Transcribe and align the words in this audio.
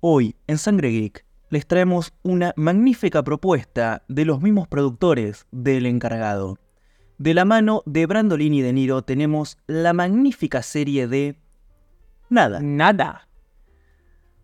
Hoy, 0.00 0.36
en 0.46 0.58
Sangre 0.58 0.90
Geek, 0.90 1.24
les 1.50 1.66
traemos 1.66 2.12
una 2.22 2.52
magnífica 2.56 3.24
propuesta 3.24 4.04
de 4.06 4.24
los 4.24 4.40
mismos 4.40 4.68
productores 4.68 5.46
del 5.50 5.86
encargado. 5.86 6.56
De 7.18 7.34
la 7.34 7.44
mano 7.44 7.82
de 7.84 8.06
Brandolini 8.06 8.60
y 8.60 8.62
De 8.62 8.72
Niro 8.72 9.02
tenemos 9.02 9.58
la 9.66 9.92
magnífica 9.92 10.62
serie 10.62 11.08
de 11.08 11.40
Nada, 12.30 12.60
Nada. 12.60 13.28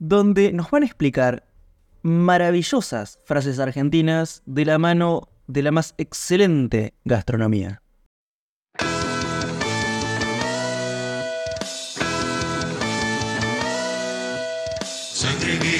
donde 0.00 0.52
nos 0.52 0.72
van 0.72 0.82
a 0.82 0.86
explicar 0.86 1.46
maravillosas 2.02 3.20
frases 3.24 3.60
argentinas 3.60 4.42
de 4.46 4.64
la 4.64 4.78
mano 4.78 5.28
de 5.46 5.62
la 5.62 5.70
más 5.70 5.94
excelente 5.98 6.94
gastronomía. 7.04 7.80
Sangre 15.24 15.73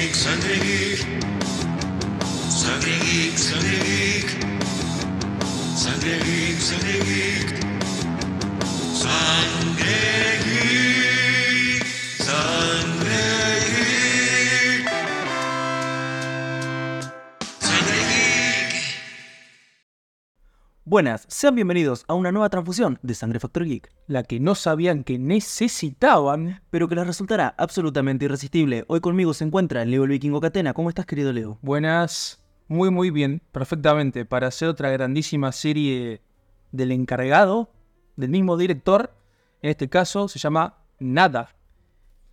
Buenas, 20.95 21.25
sean 21.27 21.57
bienvenidos 21.57 22.05
a 22.07 22.15
una 22.15 22.31
nueva 22.31 22.49
transfusión 22.51 23.01
de 23.03 23.17
Sangre 23.17 23.41
Factor 23.41 23.65
Geek, 23.65 23.91
La 24.07 24.23
que 24.23 24.39
no 24.39 24.55
sabían 24.55 25.03
que 25.03 25.19
necesitaban. 25.19 26.63
pero 26.71 26.87
que 26.87 26.95
les 26.95 27.05
resultará 27.05 27.53
absolutamente 27.59 28.27
irresistible. 28.27 28.85
Hoy 28.87 29.01
conmigo 29.01 29.35
se 29.35 29.43
encuentra 29.43 29.85
Leo 29.85 30.05
el 30.05 30.11
Vikingo 30.11 30.41
Catena. 30.41 30.73
¿Cómo 30.73 30.91
estás, 30.91 31.05
querido 31.05 31.33
Leo? 31.33 31.59
Buenas. 31.63 32.45
Muy, 32.69 32.93
muy 32.93 33.11
bien. 33.11 33.43
Perfectamente. 33.51 34.25
Para 34.25 34.47
hacer 34.47 34.69
otra 34.69 34.89
grandísima 34.91 35.51
serie 35.51 36.23
del 36.71 36.93
encargado, 36.93 37.73
del 38.15 38.31
mismo 38.31 38.57
director. 38.57 39.17
En 39.63 39.71
este 39.71 39.89
caso 39.89 40.29
se 40.29 40.39
llama 40.39 40.79
Nada. 41.01 41.57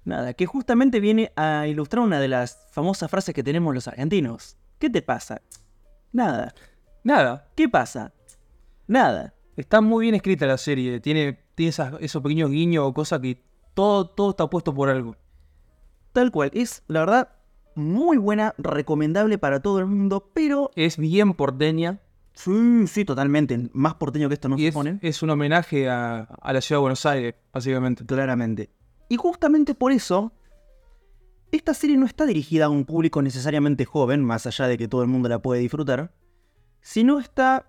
Nada, 0.06 0.36
que 0.36 0.46
justamente 0.46 1.00
viene 1.00 1.32
a 1.36 1.66
ilustrar 1.66 2.04
una 2.04 2.20
de 2.20 2.28
las 2.28 2.68
famosas 2.70 3.10
frases 3.10 3.34
que 3.34 3.42
tenemos 3.42 3.74
los 3.74 3.88
argentinos. 3.88 4.56
¿Qué 4.78 4.92
te 4.92 5.02
pasa? 5.02 5.42
Nada. 6.12 6.54
Nada. 7.04 7.50
¿Qué 7.56 7.68
pasa? 7.68 8.14
Nada. 8.92 9.34
Está 9.56 9.80
muy 9.80 10.04
bien 10.04 10.16
escrita 10.16 10.46
la 10.46 10.58
serie. 10.58 11.00
Tiene, 11.00 11.40
tiene 11.56 11.70
esas- 11.70 11.94
esos 12.02 12.22
pequeños 12.22 12.52
guiños 12.52 12.84
o 12.86 12.94
cosas 12.94 13.22
que 13.22 13.42
todo, 13.74 14.10
todo 14.10 14.32
está 14.32 14.50
puesto 14.50 14.74
por 14.74 14.90
algo. 14.90 15.16
Tal 16.12 16.30
cual. 16.30 16.52
Es, 16.54 16.84
la 16.88 17.00
verdad, 17.00 17.30
muy 17.74 18.18
buena, 18.18 18.54
recomendable 18.58 19.38
para 19.38 19.62
todo 19.62 19.80
el 19.80 19.86
mundo, 19.86 20.30
pero... 20.34 20.72
Es 20.76 20.98
bien 20.98 21.34
porteña. 21.36 22.02
Sí, 22.34 22.86
sí, 22.88 23.06
totalmente. 23.06 23.70
Más 23.72 23.94
porteño 23.96 24.28
que 24.28 24.34
esto 24.34 24.50
no 24.50 24.58
y 24.58 24.64
se 24.64 24.68
es, 24.68 24.74
pone. 24.74 25.00
es 25.02 25.24
un 25.24 25.30
homenaje 25.30 25.90
a, 25.90 26.24
a 26.24 26.52
la 26.52 26.60
ciudad 26.60 26.80
de 26.80 26.82
Buenos 26.82 27.06
Aires, 27.06 27.36
básicamente. 27.54 28.06
Claramente. 28.06 28.72
Y 29.08 29.16
justamente 29.16 29.74
por 29.74 29.94
eso, 29.94 30.34
esta 31.54 31.74
serie 31.74 31.96
no 31.96 32.06
está 32.06 32.26
dirigida 32.26 32.66
a 32.66 32.70
un 32.70 32.84
público 32.84 33.22
necesariamente 33.22 33.86
joven, 33.86 34.22
más 34.22 34.48
allá 34.48 34.68
de 34.68 34.78
que 34.78 34.90
todo 34.90 35.02
el 35.02 35.08
mundo 35.08 35.30
la 35.30 35.40
puede 35.42 35.62
disfrutar, 35.62 36.14
sino 36.82 37.20
está 37.20 37.68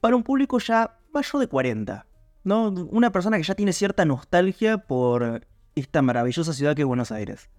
para 0.00 0.16
un 0.16 0.22
público 0.22 0.58
ya 0.58 0.98
mayor 1.12 1.40
de 1.40 1.48
40. 1.48 2.06
¿no? 2.44 2.68
Una 2.68 3.12
persona 3.12 3.36
que 3.36 3.42
ya 3.42 3.54
tiene 3.54 3.72
cierta 3.72 4.04
nostalgia 4.04 4.78
por 4.78 5.46
esta 5.74 6.02
maravillosa 6.02 6.52
ciudad 6.52 6.74
que 6.74 6.82
es 6.82 6.88
Buenos 6.88 7.12
Aires. 7.12 7.50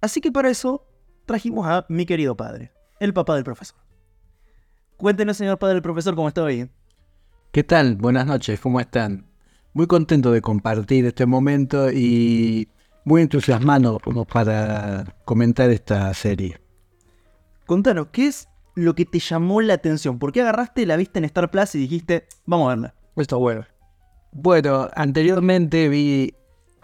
Así 0.00 0.20
que 0.20 0.30
para 0.30 0.50
eso 0.50 0.86
trajimos 1.26 1.66
a 1.66 1.86
mi 1.88 2.06
querido 2.06 2.36
padre, 2.36 2.72
el 3.00 3.12
papá 3.14 3.34
del 3.34 3.44
profesor. 3.44 3.78
Cuéntenos, 4.96 5.36
señor 5.36 5.58
padre 5.58 5.74
del 5.74 5.82
profesor, 5.82 6.14
cómo 6.14 6.28
está 6.28 6.42
hoy. 6.42 6.70
¿Qué 7.52 7.64
tal? 7.64 7.96
Buenas 7.96 8.26
noches, 8.26 8.60
¿cómo 8.60 8.80
están? 8.80 9.26
Muy 9.72 9.86
contento 9.86 10.30
de 10.30 10.42
compartir 10.42 11.06
este 11.06 11.24
momento 11.24 11.90
y 11.90 12.68
muy 13.04 13.22
entusiasmado 13.22 13.98
como 13.98 14.26
para 14.26 15.16
comentar 15.24 15.70
esta 15.70 16.12
serie. 16.12 16.60
Contanos, 17.66 18.08
¿qué 18.12 18.26
es 18.26 18.49
lo 18.80 18.94
que 18.94 19.04
te 19.04 19.18
llamó 19.18 19.60
la 19.60 19.74
atención? 19.74 20.18
¿Por 20.18 20.32
qué 20.32 20.40
agarraste 20.42 20.86
la 20.86 20.96
vista 20.96 21.18
en 21.18 21.24
Star 21.26 21.50
Plus 21.50 21.74
y 21.74 21.78
dijiste, 21.78 22.26
vamos 22.46 22.66
a 22.66 22.70
verla? 22.70 22.94
Está 23.16 23.36
bueno. 23.36 23.64
Bueno, 24.32 24.88
anteriormente 24.94 25.88
vi 25.88 26.34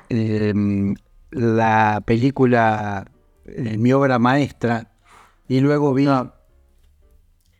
em, 0.08 0.94
la 1.30 2.02
película, 2.04 3.10
eh, 3.46 3.76
mi 3.78 3.92
obra 3.92 4.18
maestra, 4.18 4.90
y 5.48 5.60
luego 5.60 5.94
vi 5.94 6.06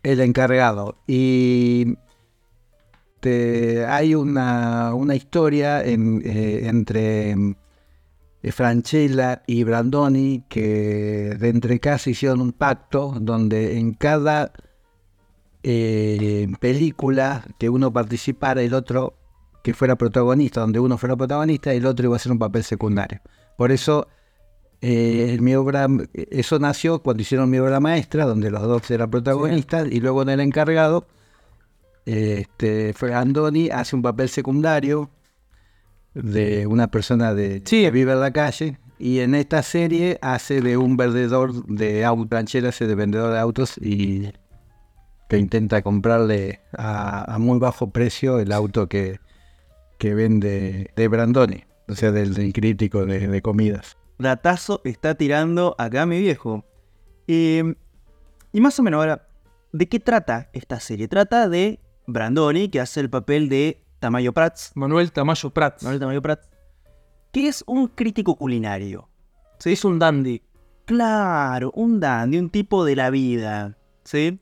El 0.02 0.20
encargado. 0.20 0.96
Y 1.06 1.96
te- 3.20 3.84
hay 3.86 4.14
una, 4.14 4.94
una 4.94 5.14
historia 5.14 5.84
en- 5.84 6.22
eh, 6.24 6.68
entre 6.68 7.30
em, 7.30 7.54
Franchella 8.42 9.42
y 9.46 9.64
Brandoni 9.64 10.44
que 10.48 11.36
de 11.38 11.48
entre 11.48 11.80
casa 11.80 12.10
hicieron 12.10 12.40
un 12.40 12.52
pacto 12.52 13.14
donde 13.20 13.78
en 13.78 13.94
cada 13.94 14.52
eh, 15.62 16.46
película 16.60 17.44
que 17.58 17.68
uno 17.68 17.92
participara, 17.92 18.62
el 18.62 18.72
otro 18.72 19.14
que 19.64 19.74
fuera 19.74 19.96
protagonista, 19.96 20.60
donde 20.60 20.78
uno 20.78 20.96
fuera 20.96 21.16
protagonista, 21.16 21.72
el 21.72 21.86
otro 21.86 22.06
iba 22.06 22.14
a 22.14 22.18
hacer 22.18 22.30
un 22.30 22.38
papel 22.38 22.62
secundario. 22.62 23.20
Por 23.56 23.72
eso, 23.72 24.06
eh, 24.80 25.36
mi 25.40 25.56
obra, 25.56 25.88
eso 26.14 26.60
nació 26.60 27.00
cuando 27.00 27.22
hicieron 27.22 27.50
mi 27.50 27.58
obra 27.58 27.80
maestra, 27.80 28.26
donde 28.26 28.52
los 28.52 28.62
dos 28.62 28.88
eran 28.92 29.10
protagonistas, 29.10 29.88
y 29.90 29.98
luego 29.98 30.22
en 30.22 30.28
el 30.28 30.38
encargado, 30.38 31.08
eh, 32.04 32.44
este, 32.46 32.94
Andoni, 33.12 33.68
hace 33.70 33.96
un 33.96 34.02
papel 34.02 34.28
secundario 34.28 35.10
de 36.22 36.66
una 36.66 36.90
persona 36.90 37.34
de, 37.34 37.62
Sí. 37.64 37.82
que 37.82 37.90
vive 37.90 38.12
en 38.12 38.20
la 38.20 38.32
calle, 38.32 38.78
y 38.98 39.18
en 39.20 39.34
esta 39.34 39.62
serie 39.62 40.18
hace 40.22 40.60
de 40.62 40.76
un 40.76 40.96
vendedor 40.96 41.52
de 41.66 42.04
autos, 42.04 42.28
Franchella 42.30 42.70
hace 42.70 42.86
de 42.86 42.94
vendedor 42.94 43.32
de 43.32 43.38
autos 43.38 43.76
y 43.78 44.32
que 45.28 45.38
intenta 45.38 45.82
comprarle 45.82 46.60
a, 46.72 47.34
a 47.34 47.38
muy 47.38 47.58
bajo 47.58 47.90
precio 47.90 48.38
el 48.38 48.52
auto 48.52 48.88
que, 48.88 49.18
que 49.98 50.14
vende 50.14 50.92
de 50.96 51.08
Brandoni, 51.08 51.64
o 51.88 51.94
sea, 51.94 52.12
del, 52.12 52.32
del 52.32 52.52
crítico 52.52 53.04
de, 53.04 53.28
de 53.28 53.42
comidas. 53.42 53.96
Datazo 54.18 54.80
está 54.84 55.14
tirando 55.14 55.74
acá 55.78 56.06
mi 56.06 56.20
viejo. 56.20 56.64
Eh, 57.26 57.74
y 58.52 58.60
más 58.60 58.78
o 58.78 58.82
menos 58.82 58.98
ahora, 58.98 59.28
¿de 59.72 59.88
qué 59.88 60.00
trata 60.00 60.48
esta 60.54 60.80
serie? 60.80 61.06
Trata 61.08 61.48
de 61.50 61.80
Brandoni, 62.06 62.68
que 62.70 62.80
hace 62.80 63.00
el 63.00 63.10
papel 63.10 63.50
de 63.50 63.82
Tamayo 63.98 64.32
Prats. 64.32 64.72
Manuel 64.74 65.12
Tamayo 65.12 65.50
Prats. 65.50 65.82
Manuel 65.82 66.00
Tamayo 66.00 66.22
Prats. 66.22 66.48
Que 67.32 67.48
es 67.48 67.64
un 67.66 67.88
crítico 67.88 68.36
culinario. 68.36 69.08
Se 69.58 69.70
hizo 69.72 69.88
un 69.88 69.98
dandy. 69.98 70.42
Claro, 70.84 71.72
un 71.74 71.98
dandy, 72.00 72.38
un 72.38 72.50
tipo 72.50 72.84
de 72.84 72.96
la 72.96 73.10
vida. 73.10 73.76
¿Sí? 74.04 74.38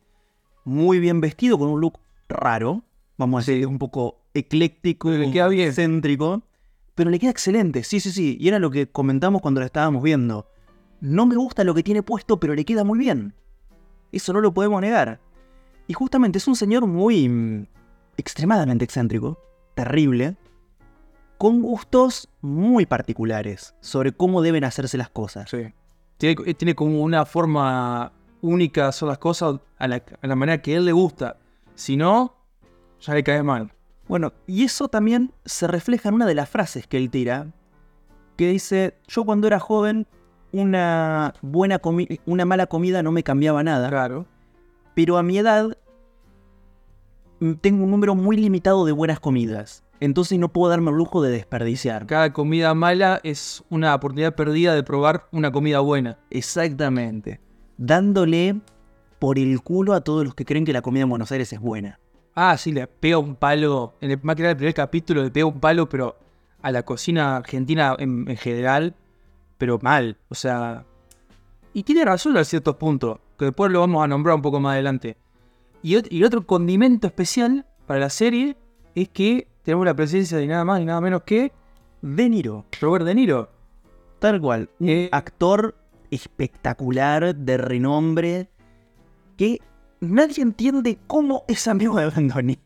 Muy 0.64 0.98
bien 0.98 1.20
vestido, 1.20 1.58
con 1.58 1.68
un 1.68 1.80
look 1.80 1.98
raro. 2.28 2.84
Vamos 3.16 3.48
a 3.48 3.50
decir, 3.50 3.66
un 3.66 3.78
poco 3.78 4.20
ecléctico, 4.34 5.10
Le 5.10 5.30
queda 5.30 5.48
bien. 5.48 5.68
excéntrico. 5.68 6.42
Pero 6.94 7.10
le 7.10 7.18
queda 7.18 7.30
excelente, 7.30 7.82
sí, 7.82 7.98
sí, 8.00 8.12
sí. 8.12 8.36
Y 8.40 8.48
era 8.48 8.58
lo 8.58 8.70
que 8.70 8.88
comentamos 8.88 9.40
cuando 9.42 9.60
la 9.60 9.66
estábamos 9.66 10.02
viendo. 10.02 10.48
No 11.00 11.26
me 11.26 11.36
gusta 11.36 11.64
lo 11.64 11.74
que 11.74 11.82
tiene 11.82 12.02
puesto, 12.02 12.38
pero 12.38 12.54
le 12.54 12.64
queda 12.64 12.84
muy 12.84 12.98
bien. 12.98 13.34
Eso 14.12 14.32
no 14.32 14.40
lo 14.40 14.54
podemos 14.54 14.80
negar. 14.80 15.20
Y 15.86 15.92
justamente 15.92 16.38
es 16.38 16.46
un 16.48 16.56
señor 16.56 16.86
muy... 16.86 17.68
extremadamente 18.16 18.84
excéntrico. 18.84 19.38
Terrible. 19.74 20.36
Con 21.38 21.62
gustos 21.62 22.28
muy 22.40 22.86
particulares 22.86 23.74
sobre 23.80 24.12
cómo 24.12 24.40
deben 24.42 24.64
hacerse 24.64 24.96
las 24.96 25.10
cosas. 25.10 25.50
Sí. 25.50 25.72
Tiene, 26.16 26.36
eh, 26.46 26.54
tiene 26.54 26.74
como 26.74 27.02
una 27.02 27.24
forma 27.26 28.12
única 28.40 28.82
de 28.82 28.88
hacer 28.88 29.08
las 29.08 29.18
cosas 29.18 29.60
a 29.78 29.88
la, 29.88 30.02
a 30.22 30.26
la 30.26 30.36
manera 30.36 30.62
que 30.62 30.74
a 30.74 30.78
él 30.78 30.84
le 30.84 30.92
gusta. 30.92 31.38
Si 31.74 31.96
no, 31.96 32.36
ya 33.00 33.14
le 33.14 33.24
cae 33.24 33.42
mal. 33.42 33.72
Bueno, 34.06 34.32
y 34.46 34.64
eso 34.64 34.88
también 34.88 35.32
se 35.44 35.66
refleja 35.66 36.08
en 36.10 36.14
una 36.16 36.26
de 36.26 36.34
las 36.34 36.48
frases 36.48 36.86
que 36.86 36.98
él 36.98 37.10
tira, 37.10 37.48
que 38.36 38.48
dice, 38.48 38.98
yo 39.08 39.24
cuando 39.24 39.46
era 39.46 39.58
joven, 39.58 40.06
una, 40.52 41.34
buena 41.42 41.80
una 42.26 42.44
mala 42.44 42.66
comida 42.66 43.02
no 43.02 43.10
me 43.12 43.22
cambiaba 43.24 43.62
nada, 43.64 43.88
Claro. 43.88 44.26
pero 44.94 45.16
a 45.18 45.22
mi 45.22 45.38
edad 45.38 45.76
tengo 47.60 47.84
un 47.84 47.90
número 47.90 48.14
muy 48.14 48.36
limitado 48.36 48.84
de 48.84 48.92
buenas 48.92 49.20
comidas, 49.20 49.84
entonces 50.00 50.38
no 50.38 50.48
puedo 50.48 50.70
darme 50.70 50.90
el 50.90 50.96
lujo 50.96 51.22
de 51.22 51.30
desperdiciar. 51.30 52.06
Cada 52.06 52.32
comida 52.32 52.74
mala 52.74 53.20
es 53.22 53.62
una 53.70 53.94
oportunidad 53.94 54.34
perdida 54.34 54.74
de 54.74 54.82
probar 54.82 55.26
una 55.32 55.52
comida 55.52 55.80
buena. 55.80 56.18
Exactamente, 56.30 57.40
dándole 57.76 58.60
por 59.18 59.38
el 59.38 59.62
culo 59.62 59.94
a 59.94 60.02
todos 60.02 60.24
los 60.24 60.34
que 60.34 60.44
creen 60.44 60.64
que 60.64 60.72
la 60.72 60.82
comida 60.82 61.04
en 61.04 61.10
Buenos 61.10 61.32
Aires 61.32 61.52
es 61.52 61.60
buena. 61.60 61.98
Ah, 62.34 62.56
sí, 62.56 62.72
le 62.72 62.86
pega 62.86 63.18
un 63.18 63.36
palo. 63.36 63.94
En 64.00 64.10
el, 64.10 64.20
más 64.22 64.36
que 64.36 64.42
nada, 64.42 64.50
el 64.52 64.56
primer 64.56 64.74
capítulo 64.74 65.22
le 65.22 65.30
pega 65.30 65.46
un 65.46 65.60
palo, 65.60 65.88
pero 65.88 66.16
a 66.62 66.72
la 66.72 66.82
cocina 66.82 67.36
argentina 67.36 67.94
en, 67.98 68.28
en 68.28 68.36
general, 68.36 68.94
pero 69.56 69.78
mal. 69.80 70.18
O 70.28 70.34
sea, 70.34 70.84
y 71.72 71.82
tiene 71.84 72.04
razón 72.04 72.36
a 72.36 72.44
ciertos 72.44 72.76
puntos, 72.76 73.18
que 73.38 73.46
después 73.46 73.70
lo 73.70 73.80
vamos 73.80 74.02
a 74.02 74.08
nombrar 74.08 74.36
un 74.36 74.42
poco 74.42 74.60
más 74.60 74.74
adelante. 74.74 75.16
Y, 75.84 75.96
ot- 75.96 76.08
y 76.10 76.24
otro 76.24 76.46
condimento 76.46 77.06
especial 77.06 77.66
para 77.86 78.00
la 78.00 78.08
serie 78.08 78.56
es 78.94 79.10
que 79.10 79.48
tenemos 79.62 79.84
la 79.84 79.92
presencia 79.94 80.38
de 80.38 80.46
nada 80.46 80.64
más 80.64 80.80
y 80.80 80.86
nada 80.86 80.98
menos 81.02 81.24
que 81.24 81.52
De 82.00 82.28
Niro, 82.30 82.64
Robert 82.80 83.04
De 83.04 83.14
Niro. 83.14 83.50
tal 84.18 84.40
cual. 84.40 84.70
Un 84.80 84.88
Eh, 84.88 85.08
actor 85.12 85.76
espectacular, 86.10 87.34
de 87.36 87.56
renombre, 87.58 88.48
que 89.36 89.58
nadie 90.00 90.42
entiende 90.42 90.96
cómo 91.06 91.44
es 91.48 91.68
amigo 91.68 91.96
de 91.98 92.06
Brandoni. 92.06 92.58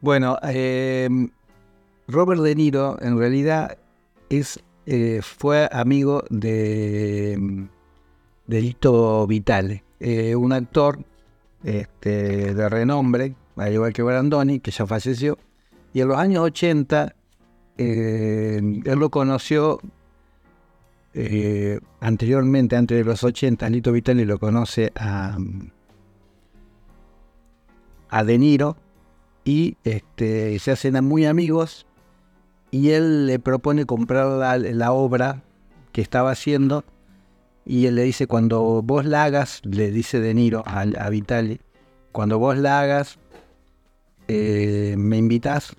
Bueno, 0.00 0.36
eh, 0.44 1.08
Robert 2.06 2.42
De 2.42 2.54
Niro 2.54 2.96
en 3.02 3.18
realidad 3.18 3.76
es, 4.28 4.62
eh, 4.86 5.20
fue 5.22 5.68
amigo 5.72 6.22
de, 6.30 7.36
mm, 7.40 7.64
de 8.46 8.60
Lito 8.60 9.26
Vitale, 9.26 9.82
eh, 9.98 10.36
un 10.36 10.52
actor 10.52 11.04
este, 11.64 12.54
de 12.54 12.68
renombre, 12.68 13.34
al 13.56 13.72
igual 13.72 13.92
que 13.92 14.02
Brandoni, 14.02 14.60
que 14.60 14.70
ya 14.70 14.86
falleció. 14.86 15.38
Y 15.92 16.00
en 16.00 16.08
los 16.08 16.18
años 16.18 16.44
80, 16.44 17.14
eh, 17.78 18.60
él 18.84 18.98
lo 18.98 19.10
conoció 19.10 19.80
eh, 21.12 21.80
anteriormente, 22.00 22.76
antes 22.76 22.98
de 22.98 23.04
los 23.04 23.24
80, 23.24 23.68
Lito 23.68 23.92
Vitale 23.92 24.24
lo 24.24 24.38
conoce 24.38 24.92
a, 24.94 25.36
a 28.08 28.24
De 28.24 28.38
Niro. 28.38 28.76
Y 29.44 29.76
este, 29.84 30.58
se 30.58 30.70
hacen 30.70 31.02
muy 31.04 31.26
amigos. 31.26 31.86
Y 32.70 32.90
él 32.90 33.26
le 33.26 33.38
propone 33.38 33.84
comprar 33.84 34.60
la 34.60 34.92
obra 34.92 35.42
que 35.92 36.02
estaba 36.02 36.30
haciendo 36.30 36.84
y 37.70 37.86
él 37.86 37.94
le 37.94 38.02
dice 38.02 38.26
cuando 38.26 38.82
vos 38.82 39.04
la 39.04 39.22
hagas, 39.22 39.62
le 39.62 39.92
dice 39.92 40.18
De 40.18 40.34
Niro 40.34 40.64
a, 40.66 41.08
Vitali, 41.08 41.60
cuando 42.10 42.36
vos 42.40 42.58
la 42.58 42.80
hagas 42.80 43.16
eh, 44.26 44.96
me 44.98 45.18
invitas, 45.18 45.76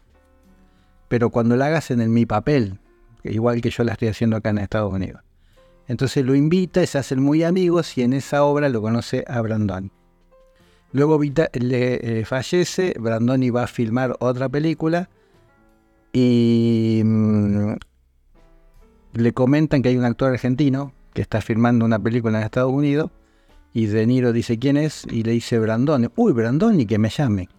pero 1.09 1.31
cuando 1.31 1.57
la 1.57 1.65
hagas 1.65 1.91
en 1.91 1.99
el 1.99 2.07
mi 2.07 2.25
papel, 2.25 2.79
igual 3.25 3.59
que 3.59 3.71
yo 3.71 3.83
la 3.83 3.91
estoy 3.91 4.07
haciendo 4.07 4.37
acá 4.37 4.51
en 4.51 4.59
Estados 4.59 4.93
Unidos. 4.93 5.21
Entonces 5.89 6.25
lo 6.25 6.33
invita, 6.33 6.85
se 6.85 6.97
hacen 6.97 7.21
muy 7.21 7.43
amigos 7.43 7.97
y 7.97 8.03
en 8.03 8.13
esa 8.13 8.45
obra 8.45 8.69
lo 8.69 8.81
conoce 8.81 9.25
a 9.27 9.41
Brandon. 9.41 9.91
Luego 10.93 11.19
Vita- 11.19 11.49
le 11.51 12.19
eh, 12.19 12.23
fallece, 12.23 12.95
Brandoni 12.97 13.49
va 13.49 13.63
a 13.63 13.67
filmar 13.67 14.15
otra 14.21 14.47
película 14.47 15.09
y 16.13 17.01
mm, 17.03 17.73
le 19.11 19.33
comentan 19.33 19.81
que 19.81 19.89
hay 19.89 19.97
un 19.97 20.05
actor 20.05 20.31
argentino 20.31 20.93
que 21.13 21.21
está 21.21 21.41
filmando 21.41 21.85
una 21.85 21.99
película 21.99 22.37
en 22.37 22.45
Estados 22.45 22.71
Unidos 22.71 23.11
y 23.73 23.85
De 23.85 24.05
Niro 24.05 24.33
dice 24.33 24.59
quién 24.59 24.77
es 24.77 25.05
y 25.09 25.23
le 25.23 25.31
dice 25.31 25.59
Brandoni, 25.59 26.09
uy 26.15 26.33
Brandoni 26.33 26.85
que 26.85 26.97
me 26.97 27.09
llame. 27.09 27.49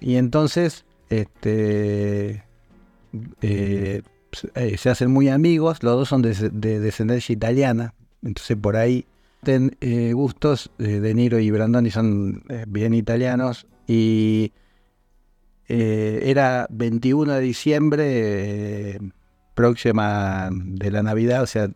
Y 0.00 0.16
entonces 0.16 0.84
este, 1.10 2.44
eh, 3.42 4.02
eh, 4.54 4.78
se 4.78 4.90
hacen 4.90 5.10
muy 5.10 5.28
amigos, 5.28 5.82
los 5.82 5.94
dos 5.94 6.08
son 6.08 6.22
de, 6.22 6.34
de 6.50 6.80
descendencia 6.80 7.32
italiana, 7.32 7.94
entonces 8.22 8.56
por 8.56 8.76
ahí 8.76 9.06
ten, 9.42 9.76
eh, 9.80 10.12
gustos, 10.14 10.70
eh, 10.78 11.00
De 11.00 11.14
Niro 11.14 11.38
y 11.38 11.50
Brandoni 11.50 11.90
son 11.90 12.42
bien 12.68 12.94
italianos 12.94 13.66
y 13.86 14.52
era 15.68 16.66
21 16.70 17.32
de 17.32 17.40
diciembre, 17.40 18.98
próxima 19.54 20.50
de 20.52 20.90
la 20.90 21.02
Navidad, 21.02 21.42
o 21.42 21.46
sea, 21.46 21.70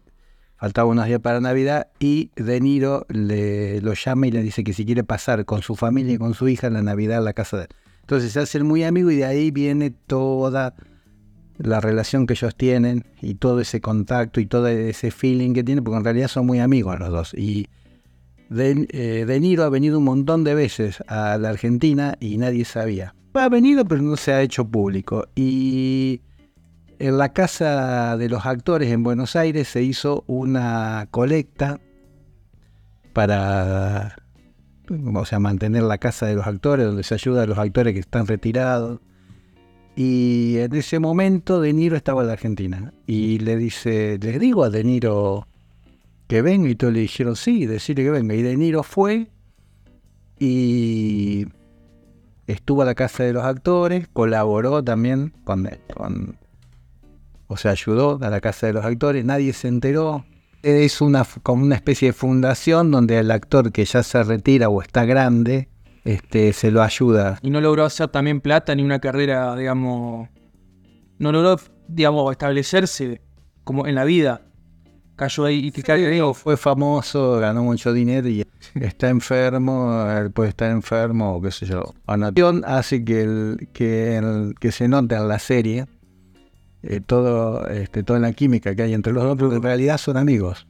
faltaban 0.57 0.93
unos 0.93 1.07
días 1.07 1.21
para 1.21 1.41
Navidad 1.41 1.89
y 1.99 2.31
De 2.37 2.61
Niro 2.61 3.07
le, 3.09 3.81
lo 3.81 3.95
llama 3.95 4.27
y 4.27 4.31
le 4.31 4.43
dice 4.43 4.65
que 4.65 4.73
si 4.73 4.85
quiere 4.85 5.05
pasar 5.05 5.45
con 5.45 5.63
su 5.63 5.77
familia 5.77 6.15
y 6.15 6.19
con 6.19 6.35
su 6.35 6.49
hija 6.49 6.71
la 6.71 6.83
Navidad 6.83 7.19
a 7.19 7.23
la 7.23 7.33
casa 7.33 7.59
de 7.59 7.63
él. 7.65 7.69
Entonces 8.01 8.33
se 8.33 8.41
hacen 8.41 8.67
muy 8.67 8.85
amigos 8.85 9.13
y 9.13 9.17
de 9.17 9.25
ahí 9.25 9.51
viene 9.51 9.91
toda 9.91 10.75
la 11.59 11.81
relación 11.81 12.27
que 12.27 12.35
ellos 12.35 12.55
tienen 12.55 13.05
y 13.21 13.35
todo 13.35 13.61
ese 13.61 13.81
contacto 13.81 14.41
y 14.41 14.47
todo 14.47 14.69
ese 14.69 15.11
feeling 15.11 15.55
que 15.55 15.65
tienen, 15.65 15.83
porque 15.83 15.99
en 15.99 16.05
realidad 16.05 16.29
son 16.29 16.47
muy 16.47 16.61
amigos 16.61 16.99
los 16.99 17.11
dos. 17.11 17.35
Y 17.35 17.67
De, 18.49 18.87
eh, 18.91 19.41
Niro 19.41 19.65
ha 19.65 19.69
venido 19.69 19.99
un 19.99 20.05
montón 20.05 20.45
de 20.45 20.55
veces 20.55 21.03
a 21.09 21.37
la 21.39 21.49
Argentina 21.51 22.17
y 22.21 22.39
nadie 22.39 22.65
sabía. 22.65 23.15
Ha 23.35 23.49
venido, 23.49 23.85
pero 23.85 24.03
no 24.03 24.17
se 24.17 24.33
ha 24.33 24.41
hecho 24.41 24.67
público. 24.67 25.27
Y 25.35 26.23
en 26.99 27.19
la 27.19 27.33
casa 27.33 28.17
de 28.17 28.29
los 28.29 28.47
actores 28.47 28.91
en 28.91 29.03
Buenos 29.03 29.37
Aires 29.37 29.69
se 29.69 29.83
hizo 29.83 30.25
una 30.27 31.09
colecta 31.11 31.81
para 33.13 34.17
o 35.15 35.25
sea, 35.25 35.41
mantener 35.41 35.83
la 35.83 35.99
casa 35.99 36.27
de 36.27 36.35
los 36.35 36.47
actores, 36.47 36.87
donde 36.87 37.03
se 37.03 37.15
ayuda 37.15 37.43
a 37.43 37.47
los 37.47 37.59
actores 37.59 37.93
que 37.95 38.01
están 38.01 38.27
retirados. 38.27 39.01
Y 39.97 40.59
en 40.59 40.75
ese 40.75 40.99
momento 40.99 41.61
De 41.61 41.73
Niro 41.73 41.97
estaba 41.97 42.23
en 42.23 42.29
la 42.29 42.35
Argentina. 42.35 42.93
Y 43.07 43.39
le 43.39 43.57
dice, 43.57 44.19
le 44.21 44.39
digo 44.39 44.65
a 44.65 44.71
De 44.71 44.85
Niro 44.85 45.49
que 46.29 46.43
venga. 46.43 46.69
Y 46.69 46.77
todos 46.77 46.93
le 46.93 47.01
dijeron, 47.01 47.37
sí, 47.37 47.67
decirle 47.67 48.05
que 48.05 48.11
venga. 48.11 48.35
Y 48.35 48.43
De 48.43 48.57
Niro 48.57 48.83
fue 48.83 49.29
y 50.39 51.47
estuvo 52.47 52.83
a 52.83 52.85
la 52.85 52.95
casa 52.95 53.25
de 53.25 53.33
los 53.33 53.45
actores, 53.45 54.07
colaboró 54.13 54.85
también 54.85 55.33
con, 55.45 55.69
con 55.95 56.37
o 57.49 57.57
sea, 57.57 57.73
ayudó 57.73 58.19
a 58.23 58.31
la 58.31 58.41
casa 58.41 58.67
de 58.67 58.73
los 58.73 58.85
actores, 58.85 59.25
nadie 59.25 59.53
se 59.53 59.69
enteró. 59.69 60.25
Es 60.63 61.01
una, 61.01 61.25
como 61.43 61.63
una 61.63 61.77
especie 61.77 62.09
de 62.09 62.13
fundación 62.13 62.91
donde 62.91 63.19
el 63.19 63.31
actor 63.31 63.71
que 63.73 63.85
ya 63.85 64.03
se 64.03 64.23
retira 64.25 64.69
o 64.69 64.83
está 64.83 65.05
grande, 65.05 65.69
este, 66.05 66.53
se 66.53 66.71
lo 66.71 66.83
ayuda. 66.83 67.39
Y 67.43 67.51
no 67.51 67.61
logró 67.61 67.85
hacer 67.85 68.09
también 68.09 68.41
plata 68.41 68.75
ni 68.75 68.83
una 68.83 68.99
carrera, 68.99 69.55
digamos. 69.55 70.29
No 71.19 71.33
logró, 71.33 71.57
digamos, 71.89 72.31
establecerse 72.33 73.21
como 73.65 73.87
en 73.87 73.95
la 73.95 74.05
vida. 74.05 74.43
Cayó 75.15 75.45
ahí 75.47 75.73
y 75.75 75.83
cae, 75.83 76.09
digo, 76.11 76.35
Fue 76.35 76.57
famoso, 76.59 77.39
ganó 77.39 77.63
mucho 77.63 77.93
dinero 77.93 78.29
y 78.29 78.45
está 78.75 79.09
enfermo, 79.09 80.05
él 80.11 80.31
puede 80.31 80.51
estar 80.51 80.71
enfermo 80.71 81.37
o 81.37 81.41
qué 81.41 81.51
sé 81.51 81.65
yo. 81.67 81.95
Anotación 82.07 82.65
hace 82.67 83.03
que, 83.05 83.23
el, 83.23 83.69
que, 83.73 84.17
el- 84.19 84.55
que 84.61 84.73
se 84.73 84.89
note 84.89 85.15
en 85.15 85.29
la 85.29 85.39
serie 85.39 85.87
eh, 86.83 87.01
todo, 87.01 87.67
este, 87.69 88.03
toda 88.03 88.19
la 88.19 88.33
química 88.33 88.75
que 88.75 88.83
hay 88.83 88.95
entre 88.95 89.13
los 89.13 89.23
dos, 89.25 89.37
pero 89.37 89.53
en 89.55 89.63
realidad 89.63 89.99
son 89.99 90.17
amigos, 90.17 90.67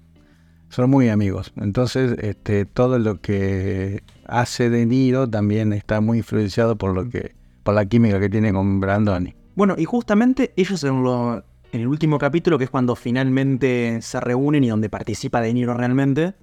son 0.68 0.90
muy 0.90 1.08
amigos. 1.08 1.52
Entonces, 1.56 2.16
este, 2.20 2.64
todo 2.64 2.98
lo 2.98 3.20
que 3.20 4.02
hace 4.26 4.70
De 4.70 4.86
Niro 4.86 5.28
también 5.28 5.72
está 5.72 6.00
muy 6.00 6.18
influenciado 6.18 6.76
por 6.76 6.94
lo 6.94 7.08
que, 7.08 7.34
por 7.62 7.74
la 7.74 7.86
química 7.86 8.18
que 8.20 8.28
tiene 8.28 8.52
con 8.52 8.80
Brandoni. 8.80 9.34
Bueno, 9.54 9.74
y 9.78 9.84
justamente 9.84 10.52
ellos 10.56 10.82
en, 10.84 11.02
lo- 11.02 11.44
en 11.72 11.80
el 11.80 11.86
último 11.88 12.18
capítulo, 12.18 12.58
que 12.58 12.64
es 12.64 12.70
cuando 12.70 12.94
finalmente 12.96 13.98
se 14.02 14.20
reúnen 14.20 14.64
y 14.64 14.68
donde 14.68 14.88
participa 14.88 15.40
De 15.40 15.52
Niro 15.52 15.74
realmente, 15.74 16.34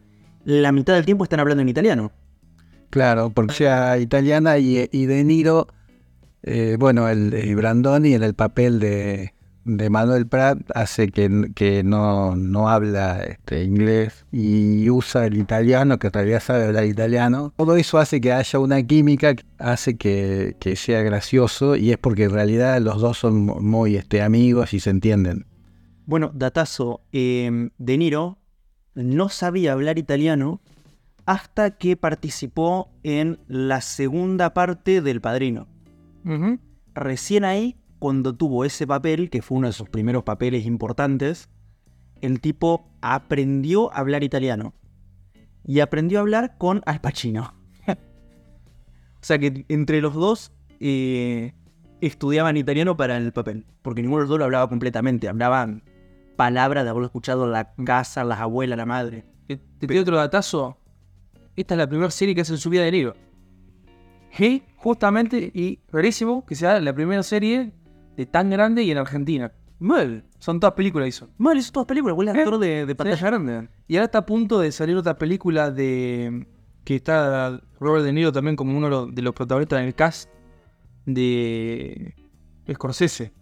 la 0.46 0.72
mitad 0.72 0.94
del 0.96 1.06
tiempo 1.06 1.24
están 1.24 1.40
hablando 1.40 1.62
en 1.62 1.70
italiano. 1.70 2.12
Claro, 2.90 3.32
porque 3.32 3.54
sea 3.56 3.98
italiana 3.98 4.58
y, 4.60 4.88
y 4.92 5.06
De 5.06 5.24
Niro, 5.24 5.68
eh, 6.44 6.76
bueno, 6.80 7.08
el, 7.10 7.34
y 7.44 7.54
Brandoni 7.56 8.14
en 8.14 8.22
el 8.24 8.34
papel 8.36 8.80
de, 8.80 9.34
de 9.65 9.89
Manuel 9.89 10.27
Prat 10.27 10.60
hace 10.75 11.10
que, 11.10 11.51
que 11.55 11.84
no, 11.84 12.36
no 12.36 12.70
habla 12.70 13.24
este, 13.24 13.63
inglés 13.63 14.25
y 14.32 14.89
usa 14.89 15.25
el 15.25 15.38
italiano, 15.38 16.00
que 16.00 16.08
en 16.08 16.13
realidad 16.13 16.41
sabe 16.41 16.65
hablar 16.65 16.86
italiano. 16.86 17.53
Todo 17.55 17.75
eso 17.77 17.98
hace 17.98 18.20
que 18.20 18.34
haya 18.34 18.60
una 18.60 18.84
química, 18.84 19.36
que 19.36 19.46
hace 19.60 19.96
que, 19.98 20.55
que 20.60 20.75
sea 20.75 21.01
gracioso 21.03 21.75
y 21.75 21.91
es 21.91 21.98
porque 21.98 22.25
en 22.25 22.32
realidad 22.32 22.82
los 22.82 23.00
dos 23.01 23.17
son 23.17 23.46
mu- 23.46 23.62
muy 23.62 23.96
este, 23.96 24.22
amigos 24.22 24.74
y 24.74 24.79
se 24.79 24.89
entienden. 24.89 25.46
Bueno, 26.05 26.32
datazo, 26.34 27.01
eh, 27.13 27.70
De 27.77 27.98
Niro 27.98 28.38
no 28.96 29.29
sabía 29.29 29.72
hablar 29.74 29.98
italiano 29.98 30.60
hasta 31.25 31.72
que 31.77 31.96
participó 31.96 32.89
en 33.03 33.39
la 33.48 33.79
segunda 33.79 34.53
parte 34.53 35.01
del 35.01 35.22
Padrino. 35.22 35.67
Recién 36.96 37.43
ahí, 37.46 37.75
cuando 38.04 38.36
tuvo 38.36 38.66
ese 38.66 38.86
papel, 38.86 39.30
que 39.30 39.42
fue 39.42 39.60
uno 39.60 39.68
de 39.68 39.72
sus 39.72 39.88
primeros 39.88 40.24
papeles 40.24 40.66
importantes, 40.66 41.48
el 42.20 42.42
tipo 42.42 42.92
aprendió 43.00 43.94
a 43.94 44.00
hablar 44.00 44.26
italiano. 44.26 44.74
Y 45.66 45.80
aprendió 45.80 46.18
a 46.18 46.22
hablar 46.24 46.58
con 46.58 46.82
Al 46.86 47.00
Pacino. 47.00 47.54
o 47.88 47.94
sea 49.22 49.40
que 49.40 49.64
entre 49.70 50.02
los 50.02 50.16
dos 50.16 50.52
eh, 50.82 51.54
estudiaban 52.02 52.58
italiano 52.58 52.98
para 52.98 53.16
el 53.16 53.32
papel. 53.32 53.66
Porque 53.82 54.02
ninguno 54.02 54.18
de 54.18 54.24
los 54.24 54.30
dos 54.32 54.40
lo 54.40 54.44
hablaba 54.44 54.68
completamente. 54.68 55.30
Hablaban 55.30 55.82
palabras 56.36 56.84
de 56.84 56.90
haberlo 56.90 57.06
escuchado 57.06 57.46
en 57.46 57.54
la 57.54 57.74
casa, 57.86 58.26
las 58.26 58.42
abuelas, 58.42 58.78
la 58.78 58.86
madre. 58.86 59.24
Te, 59.48 59.56
te 59.56 59.88
pido 59.88 60.02
otro 60.02 60.18
datazo. 60.18 60.78
Esta 61.56 61.76
es 61.76 61.78
la 61.78 61.88
primera 61.88 62.12
serie 62.12 62.36
que 62.36 62.42
hace 62.42 62.52
en 62.52 62.60
su 62.60 62.70
vida 62.70 62.84
de 62.84 62.92
Niro. 62.92 63.16
Y 64.38 64.64
justamente, 64.76 65.52
y 65.54 65.80
rarísimo 65.90 66.46
que 66.46 66.56
sea 66.56 66.82
la 66.82 66.94
primera 66.94 67.24
serie 67.24 67.72
de 68.15 68.25
tan 68.25 68.50
grande 68.50 68.84
y 68.84 68.91
en 68.91 68.98
Argentina. 68.98 69.51
Mal. 69.79 70.24
Son 70.39 70.60
todas 70.60 70.75
películas 70.75 71.10
hizo. 71.10 71.29
Mal, 71.38 71.58
eso 71.58 71.72
todas 71.72 71.88
películas, 71.88 72.15
buen 72.15 72.29
¿Eh? 72.29 72.32
actor 72.32 72.58
de, 72.58 72.86
de 72.86 72.96
pantalla 72.96 73.27
grande. 73.27 73.70
Y 73.88 73.96
ahora 73.96 74.05
está 74.05 74.20
a 74.20 74.25
punto 74.25 74.60
de 74.60 74.72
salir 74.72 74.96
otra 74.96 75.17
película 75.17 75.72
de. 75.72 76.48
que 76.86 76.96
está 76.96 77.62
Robert 77.79 78.05
De 78.05 78.13
Niro 78.13 78.32
también 78.32 78.55
como 78.55 78.77
uno 78.77 79.08
de 79.08 79.22
los- 79.22 79.34
protagonistas 79.34 79.79
en 79.82 79.86
el 79.88 79.96
cast 79.96 80.29
de. 81.05 82.15
Scorsese. 82.72 83.34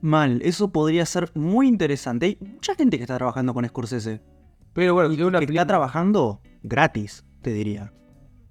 Mal, 0.00 0.40
eso 0.42 0.72
podría 0.72 1.04
ser 1.04 1.30
muy 1.34 1.68
interesante. 1.68 2.26
Hay 2.26 2.38
mucha 2.40 2.74
gente 2.74 2.96
que 2.96 3.02
está 3.02 3.16
trabajando 3.18 3.52
con 3.52 3.66
Scorsese. 3.68 4.22
Pero 4.72 4.94
bueno, 4.94 5.26
una 5.26 5.40
que 5.40 5.44
está 5.46 5.66
trabajando 5.66 6.40
gratis, 6.62 7.24
te 7.42 7.52
diría. 7.52 7.92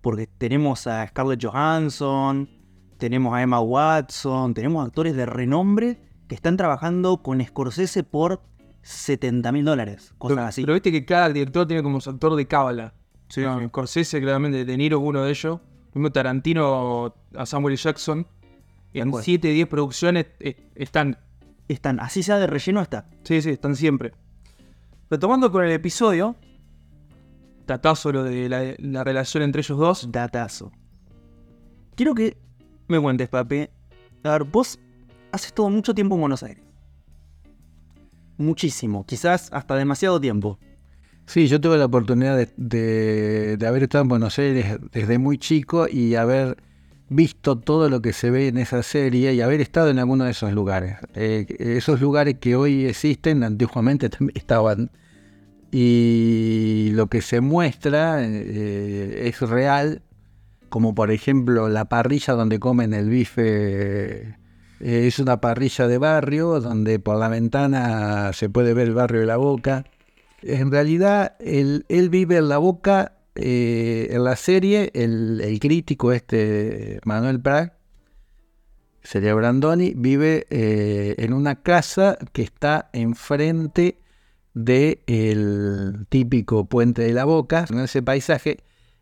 Porque 0.02 0.28
tenemos 0.28 0.86
a 0.86 1.08
Scarlett 1.08 1.44
Johansson, 1.44 2.48
tenemos 3.00 3.34
a 3.34 3.42
Emma 3.42 3.60
Watson, 3.62 4.54
tenemos 4.54 4.86
actores 4.86 5.16
de 5.16 5.26
renombre 5.26 5.98
que 6.28 6.36
están 6.36 6.58
trabajando 6.58 7.24
con 7.24 7.44
Scorsese 7.44 8.04
por 8.04 8.42
70 8.84 9.52
mil 9.52 9.66
dólares, 9.66 10.14
cosas 10.18 10.36
pero, 10.36 10.48
así. 10.48 10.62
pero 10.62 10.74
viste 10.74 10.92
que 10.92 11.06
cada 11.06 11.30
director 11.30 11.66
tiene 11.66 11.82
como 11.82 12.00
su 12.02 12.10
actor 12.10 12.36
de 12.36 12.46
cábala. 12.46 12.94
Sí, 13.30 13.42
Scorsese, 13.68 14.20
claramente, 14.22 14.66
De 14.66 14.78
Niro 14.78 14.98
es 15.00 15.04
uno 15.04 15.24
de 15.24 15.30
ellos. 15.30 15.60
Mismo 15.94 16.12
Tarantino 16.12 17.16
a 17.36 17.46
Samuel 17.46 17.78
Jackson. 17.78 18.28
En 18.94 19.08
acuerdo. 19.08 19.24
7, 19.24 19.48
10 19.50 19.68
producciones 19.68 20.28
eh, 20.40 20.70
están 20.76 21.18
Están, 21.68 22.00
así 22.00 22.24
sea 22.24 22.38
de 22.38 22.48
relleno, 22.48 22.82
está. 22.82 23.08
Sí, 23.24 23.42
sí, 23.42 23.52
están 23.52 23.76
siempre. 23.76 24.14
Retomando 25.10 25.52
con 25.52 25.64
el 25.64 25.72
episodio, 25.72 26.36
datazo 27.68 28.12
lo 28.12 28.24
de 28.24 28.50
la, 28.50 28.74
la 28.80 29.04
relación 29.04 29.44
entre 29.44 29.62
ellos 29.62 29.78
dos. 29.78 30.12
Datazo. 30.12 30.72
Quiero 31.96 32.16
que 32.16 32.49
me 32.90 33.00
cuentes, 33.00 33.30
papi. 33.30 33.68
A 34.24 34.32
ver, 34.32 34.44
vos 34.44 34.80
haces 35.32 35.54
todo 35.54 35.70
mucho 35.70 35.94
tiempo 35.94 36.16
en 36.16 36.22
Buenos 36.22 36.44
Aires. 36.44 36.64
Muchísimo, 38.38 39.06
quizás 39.06 39.50
hasta 39.52 39.76
demasiado 39.76 40.20
tiempo. 40.20 40.58
Sí, 41.26 41.48
yo 41.48 41.60
tuve 41.62 41.78
la 41.78 41.86
oportunidad 41.86 42.38
de, 42.38 42.50
de- 42.58 43.58
de 43.58 43.68
haber 43.68 43.84
estado 43.84 44.04
en 44.04 44.08
Buenos 44.10 44.40
Aires 44.40 44.78
desde 44.92 45.18
muy 45.20 45.38
chico 45.38 45.88
y 45.88 46.16
haber 46.16 46.58
visto 47.10 47.58
todo 47.58 47.90
lo 47.90 48.02
que 48.02 48.14
se 48.14 48.30
ve 48.32 48.48
en 48.48 48.58
esa 48.58 48.82
serie 48.84 49.34
y 49.34 49.42
haber 49.42 49.62
estado 49.62 49.90
en 49.90 50.00
alguno 50.00 50.24
de 50.24 50.32
esos 50.32 50.54
lugares. 50.54 50.96
Eh, 51.16 51.46
esos 51.60 52.02
lugares 52.02 52.36
que 52.40 52.56
hoy 52.56 52.86
existen, 52.86 53.44
antiguamente 53.44 54.10
también 54.10 54.38
estaban. 54.38 54.90
Y 55.72 56.90
lo 56.94 57.08
que 57.08 57.22
se 57.22 57.42
muestra 57.42 58.24
eh, 58.26 59.28
es 59.28 59.40
real, 59.42 60.02
como 60.70 60.96
por 60.96 61.12
ejemplo 61.12 61.70
la 61.70 61.86
parrilla 61.86 62.34
donde 62.34 62.60
comen 62.60 62.94
el 62.94 63.10
bife. 63.10 63.42
eh, 64.22 64.36
es 64.80 65.20
una 65.20 65.42
parrilla 65.42 65.88
de 65.88 65.98
barrio 65.98 66.60
donde 66.62 67.00
por 67.00 67.18
la 67.18 67.30
ventana 67.30 68.32
se 68.34 68.50
puede 68.50 68.74
ver 68.74 68.88
el 68.88 68.94
barrio 68.94 69.22
de 69.22 69.26
la 69.28 69.38
boca. 69.38 69.86
En 70.42 70.72
realidad, 70.72 71.36
él, 71.40 71.86
vive 72.10 72.38
en 72.38 72.50
la 72.50 72.58
boca, 72.58 73.14
eh, 73.36 74.08
en 74.12 74.24
la 74.24 74.36
serie, 74.36 74.90
el, 74.94 75.58
crítico 75.60 76.14
este, 76.14 77.00
Manuel 77.04 77.42
Prag, 77.42 77.78
sería 79.04 79.34
Brandoni, 79.34 79.94
vive 79.96 80.46
eh, 80.50 81.16
en 81.18 81.34
una 81.34 81.62
casa 81.62 82.18
que 82.32 82.44
está 82.44 82.90
enfrente 82.94 84.00
del 84.54 86.06
típico 86.10 86.66
puente 86.66 87.02
de 87.02 87.14
la 87.14 87.26
boca, 87.26 87.66
en 87.70 87.80
ese 87.80 88.02
paisaje. 88.02 88.60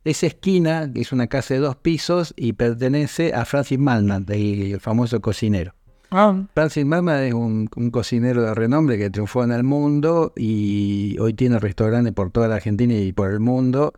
Esa 0.07 0.27
esquina, 0.27 0.89
es 0.95 1.11
una 1.11 1.27
casa 1.27 1.53
de 1.53 1.59
dos 1.59 1.75
pisos 1.75 2.33
y 2.37 2.53
pertenece 2.53 3.33
a 3.33 3.43
Francis 3.43 3.77
Malman, 3.77 4.25
el 4.29 4.79
famoso 4.79 5.19
cocinero. 5.19 5.73
Ah, 6.11 6.45
Francis 6.53 6.85
Mama 6.85 7.25
es 7.25 7.33
un, 7.33 7.69
un 7.75 7.91
cocinero 7.91 8.41
de 8.41 8.53
renombre 8.53 8.97
que 8.97 9.09
triunfó 9.09 9.43
en 9.43 9.51
el 9.51 9.65
mundo 9.65 10.31
y 10.37 11.17
hoy 11.19 11.33
tiene 11.33 11.59
restaurantes 11.59 12.13
por 12.13 12.31
toda 12.31 12.47
la 12.47 12.55
Argentina 12.55 12.93
y 12.93 13.11
por 13.11 13.31
el 13.31 13.41
mundo. 13.41 13.91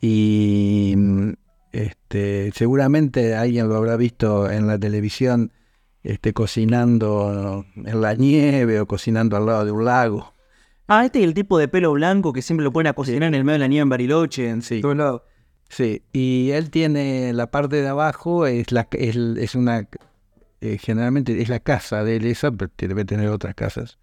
Y 0.00 0.94
mm, 0.96 1.34
este, 1.70 2.50
seguramente 2.52 3.36
alguien 3.36 3.68
lo 3.68 3.76
habrá 3.76 3.96
visto 3.96 4.50
en 4.50 4.66
la 4.66 4.80
televisión 4.80 5.52
este, 6.02 6.32
cocinando 6.32 7.64
en 7.76 8.00
la 8.00 8.14
nieve 8.14 8.80
o 8.80 8.86
cocinando 8.86 9.36
al 9.36 9.46
lado 9.46 9.64
de 9.64 9.70
un 9.70 9.84
lago. 9.84 10.34
Ah, 10.92 11.04
este 11.04 11.20
es 11.20 11.24
el 11.24 11.34
tipo 11.34 11.56
de 11.56 11.68
pelo 11.68 11.92
blanco 11.92 12.32
que 12.32 12.42
siempre 12.42 12.64
lo 12.64 12.72
ponen 12.72 12.90
a 12.90 12.94
cocinar 12.94 13.28
en 13.28 13.34
el 13.36 13.44
medio 13.44 13.54
de 13.54 13.58
la 13.60 13.68
nieve 13.68 13.82
en 13.84 13.88
Bariloche. 13.90 14.48
En 14.48 14.60
Sí. 14.60 14.80
todos 14.80 14.96
lados. 14.96 15.22
Sí, 15.68 16.02
y 16.12 16.50
él 16.50 16.68
tiene 16.70 17.32
la 17.32 17.48
parte 17.52 17.76
de 17.80 17.86
abajo, 17.86 18.44
es, 18.46 18.72
la, 18.72 18.88
es, 18.90 19.14
es 19.14 19.54
una, 19.54 19.86
eh, 20.60 20.78
generalmente 20.78 21.40
es 21.40 21.48
la 21.48 21.60
casa 21.60 22.02
de 22.02 22.16
él 22.16 22.26
esa, 22.26 22.50
pero 22.50 22.72
debe 22.76 23.04
tener 23.04 23.28
otras 23.28 23.54
casas. 23.54 23.98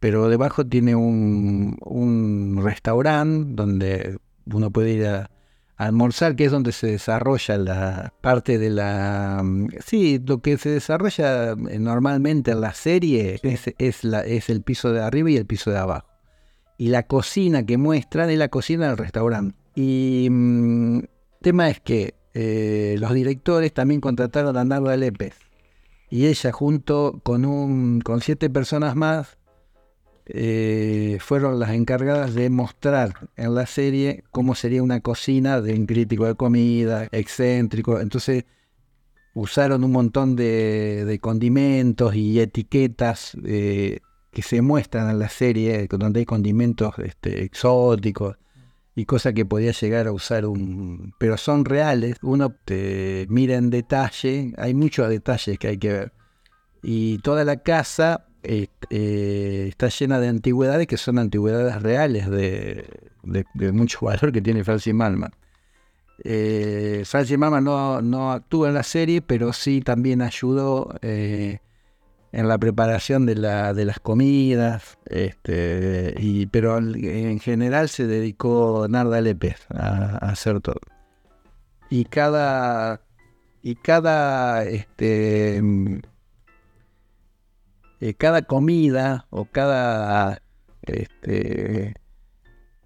Pero 0.00 0.30
debajo 0.30 0.64
tiene 0.66 0.94
un, 0.94 1.76
un 1.84 2.58
restaurante 2.64 3.50
donde 3.54 4.18
uno 4.46 4.70
puede 4.70 4.92
ir 4.92 5.06
a, 5.06 5.30
a 5.76 5.84
almorzar, 5.86 6.36
que 6.36 6.46
es 6.46 6.50
donde 6.52 6.72
se 6.72 6.86
desarrolla 6.86 7.58
la 7.58 8.14
parte 8.22 8.56
de 8.56 8.70
la... 8.70 9.42
mm, 9.44 9.68
Sí, 9.84 10.22
lo 10.26 10.38
que 10.40 10.56
se 10.56 10.70
desarrolla 10.70 11.52
eh, 11.52 11.78
normalmente 11.78 12.52
en 12.52 12.62
la 12.62 12.72
serie 12.72 13.38
es, 13.42 13.74
es, 13.76 14.04
la, 14.04 14.20
es 14.22 14.48
el 14.48 14.62
piso 14.62 14.90
de 14.90 15.02
arriba 15.02 15.30
y 15.30 15.36
el 15.36 15.44
piso 15.44 15.70
de 15.70 15.76
abajo. 15.76 16.13
Y 16.76 16.88
la 16.88 17.04
cocina 17.04 17.64
que 17.64 17.78
muestran 17.78 18.30
es 18.30 18.38
la 18.38 18.48
cocina 18.48 18.88
del 18.88 18.96
restaurante. 18.96 19.56
Y 19.74 20.28
mm, 20.30 21.00
tema 21.40 21.70
es 21.70 21.80
que 21.80 22.14
eh, 22.34 22.96
los 22.98 23.12
directores 23.14 23.72
también 23.72 24.00
contrataron 24.00 24.56
a 24.56 24.64
Narda 24.64 24.96
Lépez. 24.96 25.36
Y 26.10 26.26
ella 26.26 26.52
junto 26.52 27.20
con, 27.22 27.44
un, 27.44 28.00
con 28.00 28.20
siete 28.20 28.50
personas 28.50 28.96
más 28.96 29.38
eh, 30.26 31.18
fueron 31.20 31.58
las 31.58 31.70
encargadas 31.70 32.34
de 32.34 32.48
mostrar 32.50 33.28
en 33.36 33.54
la 33.54 33.66
serie 33.66 34.24
cómo 34.30 34.54
sería 34.54 34.82
una 34.82 35.00
cocina 35.00 35.60
de 35.60 35.74
un 35.74 35.86
crítico 35.86 36.26
de 36.26 36.34
comida, 36.34 37.08
excéntrico. 37.12 38.00
Entonces 38.00 38.44
usaron 39.34 39.84
un 39.84 39.92
montón 39.92 40.36
de, 40.36 41.04
de 41.04 41.18
condimentos 41.18 42.14
y 42.14 42.40
etiquetas 42.40 43.36
eh, 43.44 44.00
que 44.34 44.42
se 44.42 44.60
muestran 44.60 45.10
en 45.10 45.18
la 45.18 45.28
serie, 45.28 45.86
donde 45.88 46.20
hay 46.20 46.26
condimentos 46.26 46.98
este, 46.98 47.44
exóticos 47.44 48.36
y 48.94 49.06
cosas 49.06 49.32
que 49.32 49.46
podía 49.46 49.72
llegar 49.72 50.06
a 50.06 50.12
usar 50.12 50.46
un... 50.46 51.14
Pero 51.18 51.36
son 51.38 51.64
reales, 51.64 52.16
uno 52.22 52.54
te 52.64 53.26
mira 53.30 53.56
en 53.56 53.70
detalle, 53.70 54.52
hay 54.58 54.74
muchos 54.74 55.08
detalles 55.08 55.58
que 55.58 55.68
hay 55.68 55.78
que 55.78 55.92
ver. 55.92 56.12
Y 56.82 57.18
toda 57.18 57.44
la 57.44 57.56
casa 57.62 58.26
eh, 58.42 58.68
está 59.68 59.88
llena 59.88 60.20
de 60.20 60.28
antigüedades 60.28 60.86
que 60.86 60.98
son 60.98 61.18
antigüedades 61.18 61.80
reales 61.80 62.28
de 62.28 63.72
mucho 63.72 64.00
valor 64.02 64.32
que 64.32 64.42
tiene 64.42 64.64
Francis 64.64 64.92
Malman. 64.92 65.32
Eh, 66.22 67.02
Francis 67.04 67.38
Malman 67.38 67.64
no, 67.64 68.00
no 68.00 68.32
actúa 68.32 68.68
en 68.68 68.74
la 68.74 68.82
serie, 68.82 69.20
pero 69.22 69.52
sí 69.52 69.80
también 69.80 70.22
ayudó 70.22 70.94
eh, 71.02 71.58
en 72.34 72.48
la 72.48 72.58
preparación 72.58 73.26
de, 73.26 73.36
la, 73.36 73.74
de 73.74 73.84
las 73.84 74.00
comidas, 74.00 74.98
este, 75.06 76.14
y, 76.18 76.46
pero 76.46 76.78
en 76.78 77.38
general 77.38 77.88
se 77.88 78.08
dedicó 78.08 78.88
Narda 78.88 79.20
Lépez 79.20 79.66
a, 79.70 80.18
a 80.20 80.30
hacer 80.30 80.60
todo. 80.60 80.80
Y 81.90 82.06
cada, 82.06 83.02
y 83.62 83.76
cada, 83.76 84.64
este, 84.64 85.62
mm, 85.62 85.98
eh, 88.00 88.14
cada 88.14 88.42
comida 88.42 89.26
o 89.30 89.44
cada 89.44 90.42
este, 90.82 91.94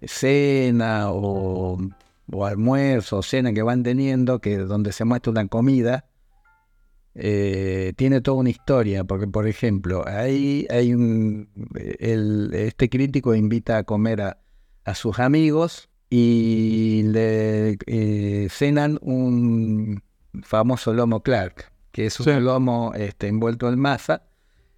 cena 0.03 1.11
o, 1.11 1.79
o 2.31 2.45
almuerzo 2.45 3.17
o 3.17 3.23
cena 3.23 3.51
que 3.51 3.63
van 3.63 3.81
teniendo, 3.81 4.41
que 4.41 4.59
donde 4.59 4.91
se 4.91 5.05
muestra 5.05 5.31
una 5.31 5.47
comida, 5.47 6.05
eh, 7.21 7.93
tiene 7.97 8.21
toda 8.21 8.37
una 8.37 8.49
historia, 8.49 9.03
porque 9.03 9.27
por 9.27 9.47
ejemplo, 9.47 10.03
ahí 10.07 10.65
hay 10.69 10.93
un, 10.93 11.49
el- 11.99 12.51
este 12.53 12.89
crítico 12.89 13.35
invita 13.35 13.77
a 13.77 13.83
comer 13.83 14.21
a, 14.21 14.37
a 14.85 14.95
sus 14.95 15.19
amigos 15.19 15.89
y 16.09 17.03
le 17.05 17.77
eh, 17.85 18.47
cenan 18.49 18.97
un 19.01 20.01
famoso 20.43 20.93
lomo 20.93 21.21
Clark, 21.21 21.71
que 21.91 22.05
es 22.05 22.19
un 22.19 22.25
Sí. 22.25 22.31
lomo 22.39 22.93
este, 22.95 23.27
envuelto 23.27 23.67
en 23.69 23.79
masa. 23.79 24.23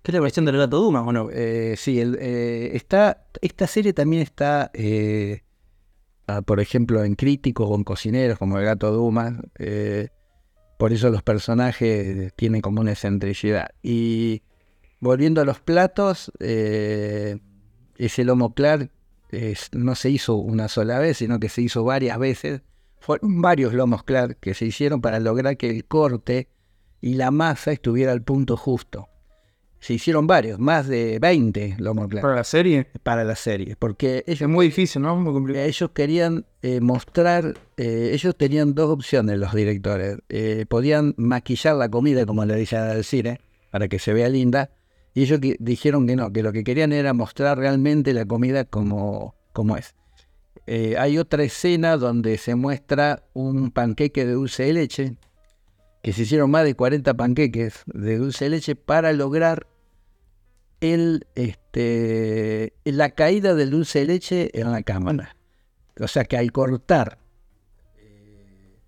¿Qué 0.02 0.12
es 0.12 0.16
la 0.16 0.22
versión 0.22 0.46
del 0.46 0.58
gato 0.58 0.78
Dumas 0.82 1.04
o 1.08 1.12
no? 1.12 1.30
Eh, 1.32 1.76
sí, 1.78 2.00
el, 2.00 2.16
está, 2.16 3.26
esta 3.42 3.68
serie 3.68 3.94
también 3.94 4.24
está, 4.24 4.72
ah, 6.28 6.42
por 6.42 6.60
ejemplo, 6.60 7.04
en 7.04 7.16
críticos 7.16 7.68
o 7.70 7.76
en 7.76 7.84
cocineros, 7.84 8.40
como 8.40 8.58
el 8.58 8.66
gato 8.66 8.92
Dumas. 8.92 9.34
eh, 9.60 10.10
por 10.82 10.94
eso 10.94 11.12
los 11.12 11.22
personajes 11.22 12.34
tienen 12.34 12.62
como 12.62 12.82
una 12.82 12.94
excentricidad. 12.94 13.70
Y 13.84 14.42
volviendo 15.00 15.40
a 15.40 15.46
los 15.46 15.60
platos, 15.60 16.32
eh, 16.40 17.38
ese 17.98 18.24
lomo 18.24 18.56
Clark 18.56 18.90
es- 19.30 19.70
no 19.74 19.94
se 19.94 20.10
hizo 20.10 20.34
una 20.38 20.70
sola 20.70 20.98
vez, 20.98 21.18
sino 21.18 21.40
que 21.40 21.50
se 21.50 21.62
hizo 21.62 21.84
varias 21.84 22.18
veces. 22.18 22.64
Fueron 23.00 23.44
varios 23.44 23.76
lomos 23.76 24.04
Clark 24.04 24.40
que 24.40 24.56
se 24.56 24.66
hicieron 24.66 25.02
para 25.02 25.20
lograr 25.20 25.56
que 25.56 25.70
el 25.70 25.86
corte 25.86 26.50
y 27.00 27.14
la 27.14 27.30
masa 27.30 27.72
estuviera 27.72 28.12
al 28.12 28.24
punto 28.24 28.58
justo. 28.58 29.08
Se 29.82 29.94
hicieron 29.96 30.28
varios, 30.28 30.60
más 30.60 30.88
de 30.88 31.18
20 31.20 31.76
lomos 31.80 32.08
claros 32.08 32.22
Para 32.22 32.36
la 32.36 32.44
serie 32.44 32.88
para 33.04 33.24
la 33.26 33.36
serie, 33.36 33.76
porque 33.78 34.24
es 34.28 34.40
ellos, 34.40 34.50
muy 34.50 34.68
difícil, 34.68 35.02
¿no? 35.02 35.16
Muy 35.18 35.34
complicado. 35.34 35.66
ellos 35.66 35.90
querían 35.94 36.46
eh, 36.62 36.80
mostrar, 36.80 37.56
eh, 37.78 38.12
ellos 38.14 38.36
tenían 38.38 38.74
dos 38.76 38.92
opciones 38.92 39.38
los 39.40 39.54
directores, 39.54 40.20
Eh, 40.30 40.66
podían 40.70 41.14
maquillar 41.18 41.76
la 41.76 41.90
comida, 41.90 42.26
como 42.28 42.46
le 42.46 42.56
dicen 42.56 42.80
al 42.80 43.04
cine, 43.04 43.42
para 43.72 43.88
que 43.88 43.98
se 44.00 44.14
vea 44.14 44.30
linda, 44.30 44.70
y 45.16 45.24
ellos 45.24 45.40
que- 45.40 45.58
dijeron 45.60 46.06
que 46.08 46.16
no, 46.16 46.32
que 46.32 46.44
lo 46.44 46.54
que 46.54 46.64
querían 46.64 46.94
era 46.94 47.14
mostrar 47.14 47.58
realmente 47.58 48.14
la 48.14 48.26
comida 48.26 48.66
como, 48.66 49.36
como 49.52 49.76
es. 49.78 49.96
Hay 50.98 51.18
otra 51.18 51.44
escena 51.44 51.98
donde 51.98 52.38
se 52.38 52.56
muestra 52.56 53.24
un 53.34 53.72
panqueque 53.72 54.26
de 54.26 54.34
dulce 54.34 54.64
de 54.64 54.74
leche, 54.74 55.16
que 56.02 56.14
se 56.14 56.24
hicieron 56.24 56.50
más 56.50 56.66
de 56.66 56.76
40 56.76 57.14
panqueques 57.14 57.84
de 57.86 58.18
dulce 58.18 58.46
de 58.46 58.52
leche 58.52 58.76
para 58.76 59.14
lograr 59.14 59.68
el, 60.80 61.28
este, 61.36 62.74
la 62.84 63.12
caída 63.12 63.54
del 63.54 63.70
dulce 63.70 64.00
de 64.00 64.06
leche 64.06 64.60
en 64.60 64.72
la 64.72 64.82
cámara. 64.82 65.36
O 66.00 66.08
sea 66.08 66.26
que 66.26 66.38
al 66.38 66.52
cortar 66.52 67.20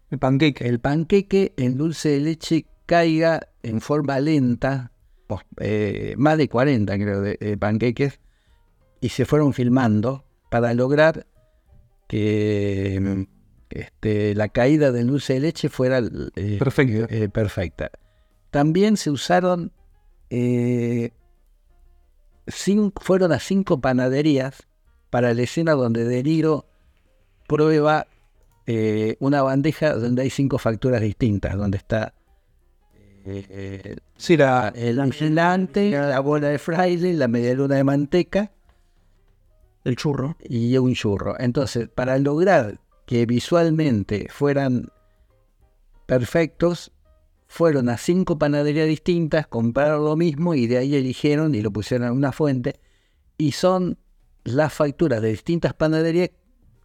El 0.09 0.17
panqueque. 0.17 0.67
el 0.67 0.79
panqueque, 0.79 1.53
el 1.57 1.77
dulce 1.77 2.09
de 2.09 2.19
leche 2.19 2.65
caiga 2.85 3.47
en 3.61 3.79
forma 3.79 4.19
lenta, 4.19 4.91
eh, 5.59 6.15
más 6.17 6.37
de 6.37 6.49
40 6.49 6.95
creo 6.95 7.21
de, 7.21 7.37
de 7.39 7.57
panqueques, 7.57 8.19
y 9.01 9.09
se 9.09 9.25
fueron 9.25 9.53
filmando 9.53 10.25
para 10.49 10.73
lograr 10.73 11.27
que 12.07 13.27
este, 13.73 14.35
la 14.35 14.49
caída 14.49 14.91
del 14.91 15.07
dulce 15.07 15.33
de 15.33 15.39
leche 15.41 15.69
fuera 15.69 15.99
eh, 16.35 16.57
Perfecta. 16.59 17.13
eh, 17.13 17.29
perfecta. 17.29 17.91
También 18.51 18.97
se 18.97 19.09
usaron, 19.09 19.71
eh, 20.29 21.11
fueron 23.01 23.31
a 23.31 23.39
cinco 23.39 23.79
panaderías 23.81 24.67
para 25.09 25.33
la 25.33 25.41
escena 25.41 25.73
donde 25.73 26.05
De 26.05 26.23
Niro 26.23 26.65
prueba 27.47 28.07
una 29.19 29.41
bandeja 29.41 29.93
donde 29.95 30.21
hay 30.21 30.29
cinco 30.29 30.57
facturas 30.57 31.01
distintas, 31.01 31.55
donde 31.57 31.77
está 31.77 32.13
Sí, 34.17 34.37
la, 34.37 34.71
el 34.75 34.99
angelante, 34.99 35.91
la 35.91 36.19
bola 36.19 36.49
de 36.49 36.59
fraile, 36.59 37.13
la 37.13 37.27
media 37.27 37.53
luna 37.53 37.75
de 37.75 37.83
manteca 37.83 38.51
El 39.83 39.95
churro. 39.95 40.35
y 40.43 40.77
un 40.77 40.93
churro. 40.93 41.39
Entonces, 41.39 41.89
para 41.89 42.17
lograr 42.19 42.79
que 43.13 43.27
visualmente 43.27 44.27
fueran 44.31 44.91
perfectos, 46.07 46.91
fueron 47.45 47.89
a 47.89 47.97
cinco 47.99 48.39
panaderías 48.39 48.87
distintas, 48.87 49.45
compraron 49.45 50.03
lo 50.03 50.15
mismo 50.15 50.55
y 50.55 50.65
de 50.65 50.79
ahí 50.79 50.95
eligieron 50.95 51.53
y 51.53 51.61
lo 51.61 51.69
pusieron 51.69 52.07
en 52.07 52.13
una 52.13 52.31
fuente. 52.31 52.79
Y 53.37 53.51
son 53.51 53.99
las 54.43 54.73
facturas 54.73 55.21
de 55.21 55.29
distintas 55.29 55.75
panaderías 55.75 56.31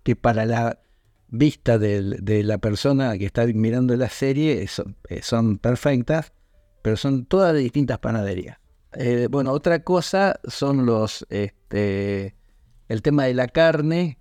que 0.03 0.17
para 0.17 0.45
la 0.45 0.81
vista 1.29 1.79
del- 1.79 2.19
de 2.21 2.43
la 2.43 2.59
persona 2.59 3.17
que 3.17 3.25
está 3.25 3.47
mirando 3.47 3.97
la 3.97 4.11
serie 4.11 4.67
son, 4.69 4.97
eh, 5.09 5.23
son 5.23 5.57
perfectas, 5.57 6.35
pero 6.83 6.99
son 6.99 7.25
todas 7.25 7.55
de 7.55 7.61
distintas 7.61 8.01
panaderías. 8.01 8.59
Eh, 8.93 9.29
bueno, 9.31 9.53
otra 9.53 9.83
cosa 9.83 10.39
son 10.47 10.85
los, 10.85 11.27
este, 11.31 12.35
el 12.87 13.01
tema 13.01 13.25
de 13.25 13.33
la 13.33 13.49
carne 13.49 14.19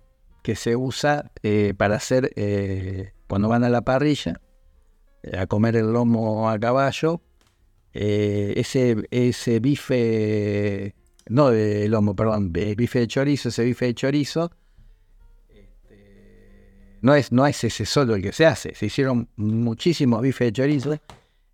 que 0.48 0.56
se 0.56 0.76
usa 0.76 1.30
eh, 1.42 1.74
para 1.76 1.96
hacer 1.96 2.32
eh, 2.34 3.12
cuando 3.26 3.50
van 3.50 3.64
a 3.64 3.68
la 3.68 3.82
parrilla 3.82 4.40
eh, 5.22 5.36
a 5.36 5.46
comer 5.46 5.76
el 5.76 5.92
lomo 5.92 6.48
a 6.48 6.58
caballo. 6.58 7.20
ese, 7.92 8.96
ese 9.10 9.60
bife, 9.60 10.94
no 11.28 11.50
de 11.50 11.86
lomo, 11.90 12.16
perdón, 12.16 12.50
bife 12.50 13.00
de 13.00 13.08
chorizo, 13.08 13.50
ese 13.50 13.62
bife 13.62 13.84
de 13.84 13.94
chorizo, 13.94 14.50
este, 15.50 16.96
no 17.02 17.14
es, 17.14 17.30
no 17.30 17.46
es 17.46 17.62
ese 17.62 17.84
solo 17.84 18.14
el 18.14 18.22
que 18.22 18.32
se 18.32 18.46
hace. 18.46 18.74
Se 18.74 18.86
hicieron 18.86 19.28
muchísimos 19.36 20.22
bifes 20.22 20.46
de 20.46 20.52
chorizo 20.52 20.98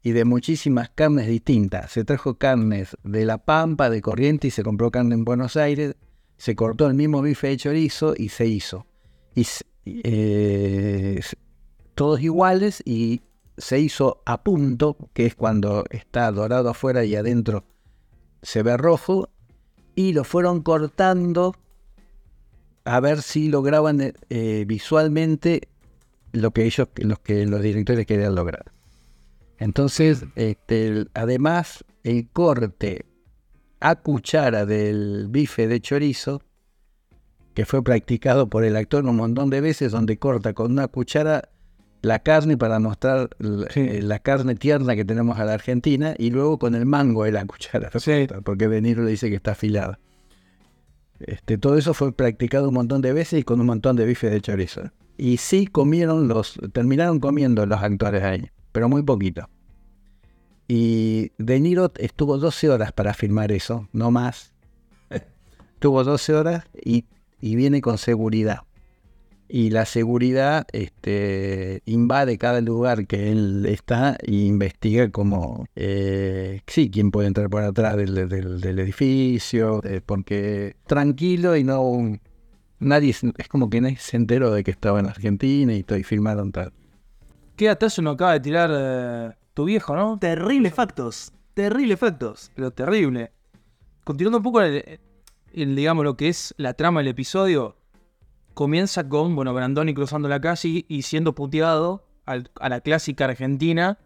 y 0.04 0.12
de 0.12 0.24
muchísimas 0.24 0.88
carnes 0.90 1.26
distintas. 1.26 1.90
Se 1.90 2.04
trajo 2.04 2.38
carnes 2.38 2.96
de 3.02 3.24
La 3.24 3.38
Pampa, 3.38 3.90
de 3.90 4.00
Corrientes, 4.00 4.46
y 4.46 4.50
se 4.52 4.62
compró 4.62 4.92
carne 4.92 5.16
en 5.16 5.24
Buenos 5.24 5.56
Aires. 5.56 5.96
Se 6.44 6.54
cortó 6.54 6.86
el 6.88 6.92
mismo 6.92 7.22
bife 7.22 7.48
de 7.48 7.56
chorizo 7.56 8.12
y 8.14 8.28
se 8.28 8.44
hizo. 8.46 8.84
Y 9.34 9.46
eh, 9.86 11.18
todos 11.94 12.20
iguales 12.20 12.82
y 12.84 13.22
se 13.56 13.80
hizo 13.80 14.20
a 14.26 14.42
punto, 14.42 14.98
que 15.14 15.24
es 15.24 15.34
cuando 15.34 15.86
está 15.88 16.30
dorado 16.32 16.68
afuera 16.68 17.02
y 17.02 17.16
adentro 17.16 17.64
se 18.42 18.62
ve 18.62 18.76
rojo, 18.76 19.30
y 19.94 20.12
lo 20.12 20.22
fueron 20.22 20.60
cortando 20.60 21.54
a 22.84 23.00
ver 23.00 23.22
si 23.22 23.48
lograban 23.48 24.02
eh, 24.02 24.12
eh, 24.28 24.66
visualmente 24.68 25.68
lo 26.32 26.50
que 26.50 26.66
ellos, 26.66 26.88
los 26.96 27.20
que 27.20 27.46
los 27.46 27.62
directores 27.62 28.04
querían 28.04 28.34
lograr. 28.34 28.70
Entonces, 29.56 30.26
este, 30.34 31.06
además, 31.14 31.86
el 32.02 32.28
corte 32.28 33.06
a 33.80 33.96
cuchara 33.96 34.66
del 34.66 35.26
bife 35.28 35.66
de 35.68 35.80
chorizo, 35.80 36.42
que 37.54 37.64
fue 37.66 37.82
practicado 37.84 38.48
por 38.48 38.64
el 38.64 38.76
actor 38.76 39.04
un 39.04 39.16
montón 39.16 39.50
de 39.50 39.60
veces, 39.60 39.92
donde 39.92 40.16
corta 40.18 40.52
con 40.54 40.72
una 40.72 40.88
cuchara 40.88 41.50
la 42.02 42.18
carne 42.18 42.56
para 42.58 42.78
mostrar 42.80 43.30
Sí. 43.70 43.80
eh, 43.80 44.00
la 44.02 44.18
carne 44.18 44.54
tierna 44.56 44.94
que 44.96 45.04
tenemos 45.04 45.38
a 45.38 45.44
la 45.44 45.54
Argentina, 45.54 46.14
y 46.18 46.30
luego 46.30 46.58
con 46.58 46.74
el 46.74 46.84
mango 46.86 47.24
de 47.24 47.32
la 47.32 47.44
cuchara, 47.46 47.90
Sí. 47.98 48.26
porque 48.44 48.68
De 48.68 48.80
Niro 48.80 49.04
le 49.04 49.10
dice 49.12 49.30
que 49.30 49.36
está 49.36 49.52
afilada. 49.52 49.98
Este, 51.20 51.56
todo 51.58 51.78
eso 51.78 51.94
fue 51.94 52.12
practicado 52.12 52.68
un 52.68 52.74
montón 52.74 53.00
de 53.00 53.12
veces 53.12 53.40
y 53.40 53.42
con 53.44 53.60
un 53.60 53.66
montón 53.66 53.96
de 53.96 54.04
bifes 54.04 54.30
de 54.32 54.40
chorizo. 54.40 54.82
Y 55.16 55.36
sí 55.36 55.66
comieron 55.66 56.26
los, 56.28 56.58
terminaron 56.72 57.20
comiendo 57.20 57.64
los 57.66 57.80
actores 57.80 58.22
ahí, 58.24 58.50
pero 58.72 58.88
muy 58.88 59.02
poquito. 59.04 59.48
Y 60.68 61.32
De 61.38 61.60
Niro 61.60 61.92
estuvo 61.98 62.38
12 62.38 62.70
horas 62.70 62.92
para 62.92 63.14
filmar 63.14 63.52
eso, 63.52 63.88
no 63.92 64.10
más. 64.10 64.52
Estuvo 65.74 66.02
12 66.02 66.34
horas 66.34 66.64
y, 66.74 67.04
viene 67.40 67.80
con 67.80 67.98
seguridad. 67.98 68.62
Y 69.46 69.68
la 69.70 69.84
seguridad 69.84 70.66
este, 70.72 71.82
invade 71.84 72.38
cada 72.38 72.62
lugar 72.62 73.06
que 73.06 73.30
él 73.30 73.66
está 73.66 74.16
e 74.22 74.32
investiga 74.32 75.10
como, 75.10 75.66
eh, 75.76 76.62
sí, 76.66 76.90
quién 76.90 77.10
puede 77.10 77.28
entrar 77.28 77.50
por 77.50 77.62
atrás 77.62 77.96
del, 77.96 78.78
edificio, 78.78 79.82
eh, 79.84 80.00
porque 80.04 80.76
tranquilo 80.86 81.56
y 81.56 81.64
no... 81.64 82.18
Nadie, 82.80 83.10
es 83.10 83.48
como 83.48 83.70
que 83.70 83.80
nadie 83.80 83.96
se 83.98 84.16
enteró 84.16 84.50
de 84.50 84.64
que 84.64 84.70
estaba 84.70 84.98
en 85.00 85.06
Argentina 85.06 85.74
y, 85.74 85.82
to- 85.84 85.96
y 85.96 86.02
filmaron 86.02 86.50
tal. 86.50 86.72
¿Qué 87.56 87.66
datazo 87.66 88.02
nos 88.02 88.14
acaba 88.14 88.32
de 88.32 88.40
tirar 88.40 88.70
eh, 88.72 89.30
tu 89.54 89.64
viejo, 89.64 89.94
no? 89.96 90.18
Terribles 90.18 90.74
factos. 90.74 91.32
Terribles 91.54 91.98
factos. 91.98 92.50
Pero 92.54 92.70
terrible. 92.72 93.30
Continuando 94.04 94.38
un 94.38 94.44
poco 94.44 94.60
el, 94.60 95.00
el, 95.52 95.76
digamos, 95.76 96.04
lo 96.04 96.16
que 96.16 96.28
es 96.28 96.54
la 96.58 96.74
trama 96.74 97.00
del 97.00 97.08
episodio, 97.08 97.76
comienza 98.54 99.08
con, 99.08 99.34
bueno, 99.36 99.54
Brandoni 99.54 99.94
cruzando 99.94 100.28
la 100.28 100.40
calle 100.40 100.84
y 100.88 101.02
siendo 101.02 101.34
puteado 101.34 102.06
al- 102.26 102.50
a 102.60 102.68
la 102.68 102.80
clásica 102.80 103.24
argentina. 103.26 103.98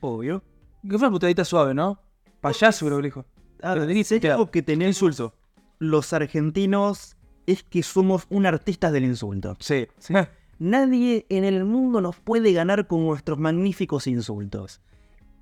Obvio. 0.00 0.42
Que 0.82 0.90
fue 0.98 1.08
una 1.08 1.10
puteadita 1.10 1.44
suave, 1.44 1.74
¿no? 1.74 1.98
Payaso, 2.40 2.86
creo 2.86 2.98
que 2.98 3.04
dijo. 3.04 3.24
A 3.62 3.74
ver, 3.74 3.86
tenés 3.86 4.12
algo 4.26 4.50
que 4.50 4.62
tenemos 4.62 4.96
Insulto. 4.96 5.34
los 5.78 6.12
argentinos 6.12 7.16
es 7.46 7.62
que 7.62 7.82
somos 7.82 8.26
un 8.28 8.44
artistas 8.46 8.92
del 8.92 9.04
insulto. 9.04 9.56
Sí. 9.60 9.86
sí. 9.98 10.14
Nadie 10.58 11.26
en 11.28 11.44
el 11.44 11.64
mundo 11.64 12.00
nos 12.00 12.16
puede 12.16 12.52
ganar 12.52 12.86
con 12.86 13.04
nuestros 13.06 13.38
magníficos 13.38 14.06
insultos. 14.06 14.80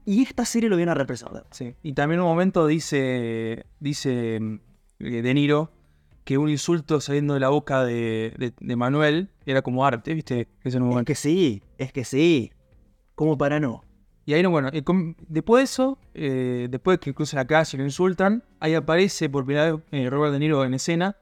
Y 0.05 0.23
esta 0.23 0.45
serie 0.45 0.69
lo 0.69 0.77
viene 0.77 0.93
a 0.93 0.95
representar. 0.95 1.47
Sí. 1.51 1.75
Y 1.83 1.93
también 1.95 2.21
en 2.21 2.25
un 2.25 2.31
momento 2.31 2.67
dice, 2.67 3.67
dice 3.81 4.39
mm, 4.41 4.55
eh, 5.01 5.23
De 5.23 5.35
Niro 5.35 5.71
que 6.25 6.39
un 6.39 6.49
insulto 6.49 7.01
saliendo 7.01 7.35
de 7.35 7.41
la 7.41 7.51
boca 7.51 7.85
de, 7.85 8.35
de- 8.39 8.55
de 8.59 8.77
Manuel 8.77 9.29
era 9.45 9.61
como 9.63 9.85
arte, 9.85 10.15
¿viste? 10.15 10.49
Ese 10.63 10.79
Es 10.79 11.05
que 11.05 11.15
sí, 11.15 11.63
es 11.79 11.93
que 11.93 12.05
sí. 12.05 12.51
¿Cómo 13.15 13.37
para 13.37 13.61
no? 13.61 13.85
Y 14.27 14.33
ahí 14.33 14.43
no, 14.43 14.49
bueno, 14.51 14.71
después 15.29 15.61
de 15.61 15.65
eso, 15.65 15.99
eh, 16.15 16.69
después 16.71 16.99
que 16.99 17.13
cruza 17.13 17.37
la 17.37 17.47
calle 17.47 17.77
y 17.77 17.79
lo 17.79 17.85
insultan, 17.85 18.43
ahí 18.59 18.73
aparece 18.75 19.29
por 19.29 19.45
primera 19.45 19.71
vez 19.73 19.83
eh, 19.93 20.09
Robert 20.09 20.33
De 20.33 20.39
Niro 20.39 20.65
en 20.65 20.73
escena, 20.73 21.19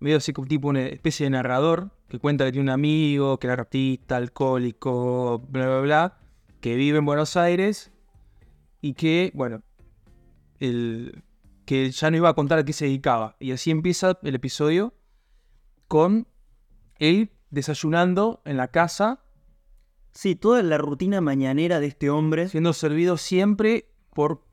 medio 0.00 0.16
así 0.16 0.32
como 0.32 0.48
tipo 0.48 0.68
una 0.68 0.80
especie 0.86 1.24
de 1.26 1.30
narrador, 1.30 1.90
que 2.08 2.18
cuenta 2.18 2.46
que 2.46 2.52
tiene 2.52 2.62
un 2.64 2.70
amigo, 2.70 3.38
que 3.38 3.48
era 3.48 3.54
artista, 3.54 4.16
alcohólico, 4.16 5.40
bla, 5.50 5.66
bla, 5.66 5.80
bla, 5.80 6.18
que 6.62 6.74
vive 6.74 6.98
en 6.98 7.04
Buenos 7.04 7.36
Aires 7.36 7.91
y 8.82 8.92
que, 8.92 9.32
bueno, 9.34 9.62
el, 10.60 11.24
que 11.64 11.90
ya 11.90 12.10
no 12.10 12.18
iba 12.18 12.28
a 12.28 12.34
contar 12.34 12.58
a 12.58 12.64
qué 12.64 12.74
se 12.74 12.84
dedicaba. 12.84 13.36
Y 13.40 13.52
así 13.52 13.70
empieza 13.70 14.18
el 14.22 14.34
episodio 14.34 14.92
con 15.88 16.28
él 16.98 17.30
desayunando 17.50 18.42
en 18.44 18.58
la 18.58 18.68
casa 18.68 19.22
Sí, 20.14 20.36
toda 20.36 20.62
la 20.62 20.78
rutina 20.78 21.20
mañanera 21.20 21.80
de 21.80 21.86
este 21.86 22.10
hombre. 22.10 22.48
siendo 22.48 22.72
servido 22.72 23.16
siempre 23.16 23.88
por 24.14 24.44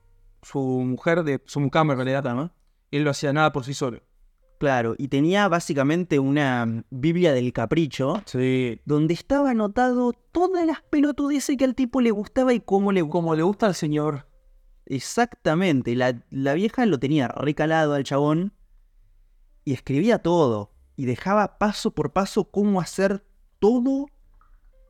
su 0.42 0.58
mujer, 0.58 1.22
de 1.22 1.42
su 1.44 1.60
mucama 1.60 1.92
en 1.92 1.98
realidad, 1.98 2.52
él 2.90 3.04
no 3.04 3.10
hacía 3.10 3.32
nada 3.32 3.52
por 3.52 3.64
sí 3.64 3.74
solo. 3.74 4.00
Claro, 4.60 4.94
y 4.98 5.08
tenía 5.08 5.48
básicamente 5.48 6.18
una 6.18 6.66
mm, 6.66 6.84
Biblia 6.90 7.32
del 7.32 7.50
capricho, 7.50 8.22
Sí. 8.26 8.78
donde 8.84 9.14
estaba 9.14 9.52
anotado 9.52 10.12
todas 10.12 10.66
las 10.66 10.82
pelotudeces 10.82 11.56
que 11.56 11.64
al 11.64 11.74
tipo 11.74 12.02
le 12.02 12.10
gustaba 12.10 12.52
y 12.52 12.60
cómo 12.60 12.92
le 12.92 13.08
Como 13.08 13.34
le 13.34 13.42
gusta 13.42 13.64
al 13.68 13.74
señor. 13.74 14.28
Exactamente, 14.84 15.96
la, 15.96 16.22
la 16.28 16.52
vieja 16.52 16.84
lo 16.84 16.98
tenía 16.98 17.28
recalado 17.28 17.94
al 17.94 18.04
chabón 18.04 18.52
y 19.64 19.72
escribía 19.72 20.18
todo 20.18 20.74
y 20.94 21.06
dejaba 21.06 21.56
paso 21.56 21.92
por 21.94 22.12
paso 22.12 22.50
cómo 22.50 22.82
hacer 22.82 23.24
todo 23.60 24.08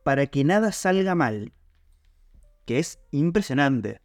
para 0.03 0.27
que 0.27 0.43
nada 0.43 0.73
salga 0.73 1.15
mal. 1.15 1.53
Que 2.67 2.81
es 2.81 2.99
impresionante. 3.13 4.01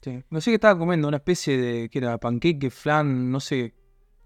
Sí. 0.00 0.24
No 0.30 0.40
sé 0.40 0.52
qué 0.52 0.54
estaba 0.54 0.78
comiendo, 0.78 1.06
una 1.06 1.18
especie 1.18 1.58
de, 1.58 1.90
que 1.90 1.98
era 1.98 2.16
panqueque, 2.16 2.70
flan, 2.70 3.30
no 3.30 3.40
sé 3.40 3.74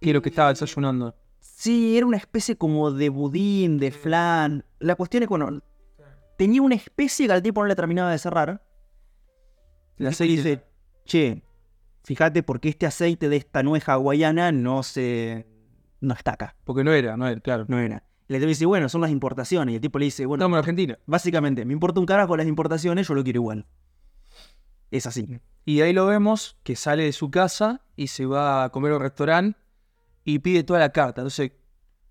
qué 0.01 0.11
es 0.11 0.15
lo 0.15 0.23
que 0.23 0.29
estaba 0.29 0.51
desayunando. 0.51 1.15
Sí, 1.41 1.97
era 1.97 2.07
una 2.07 2.17
especie 2.17 2.57
como 2.57 2.91
de 2.91 3.09
budín, 3.09 3.79
de 3.79 3.91
flan. 3.91 4.65
La 4.79 4.95
cuestión 4.95 5.23
es 5.23 5.29
que, 5.29 5.37
bueno, 5.37 5.63
tenía 6.37 6.63
una 6.63 6.75
especie 6.75 7.27
que 7.27 7.33
al 7.33 7.43
tipo 7.43 7.63
no 7.63 7.67
le 7.67 7.77
terminaba 7.77 8.11
de 8.11 8.19
cerrar. 8.19 8.63
Tipo 9.97 10.09
aceite. 10.11 10.37
dice, 10.37 10.65
che, 11.05 11.43
fíjate 12.05 12.43
porque 12.43 12.69
este 12.69 12.87
aceite 12.87 13.29
de 13.29 13.37
esta 13.37 13.63
nuez 13.63 13.89
hawaiana 13.89 14.53
no 14.53 14.83
se... 14.83 15.47
no 16.01 16.15
está 16.15 16.33
acá. 16.33 16.57
Porque 16.65 16.85
no 16.85 16.93
era, 16.93 17.17
no 17.17 17.27
era, 17.27 17.41
claro. 17.41 17.65
No 17.69 17.79
era. 17.79 18.05
Y 18.29 18.35
el 18.35 18.41
tipo 18.41 18.49
dice, 18.49 18.67
bueno, 18.67 18.89
son 18.89 19.01
las 19.01 19.11
importaciones. 19.11 19.73
Y 19.73 19.77
el 19.77 19.81
tipo 19.81 19.99
le 19.99 20.07
dice, 20.07 20.27
bueno, 20.27 20.43
Estamos 20.43 20.57
en 20.57 20.59
Argentina. 20.59 20.99
básicamente, 21.07 21.65
me 21.65 21.73
importa 21.73 22.01
un 22.01 22.07
carajo 22.07 22.37
las 22.37 22.47
importaciones, 22.47 23.09
yo 23.09 23.15
lo 23.15 23.25
quiero 23.25 23.39
igual. 23.39 23.67
Es 24.91 25.07
así. 25.07 25.41
Y 25.65 25.81
ahí 25.81 25.93
lo 25.93 26.07
vemos 26.07 26.59
que 26.63 26.77
sale 26.77 27.05
de 27.05 27.13
su 27.13 27.31
casa 27.31 27.83
y 27.97 28.09
se 28.09 28.27
va 28.27 28.65
a 28.65 28.71
comer 28.71 28.93
a 28.93 28.97
un 28.97 29.03
restaurante 29.03 29.59
y 30.27 30.41
pide 30.41 30.63
toda 30.65 30.81
la 30.81 30.91
carta. 30.91 31.23
Entonces 31.23 31.53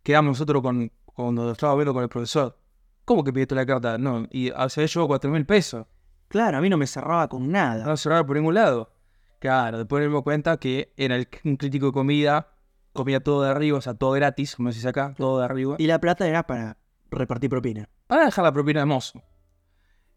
quedamos 0.02 0.32
nosotros 0.32 0.64
con 0.64 0.92
cuando 1.06 1.52
estaba 1.52 1.76
viendo 1.76 1.94
con 1.94 2.02
el 2.02 2.10
profesor. 2.10 2.58
¿Cómo 3.04 3.24
que 3.24 3.32
pide 3.32 3.46
toda 3.46 3.62
la 3.62 3.66
carta? 3.68 3.98
No, 4.00 4.26
y 4.32 4.50
ah, 4.56 4.68
se 4.70 4.80
había 4.82 4.88
llevado 4.88 5.08
cuatro 5.10 5.30
mil 5.30 5.46
pesos. 5.46 5.86
Claro, 6.28 6.58
a 6.58 6.62
mí 6.62 6.70
no 6.70 6.78
me 6.78 6.88
cerraba 6.88 7.28
con 7.30 7.52
nada. 7.52 7.86
No 7.86 7.96
cerraba 7.98 8.26
por 8.26 8.36
ningún 8.36 8.56
lado. 8.56 8.92
Claro, 9.40 9.78
después 9.78 10.02
nos 10.02 10.10
dimos 10.10 10.24
cuenta 10.24 10.58
que 10.58 10.92
era 10.98 11.16
el- 11.16 11.28
un 11.44 11.58
crítico 11.58 11.88
de 11.88 11.92
comida, 11.92 12.48
comía 12.94 13.20
todo 13.20 13.44
de 13.44 13.50
arriba, 13.52 13.78
o 13.78 13.82
sea, 13.82 13.94
todo 13.94 14.12
gratis, 14.12 14.56
como 14.56 14.72
se 14.72 14.78
dice 14.78 14.88
acá, 14.90 15.14
todo 15.18 15.38
de 15.40 15.46
arriba. 15.46 15.76
Y 15.78 15.86
la 15.86 16.00
plata 16.00 16.28
era 16.28 16.48
para 16.48 16.78
repartir 17.12 17.50
propina. 17.50 17.88
Para 18.08 18.26
dejar 18.26 18.44
la 18.44 18.52
propina 18.52 18.80
de 18.80 18.86
mozo. 18.88 19.22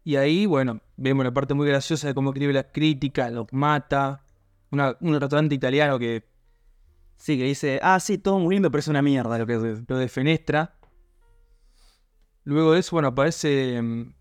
Y 0.03 0.15
ahí, 0.15 0.45
bueno, 0.45 0.81
vemos 0.97 1.23
la 1.25 1.31
parte 1.33 1.53
muy 1.53 1.67
graciosa 1.67 2.07
de 2.07 2.13
cómo 2.15 2.29
escribe 2.31 2.53
la 2.53 2.71
crítica, 2.71 3.29
los 3.29 3.45
mata. 3.51 4.23
Una- 4.71 4.95
un 5.01 5.19
restaurante 5.19 5.53
italiano 5.53 5.99
que 5.99 6.28
Sí, 7.19 7.37
que 7.37 7.43
dice, 7.43 7.79
ah, 7.83 7.99
sí, 7.99 8.17
todo 8.17 8.39
muy 8.39 8.55
lindo, 8.55 8.71
pero 8.71 8.79
es 8.79 8.87
una 8.87 9.01
mierda 9.01 9.37
lo 9.37 9.45
que 9.45 9.83
lo 9.87 9.97
defenestra. 9.97 10.79
Luego 12.45 12.71
de 12.71 12.79
eso, 12.79 12.95
bueno, 12.95 13.09
aparece. 13.09 13.81
mm, 13.81 14.13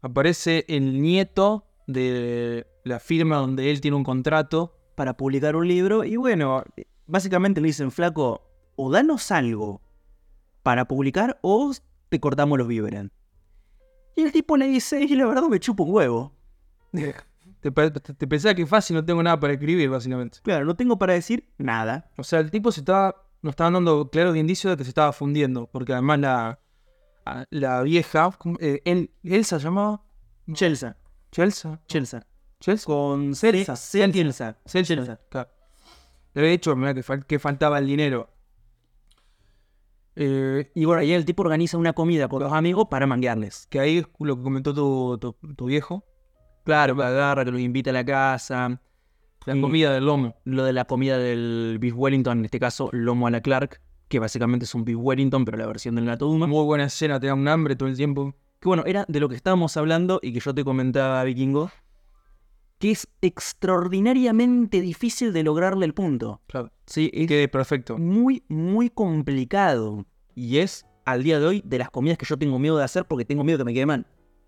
Aparece 0.00 0.64
el 0.68 1.00
nieto 1.00 1.66
de 1.86 2.66
la 2.84 2.98
firma 3.00 3.36
donde 3.36 3.70
él 3.70 3.80
tiene 3.80 3.96
un 3.96 4.04
contrato. 4.04 4.76
Para 4.94 5.16
publicar 5.16 5.56
un 5.56 5.66
libro. 5.66 6.04
Y 6.04 6.16
bueno, 6.16 6.62
básicamente 7.06 7.60
le 7.60 7.66
dicen, 7.66 7.90
flaco, 7.90 8.42
o 8.76 8.90
danos 8.90 9.30
algo 9.30 9.82
para 10.62 10.86
publicar 10.86 11.38
o 11.42 11.72
te 12.08 12.20
cortamos 12.20 12.58
los 12.58 12.68
víveres. 12.68 13.10
Y 14.16 14.22
el 14.22 14.32
tipo 14.32 14.56
le 14.56 14.68
dice, 14.68 15.02
y 15.02 15.14
la 15.16 15.26
verdad 15.26 15.42
me 15.48 15.60
chupo 15.60 15.84
un 15.84 15.92
huevo. 15.92 16.32
Te, 17.70 17.90
te, 17.90 18.12
te 18.14 18.26
pensás 18.26 18.54
que 18.54 18.62
es 18.62 18.68
fácil, 18.68 18.94
no 18.96 19.04
tengo 19.04 19.22
nada 19.22 19.40
para 19.40 19.54
escribir, 19.54 19.88
básicamente. 19.88 20.38
Claro, 20.42 20.66
no 20.66 20.76
tengo 20.76 20.98
para 20.98 21.14
decir 21.14 21.48
nada. 21.56 22.10
O 22.18 22.22
sea, 22.24 22.40
el 22.40 22.50
tipo 22.50 22.70
se 22.70 22.80
estaba. 22.80 23.22
Nos 23.40 23.52
estaban 23.52 23.72
dando 23.72 24.10
claros 24.10 24.36
indicios 24.36 24.72
de 24.72 24.76
que 24.76 24.84
se 24.84 24.90
estaba 24.90 25.12
fundiendo. 25.12 25.66
Porque 25.72 25.92
además 25.94 26.18
la. 26.20 26.58
La 27.50 27.80
vieja. 27.82 28.30
Eh, 28.60 28.82
El, 28.84 29.10
¿Elsa 29.22 29.58
se 29.58 29.64
llamaba? 29.64 30.02
Chelsea. 30.52 30.96
¿Chelsea? 31.32 31.80
Chelsea. 31.86 32.26
¿Chelsea? 32.60 32.86
Con 32.86 33.34
Celsa. 33.34 33.76
Celsa. 33.76 34.56
Celsa. 34.66 35.20
Claro. 35.30 35.48
Le 36.34 36.40
había 36.42 36.50
dicho 36.50 36.74
que, 36.74 37.02
fal- 37.02 37.24
que 37.24 37.38
faltaba 37.38 37.78
el 37.78 37.86
dinero. 37.86 38.28
Eh, 40.16 40.70
Y 40.74 40.84
bueno, 40.84 41.00
ahí 41.00 41.12
el 41.12 41.24
tipo 41.24 41.42
organiza 41.42 41.76
una 41.78 41.92
comida 41.92 42.28
con 42.28 42.42
los 42.42 42.52
amigos 42.52 42.88
para 42.90 43.06
manguearles. 43.06 43.66
que 43.68 43.80
ahí 43.80 43.98
es 43.98 44.06
lo 44.18 44.36
que 44.36 44.42
comentó 44.42 44.74
tu, 44.74 45.18
tu, 45.18 45.32
tu 45.54 45.64
viejo. 45.66 46.04
Claro, 46.64 47.00
agarra, 47.02 47.44
que 47.44 47.50
los 47.50 47.60
invita 47.60 47.90
a 47.90 47.92
la 47.92 48.04
casa. 48.04 48.80
La 49.46 49.60
comida 49.60 49.92
del 49.92 50.06
lomo. 50.06 50.36
Lo 50.44 50.64
de 50.64 50.72
la 50.72 50.86
comida 50.86 51.18
del 51.18 51.76
beef 51.78 51.94
Wellington, 51.94 52.38
en 52.38 52.44
este 52.46 52.58
caso, 52.58 52.88
lomo 52.92 53.26
a 53.26 53.30
la 53.30 53.42
Clark, 53.42 53.80
que 54.08 54.18
básicamente 54.18 54.64
es 54.64 54.74
un 54.74 54.84
beef 54.84 54.98
Wellington, 54.98 55.44
pero 55.44 55.58
la 55.58 55.66
versión 55.66 55.94
del 55.94 56.06
Gato 56.06 56.26
Duma. 56.26 56.46
Muy 56.46 56.64
buena 56.64 56.84
escena, 56.84 57.20
te 57.20 57.26
da 57.26 57.34
un 57.34 57.46
hambre 57.46 57.76
todo 57.76 57.88
el 57.88 57.96
tiempo. 57.96 58.34
Que 58.60 58.68
bueno, 58.68 58.84
era 58.86 59.04
de 59.06 59.20
lo 59.20 59.28
que 59.28 59.36
estábamos 59.36 59.76
hablando 59.76 60.18
y 60.22 60.32
que 60.32 60.40
yo 60.40 60.54
te 60.54 60.64
comentaba, 60.64 61.22
Vikingo, 61.24 61.70
que 62.78 62.92
es 62.92 63.06
extraordinariamente 63.20 64.80
difícil 64.80 65.34
de 65.34 65.42
lograrle 65.42 65.84
el 65.84 65.92
punto. 65.92 66.40
Claro. 66.46 66.70
Sí, 66.86 67.10
es 67.12 67.26
Quede 67.28 67.48
perfecto. 67.48 67.98
muy, 67.98 68.42
muy 68.48 68.88
complicado. 68.88 70.06
Y 70.34 70.58
es, 70.58 70.86
al 71.04 71.22
día 71.22 71.38
de 71.38 71.46
hoy, 71.46 71.62
de 71.66 71.78
las 71.78 71.90
comidas 71.90 72.16
que 72.16 72.24
yo 72.24 72.38
tengo 72.38 72.58
miedo 72.58 72.78
de 72.78 72.84
hacer 72.84 73.04
porque 73.04 73.26
tengo 73.26 73.44
miedo 73.44 73.58
que 73.58 73.64
me 73.64 73.74
quede 73.74 73.86
mal. 73.86 74.06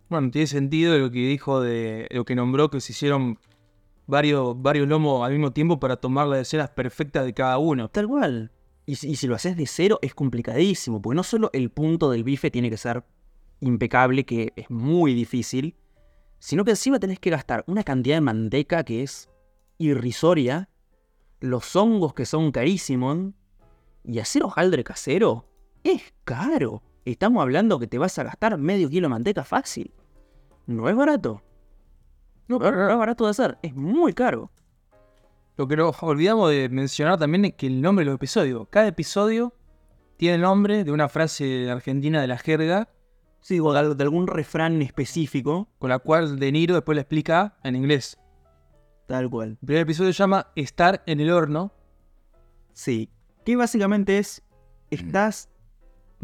Bueno, 0.08 0.30
tiene 0.30 0.46
sentido 0.46 0.96
lo 0.98 1.10
que 1.10 1.18
dijo 1.26 1.60
de 1.60 2.06
lo 2.10 2.24
que 2.24 2.34
nombró 2.34 2.70
que 2.70 2.80
se 2.80 2.92
hicieron 2.92 3.38
varios, 4.06 4.60
varios 4.60 4.86
lomos 4.86 5.24
al 5.26 5.32
mismo 5.32 5.52
tiempo 5.52 5.80
para 5.80 5.96
tomar 5.96 6.28
las 6.28 6.40
escenas 6.40 6.70
perfectas 6.70 7.24
de 7.24 7.34
cada 7.34 7.58
uno. 7.58 7.88
Tal 7.88 8.06
cual. 8.06 8.52
Y 8.86 8.96
si, 8.96 9.10
y 9.10 9.16
si 9.16 9.26
lo 9.26 9.34
haces 9.34 9.56
de 9.56 9.66
cero 9.66 9.98
es 10.02 10.14
complicadísimo, 10.14 11.02
porque 11.02 11.16
no 11.16 11.24
solo 11.24 11.50
el 11.52 11.70
punto 11.70 12.10
del 12.10 12.22
bife 12.22 12.52
tiene 12.52 12.70
que 12.70 12.76
ser 12.76 13.04
impecable, 13.60 14.24
que 14.24 14.52
es 14.54 14.70
muy 14.70 15.12
difícil, 15.12 15.74
sino 16.38 16.64
que 16.64 16.70
encima 16.70 17.00
tenés 17.00 17.18
que 17.18 17.30
gastar 17.30 17.64
una 17.66 17.82
cantidad 17.82 18.16
de 18.16 18.20
manteca 18.20 18.84
que 18.84 19.02
es 19.02 19.28
irrisoria, 19.78 20.68
los 21.40 21.74
hongos 21.74 22.14
que 22.14 22.26
son 22.26 22.52
carísimos, 22.52 23.32
y 24.04 24.20
hacer 24.20 24.44
hojaldre 24.44 24.84
casero 24.84 25.48
es 25.82 26.14
caro. 26.24 26.82
Estamos 27.06 27.40
hablando 27.40 27.78
que 27.78 27.86
te 27.86 27.98
vas 27.98 28.18
a 28.18 28.24
gastar 28.24 28.58
medio 28.58 28.90
kilo 28.90 29.06
de 29.06 29.10
manteca 29.10 29.44
fácil. 29.44 29.92
No 30.66 30.88
es 30.88 30.96
barato. 30.96 31.40
No, 32.48 32.58
no 32.58 32.90
es 32.90 32.98
barato 32.98 33.24
de 33.24 33.30
hacer, 33.30 33.58
es 33.62 33.74
muy 33.74 34.12
caro. 34.12 34.50
Lo 35.56 35.66
que 35.66 35.76
nos 35.76 36.02
olvidamos 36.02 36.50
de 36.50 36.68
mencionar 36.68 37.18
también 37.18 37.44
es 37.46 37.54
que 37.54 37.66
el 37.68 37.80
nombre 37.80 38.04
de 38.04 38.10
los 38.10 38.16
episodios. 38.16 38.66
Cada 38.70 38.88
episodio 38.88 39.54
tiene 40.16 40.34
el 40.34 40.42
nombre 40.42 40.84
de 40.84 40.90
una 40.92 41.08
frase 41.08 41.70
argentina 41.70 42.20
de 42.20 42.26
la 42.26 42.38
jerga, 42.38 42.88
Sí, 43.40 43.60
o 43.60 43.72
de 43.72 43.78
al- 43.78 43.96
de 43.96 44.02
algún 44.02 44.26
refrán 44.26 44.82
específico. 44.82 45.68
con 45.78 45.90
la 45.90 46.00
cual 46.00 46.40
De 46.40 46.50
Niro 46.50 46.74
después 46.74 46.96
la 46.96 47.02
explica 47.02 47.56
en 47.62 47.76
inglés. 47.76 48.18
Tal 49.06 49.30
cual. 49.30 49.50
El 49.60 49.66
primer 49.66 49.82
episodio 49.82 50.12
se 50.12 50.18
llama 50.18 50.48
Estar 50.56 51.04
en 51.06 51.20
el 51.20 51.30
horno. 51.30 51.70
Sí. 52.72 53.08
Que 53.44 53.54
básicamente 53.54 54.18
es. 54.18 54.42
Estás 54.90 55.48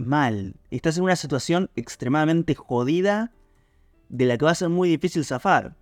mal. 0.07 0.57
Estás 0.71 0.97
en 0.99 1.05
una 1.05 1.17
situación 1.17 1.71
extremadamente 1.77 2.55
jodida. 2.55 3.33
De 4.09 4.27
la 4.27 4.37
que 4.37 4.45
va 4.45 4.51
a 4.51 4.55
ser 4.55 4.69
muy 4.69 4.91
difícil 4.91 5.25
zafar. 5.25 5.75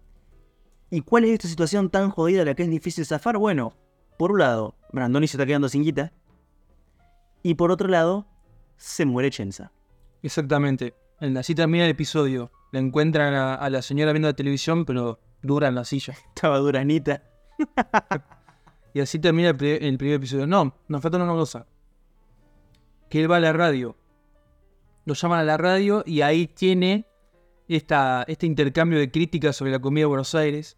¿Y 0.89 1.01
cuál 1.01 1.25
es 1.25 1.31
esta 1.33 1.49
situación 1.49 1.91
tan 1.91 2.11
jodida 2.11 2.41
de 2.41 2.45
la 2.47 2.55
que 2.55 2.63
es 2.63 2.71
difícil 2.71 3.05
zafar? 3.05 3.39
Bueno, 3.39 3.75
por 4.19 4.31
un 4.33 4.39
lado, 4.39 4.77
Brandoni 4.93 5.27
se 5.27 5.37
está 5.37 5.47
quedando 5.47 5.69
sin 5.69 5.83
guita. 5.83 6.13
Y 7.43 7.55
por 7.55 7.73
otro 7.73 7.89
lado, 7.89 8.27
se 8.77 9.05
muere 9.05 9.31
Chenza. 9.31 9.73
Exactamente. 10.23 10.95
En- 11.21 11.37
Así 11.37 11.55
termina 11.57 11.85
el 11.85 11.91
episodio. 11.91 12.53
La 12.71 12.79
encuentran 12.79 13.35
a, 13.35 13.55
a 13.57 13.69
la 13.69 13.83
señora 13.83 14.13
viendo 14.13 14.29
la 14.29 14.35
televisión, 14.35 14.85
pero 14.85 15.19
dura 15.43 15.67
en 15.69 15.75
la 15.75 15.85
silla. 15.85 16.15
Estaba 16.35 16.59
duranita. 16.59 17.23
Y 18.93 18.99
así 19.01 19.21
termina 19.21 19.51
el 19.51 19.57
primer 19.57 20.15
episodio. 20.17 20.49
No, 20.49 20.75
nos 20.89 21.01
falta 21.01 21.17
una 21.17 21.33
cosa. 21.33 21.65
Que 23.09 23.23
él 23.23 23.31
va 23.31 23.37
a 23.37 23.41
la 23.41 23.53
radio. 23.53 23.97
Lo 25.05 25.15
llaman 25.15 25.41
a 25.41 25.45
la 25.45 25.57
radio 25.57 26.03
y 26.07 26.21
ahí 26.23 26.47
tiene 26.47 27.07
esta, 27.69 28.25
este 28.29 28.47
intercambio 28.47 28.99
de 28.99 29.11
críticas 29.11 29.57
sobre 29.57 29.73
la 29.73 29.79
comida 29.81 30.03
de 30.03 30.07
Buenos 30.07 30.35
Aires. 30.35 30.77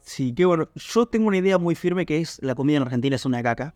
Sí, 0.00 0.32
qué 0.34 0.44
bueno. 0.44 0.68
Yo 0.74 1.06
tengo 1.06 1.28
una 1.28 1.36
idea 1.38 1.58
muy 1.58 1.74
firme 1.74 2.06
que 2.06 2.20
es 2.20 2.38
la 2.42 2.54
comida 2.54 2.76
en 2.78 2.82
Argentina 2.84 3.16
es 3.16 3.24
una 3.24 3.42
caca. 3.42 3.74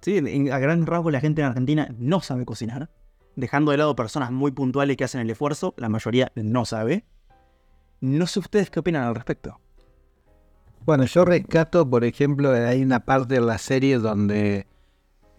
Sí, 0.00 0.16
en- 0.18 0.52
a 0.52 0.58
gran 0.58 0.86
rasgo 0.86 1.10
la 1.10 1.20
gente 1.20 1.42
en 1.42 1.48
Argentina 1.48 1.88
no 1.98 2.20
sabe 2.20 2.44
cocinar. 2.44 2.90
Dejando 3.36 3.70
de 3.70 3.78
lado 3.78 3.96
personas 3.96 4.30
muy 4.30 4.50
puntuales 4.50 4.96
que 4.96 5.04
hacen 5.04 5.20
el 5.20 5.30
esfuerzo, 5.30 5.74
la 5.76 5.88
mayoría 5.88 6.32
no 6.34 6.64
sabe. 6.64 7.04
No 8.00 8.26
sé 8.26 8.40
ustedes 8.40 8.68
qué 8.70 8.80
opinan 8.80 9.04
al 9.04 9.14
respecto. 9.14 9.60
Bueno, 10.84 11.04
yo 11.04 11.24
rescato, 11.24 11.88
por 11.88 12.04
ejemplo, 12.04 12.50
hay 12.50 12.82
una 12.82 13.00
parte 13.04 13.34
de 13.34 13.40
la 13.40 13.58
serie 13.58 13.98
donde 13.98 14.66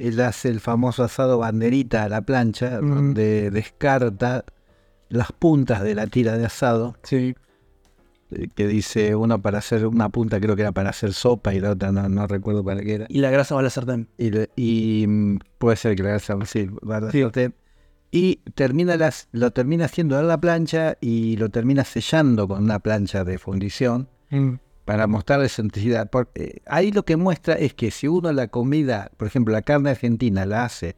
él 0.07 0.19
hace 0.21 0.49
el 0.49 0.59
famoso 0.59 1.03
asado 1.03 1.37
banderita 1.37 2.03
a 2.03 2.09
la 2.09 2.21
plancha, 2.21 2.79
donde 2.79 3.51
descarta 3.51 4.43
las 5.09 5.31
puntas 5.31 5.83
de 5.83 5.95
la 5.95 6.07
tira 6.07 6.37
de 6.37 6.45
asado. 6.45 6.95
Sí. 7.03 7.35
eh, 8.31 8.47
que 8.55 8.67
dice 8.67 9.15
uno 9.15 9.41
para 9.41 9.59
hacer 9.59 9.85
una 9.85 10.09
punta, 10.09 10.39
creo 10.39 10.55
que 10.55 10.63
era 10.63 10.71
para 10.71 10.89
hacer 10.89 11.13
sopa 11.13 11.53
y 11.53 11.59
la 11.59 11.71
otra 11.71 11.91
no, 11.91 12.09
no 12.09 12.25
recuerdo 12.25 12.63
para 12.63 12.81
qué 12.81 12.95
era. 12.95 13.05
Y 13.09 13.19
la 13.19 13.29
grasa 13.29 13.53
va 13.53 13.61
a 13.61 13.63
la 13.63 13.69
sartén. 13.69 14.07
Y, 14.55 15.05
mm, 15.07 15.37
puede 15.59 15.75
ser 15.77 15.95
que 15.95 16.01
la 16.03 16.09
grasa, 16.09 16.35
sí, 16.45 16.67
va 16.89 16.97
a 16.97 17.01
la 17.01 17.11
Sí. 17.11 17.21
sartén. 17.21 17.53
Y 18.09 18.37
termina 18.55 18.95
las, 18.97 19.27
lo 19.31 19.51
termina 19.51 19.85
haciendo 19.85 20.19
en 20.19 20.27
la 20.27 20.39
plancha 20.39 20.97
y 21.01 21.35
lo 21.37 21.49
termina 21.49 21.83
sellando 21.83 22.47
con 22.47 22.63
una 22.63 22.79
plancha 22.79 23.23
de 23.23 23.37
fundición 23.37 24.07
Mm. 24.29 24.53
Para 24.85 25.07
mostrarle 25.07 25.49
senticidad. 25.49 26.09
Porque 26.09 26.61
ahí 26.65 26.91
lo 26.91 27.03
que 27.03 27.15
muestra 27.17 27.55
es 27.55 27.73
que 27.73 27.91
si 27.91 28.07
uno 28.07 28.31
la 28.33 28.47
comida, 28.47 29.11
por 29.17 29.27
ejemplo, 29.27 29.53
la 29.53 29.61
carne 29.61 29.89
argentina 29.91 30.45
la 30.45 30.65
hace, 30.65 30.95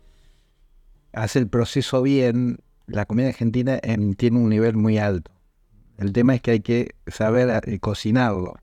hace 1.14 1.40
el 1.40 1.48
proceso 1.48 2.02
bien, 2.02 2.60
la 2.88 3.06
comida 3.06 3.28
argentina 3.28 3.80
em, 3.84 4.14
tiene 4.14 4.38
un 4.40 4.50
nivel 4.50 4.76
muy 4.76 4.98
alto. 4.98 5.32
El 5.98 6.12
tema 6.12 6.36
es 6.36 6.42
que 6.42 6.52
hay 6.52 6.60
que 6.60 6.96
saber 7.08 7.62
eh, 7.66 7.80
cocinarlo. 7.80 8.56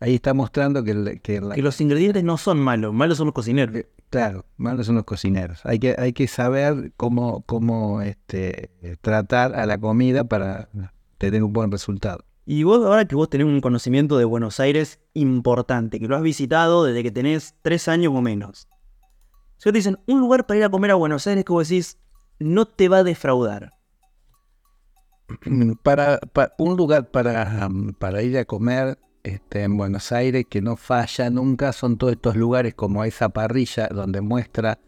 Ahí 0.00 0.14
está 0.16 0.34
mostrando 0.34 0.82
que, 0.82 1.20
que 1.22 1.40
la- 1.40 1.54
Que 1.54 1.62
los 1.62 1.80
ingredientes 1.80 2.24
no 2.24 2.36
son 2.38 2.58
malos, 2.58 2.92
malos 2.92 3.18
son 3.18 3.26
los 3.26 3.34
cocineros. 3.34 3.76
eh, 3.76 3.88
Claro, 4.10 4.44
malos 4.56 4.86
son 4.86 4.96
los 4.96 5.04
cocineros. 5.04 5.60
Hay 5.64 5.78
que, 5.78 5.94
hay 5.98 6.12
que 6.12 6.26
saber 6.26 6.92
cómo, 6.96 7.42
cómo 7.46 8.02
este, 8.02 8.70
eh, 8.82 8.96
tratar 9.00 9.54
a 9.54 9.64
la 9.64 9.78
comida 9.78 10.24
para 10.24 10.68
tener 11.18 11.42
un 11.42 11.52
buen 11.52 11.70
resultado. 11.70 12.24
Y 12.44 12.64
vos, 12.64 12.84
ahora 12.84 13.04
que 13.04 13.14
vos 13.14 13.30
tenés 13.30 13.46
un 13.46 13.60
conocimiento 13.60 14.18
de 14.18 14.24
Buenos 14.24 14.58
Aires 14.58 15.00
importante, 15.14 16.00
que 16.00 16.08
lo 16.08 16.16
has 16.16 16.22
visitado 16.22 16.84
desde 16.84 17.02
que 17.02 17.10
tenés 17.12 17.54
tres 17.62 17.86
años 17.88 18.12
o 18.16 18.20
menos. 18.20 18.68
Si 19.58 19.70
te 19.70 19.72
dicen 19.78 19.98
un 20.06 20.20
lugar 20.20 20.46
para 20.46 20.58
ir 20.58 20.64
a 20.64 20.68
comer 20.70 20.90
a 20.90 20.96
Buenos 20.96 21.26
Aires 21.26 21.44
que 21.44 21.52
vos 21.52 21.68
decís, 21.68 21.98
no 22.40 22.66
te 22.66 22.88
va 22.88 22.98
a 22.98 23.04
defraudar. 23.04 23.74
Para, 25.82 26.18
pa- 26.18 26.52
un 26.58 26.76
lugar 26.76 27.10
para, 27.10 27.66
um, 27.66 27.92
para 27.94 28.22
ir 28.22 28.36
a 28.38 28.44
comer 28.44 28.98
este, 29.22 29.62
en 29.62 29.76
Buenos 29.76 30.10
Aires 30.12 30.44
que 30.50 30.60
no 30.60 30.76
falla 30.76 31.30
nunca 31.30 31.72
son 31.72 31.96
todos 31.96 32.14
estos 32.14 32.36
lugares 32.36 32.74
como 32.74 33.04
esa 33.04 33.28
parrilla 33.30 33.88
donde 33.88 34.20
muestra 34.20 34.78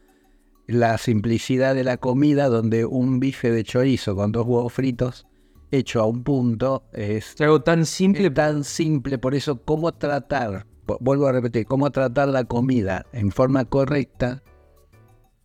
la 0.66 0.98
simplicidad 0.98 1.74
de 1.74 1.84
la 1.84 1.98
comida, 1.98 2.48
donde 2.48 2.84
un 2.84 3.20
bife 3.20 3.50
de 3.52 3.62
chorizo 3.64 4.16
con 4.16 4.32
dos 4.32 4.44
huevos 4.46 4.72
fritos 4.72 5.26
hecho 5.78 6.00
a 6.00 6.06
un 6.06 6.22
punto 6.22 6.84
es 6.92 7.34
Es 7.34 7.40
algo 7.40 7.62
tan 7.62 7.84
simple. 7.86 8.26
Es 8.28 8.34
tan 8.34 8.64
simple, 8.64 9.18
por 9.18 9.34
eso 9.34 9.62
cómo 9.64 9.92
tratar, 9.92 10.66
vo- 10.86 10.98
vuelvo 11.00 11.26
a 11.26 11.32
repetir, 11.32 11.66
cómo 11.66 11.90
tratar 11.90 12.28
la 12.28 12.44
comida 12.44 13.06
en 13.12 13.30
forma 13.30 13.64
correcta, 13.64 14.42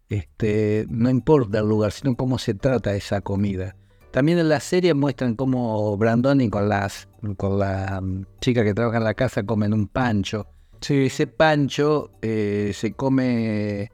este, 0.09 0.85
no 0.89 1.09
importa 1.09 1.59
el 1.59 1.67
lugar, 1.69 1.91
sino 1.91 2.15
cómo 2.15 2.37
se 2.39 2.53
trata 2.53 2.95
esa 2.95 3.21
comida. 3.21 3.75
También 4.11 4.39
en 4.39 4.49
la 4.49 4.59
serie 4.59 4.95
muestran 4.95 5.35
cómo 5.35 5.95
Brandoni 5.95 6.49
con 6.49 6.67
las 6.67 7.07
con 7.37 7.59
la 7.59 7.99
mm, 8.01 8.25
chica 8.41 8.63
que 8.63 8.73
trabaja 8.73 8.97
en 8.97 9.03
la 9.03 9.13
casa 9.13 9.43
comen 9.43 9.73
un 9.73 9.87
pancho. 9.87 10.47
Sí, 10.81 11.05
Ese 11.05 11.27
pancho 11.27 12.11
eh, 12.21 12.71
se 12.73 12.93
come, 12.93 13.91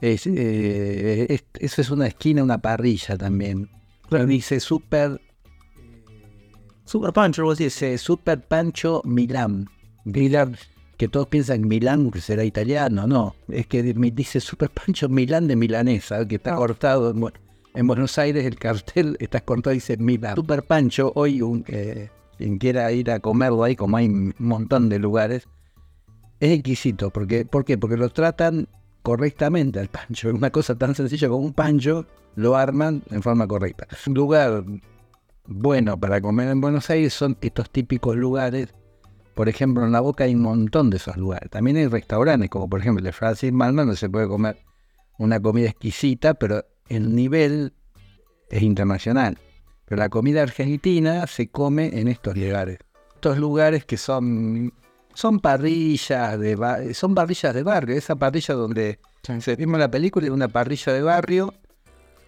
es, 0.00 0.26
eh, 0.26 1.26
es- 1.28 1.44
eso 1.58 1.80
es 1.82 1.90
una 1.90 2.06
esquina, 2.06 2.42
una 2.42 2.58
parrilla 2.62 3.18
también. 3.18 3.68
Dice 4.26 4.60
super 4.60 5.20
Super 6.84 7.12
Pancho, 7.12 7.42
algo 7.42 7.52
así. 7.52 7.64
Dice 7.64 7.96
Super 7.98 8.40
Pancho 8.42 9.02
Milán. 9.04 9.68
Milán, 10.04 10.56
que 10.96 11.08
todos 11.08 11.28
piensan 11.28 11.62
que 11.62 11.68
Milán 11.68 12.10
que 12.10 12.20
será 12.20 12.44
italiano, 12.44 13.06
no. 13.06 13.34
Es 13.48 13.66
que 13.66 13.82
dice 13.82 14.40
Super 14.40 14.70
Pancho 14.70 15.08
Milán 15.08 15.48
de 15.48 15.56
milanesa, 15.56 16.26
que 16.26 16.36
está 16.36 16.54
cortado. 16.56 17.10
En, 17.10 17.16
Bu- 17.20 17.32
en 17.74 17.86
Buenos 17.86 18.18
Aires 18.18 18.44
el 18.44 18.56
cartel 18.58 19.16
está 19.18 19.40
cortado 19.40 19.72
y 19.72 19.76
dice 19.78 19.96
Milán. 19.96 20.36
Super 20.36 20.62
Pancho, 20.62 21.12
hoy 21.14 21.40
un, 21.42 21.64
eh, 21.68 22.10
quien 22.36 22.58
quiera 22.58 22.90
ir 22.92 23.10
a 23.10 23.20
comerlo 23.20 23.64
ahí, 23.64 23.76
como 23.76 23.96
hay 23.96 24.06
un 24.06 24.34
montón 24.38 24.88
de 24.88 24.98
lugares, 24.98 25.48
es 26.40 26.50
exquisito. 26.50 27.10
Porque, 27.10 27.44
¿Por 27.46 27.64
qué? 27.64 27.78
Porque 27.78 27.96
lo 27.96 28.10
tratan 28.10 28.68
correctamente 29.02 29.80
al 29.80 29.88
pancho. 29.88 30.30
Una 30.30 30.50
cosa 30.50 30.74
tan 30.76 30.94
sencilla 30.94 31.28
como 31.28 31.44
un 31.44 31.52
pancho, 31.54 32.06
lo 32.36 32.56
arman 32.56 33.02
en 33.10 33.22
forma 33.22 33.46
correcta. 33.46 33.86
Un 34.06 34.14
lugar 34.14 34.64
bueno 35.46 35.98
para 35.98 36.20
comer 36.20 36.48
en 36.48 36.60
Buenos 36.60 36.90
Aires 36.90 37.12
son 37.12 37.36
estos 37.40 37.70
típicos 37.70 38.16
lugares. 38.16 38.74
Por 39.34 39.48
ejemplo, 39.48 39.84
en 39.84 39.92
La 39.92 40.00
Boca 40.00 40.24
hay 40.24 40.34
un 40.34 40.42
montón 40.42 40.90
de 40.90 40.98
esos 40.98 41.16
lugares. 41.16 41.50
También 41.50 41.76
hay 41.76 41.88
restaurantes, 41.88 42.50
como 42.50 42.68
por 42.68 42.80
ejemplo 42.80 43.00
el 43.00 43.04
de 43.04 43.12
Francis 43.12 43.52
Malma, 43.52 43.82
donde 43.82 43.96
se 43.96 44.08
puede 44.08 44.28
comer 44.28 44.58
una 45.18 45.40
comida 45.40 45.68
exquisita, 45.68 46.34
pero 46.34 46.64
el 46.88 47.14
nivel 47.14 47.72
es 48.48 48.62
internacional. 48.62 49.38
Pero 49.86 49.98
la 49.98 50.08
comida 50.08 50.42
argentina 50.42 51.26
se 51.26 51.48
come 51.48 51.98
en 51.98 52.08
estos 52.08 52.36
lugares. 52.36 52.78
Estos 53.14 53.38
lugares 53.38 53.84
que 53.84 53.96
son, 53.96 54.72
son 55.14 55.40
parrillas 55.40 56.38
de 56.38 56.94
son 56.94 57.14
parrillas 57.14 57.54
de 57.54 57.62
barrio. 57.62 57.96
Esa 57.96 58.16
parrilla 58.16 58.54
donde 58.54 59.00
se 59.40 59.56
vimos 59.56 59.78
la 59.80 59.90
película, 59.90 60.26
era 60.26 60.34
una 60.34 60.48
parrilla 60.48 60.92
de 60.92 61.02
barrio 61.02 61.54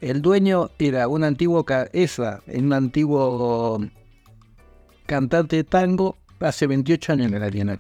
el 0.01 0.23
dueño 0.23 0.71
era 0.79 1.09
un 1.09 1.25
antiguo, 1.25 1.65
esa, 1.93 2.43
un 2.47 2.73
antiguo 2.73 3.81
cantante 5.07 5.57
de 5.57 5.65
tango, 5.65 6.17
hace 6.41 6.67
28 6.67 7.13
años 7.13 7.33
que 7.33 7.39
la 7.39 7.51
tiene. 7.51 7.79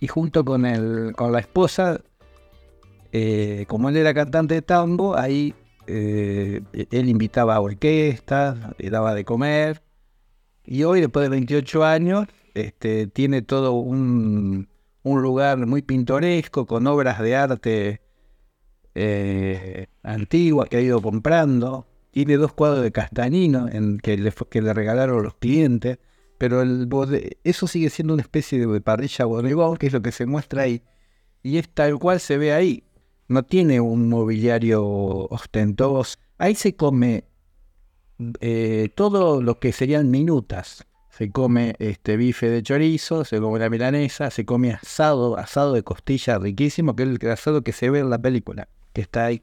Y 0.00 0.06
junto 0.06 0.44
con, 0.44 0.64
el, 0.64 1.12
con 1.16 1.32
la 1.32 1.40
esposa, 1.40 2.00
eh, 3.12 3.64
como 3.68 3.88
él 3.88 3.96
era 3.96 4.14
cantante 4.14 4.54
de 4.54 4.62
tango, 4.62 5.16
ahí 5.16 5.54
eh, 5.86 6.62
él 6.72 7.08
invitaba 7.08 7.56
a 7.56 7.60
orquestas, 7.60 8.56
le 8.78 8.90
daba 8.90 9.14
de 9.14 9.24
comer. 9.24 9.82
Y 10.64 10.84
hoy, 10.84 11.00
después 11.00 11.24
de 11.24 11.30
28 11.30 11.84
años, 11.84 12.26
este, 12.54 13.06
tiene 13.08 13.42
todo 13.42 13.72
un, 13.72 14.68
un 15.02 15.22
lugar 15.22 15.66
muy 15.66 15.82
pintoresco, 15.82 16.66
con 16.66 16.86
obras 16.86 17.20
de 17.20 17.36
arte 17.36 18.00
eh, 18.94 19.86
antiguas 20.02 20.68
que 20.68 20.76
ha 20.78 20.80
ido 20.80 21.00
comprando. 21.02 21.86
Tiene 22.10 22.36
dos 22.36 22.52
cuadros 22.52 22.82
de 22.82 22.92
Castanino 22.92 23.68
en, 23.68 23.98
que, 23.98 24.16
le, 24.16 24.32
que 24.50 24.62
le 24.62 24.74
regalaron 24.74 25.22
los 25.22 25.34
clientes. 25.34 25.98
Pero 26.38 26.62
el 26.62 26.88
eso 27.44 27.66
sigue 27.66 27.90
siendo 27.90 28.14
una 28.14 28.22
especie 28.22 28.66
de 28.66 28.80
parrilla 28.80 29.26
bodegón, 29.26 29.76
que 29.76 29.88
es 29.88 29.92
lo 29.92 30.00
que 30.00 30.12
se 30.12 30.26
muestra 30.26 30.62
ahí. 30.62 30.82
Y 31.42 31.58
es 31.58 31.68
tal 31.68 31.98
cual 31.98 32.20
se 32.20 32.38
ve 32.38 32.52
ahí. 32.52 32.84
No 33.28 33.44
tiene 33.44 33.80
un 33.80 34.08
mobiliario 34.08 34.82
ostentoso. 34.82 36.18
Ahí 36.38 36.54
se 36.54 36.74
come 36.76 37.24
eh, 38.40 38.90
todo 38.94 39.42
lo 39.42 39.58
que 39.58 39.72
serían 39.72 40.10
minutas. 40.10 40.86
Se 41.10 41.30
come 41.30 41.74
este 41.78 42.16
bife 42.16 42.48
de 42.48 42.62
chorizo, 42.62 43.24
se 43.24 43.40
come 43.40 43.58
la 43.58 43.68
milanesa, 43.68 44.30
se 44.30 44.44
come 44.44 44.72
asado, 44.72 45.36
asado 45.36 45.74
de 45.74 45.82
costilla 45.82 46.38
riquísimo, 46.38 46.96
que 46.96 47.02
es 47.02 47.08
el 47.20 47.30
asado 47.30 47.62
que 47.62 47.72
se 47.72 47.90
ve 47.90 47.98
en 47.98 48.10
la 48.10 48.18
película, 48.18 48.68
que 48.92 49.00
está 49.02 49.26
ahí. 49.26 49.42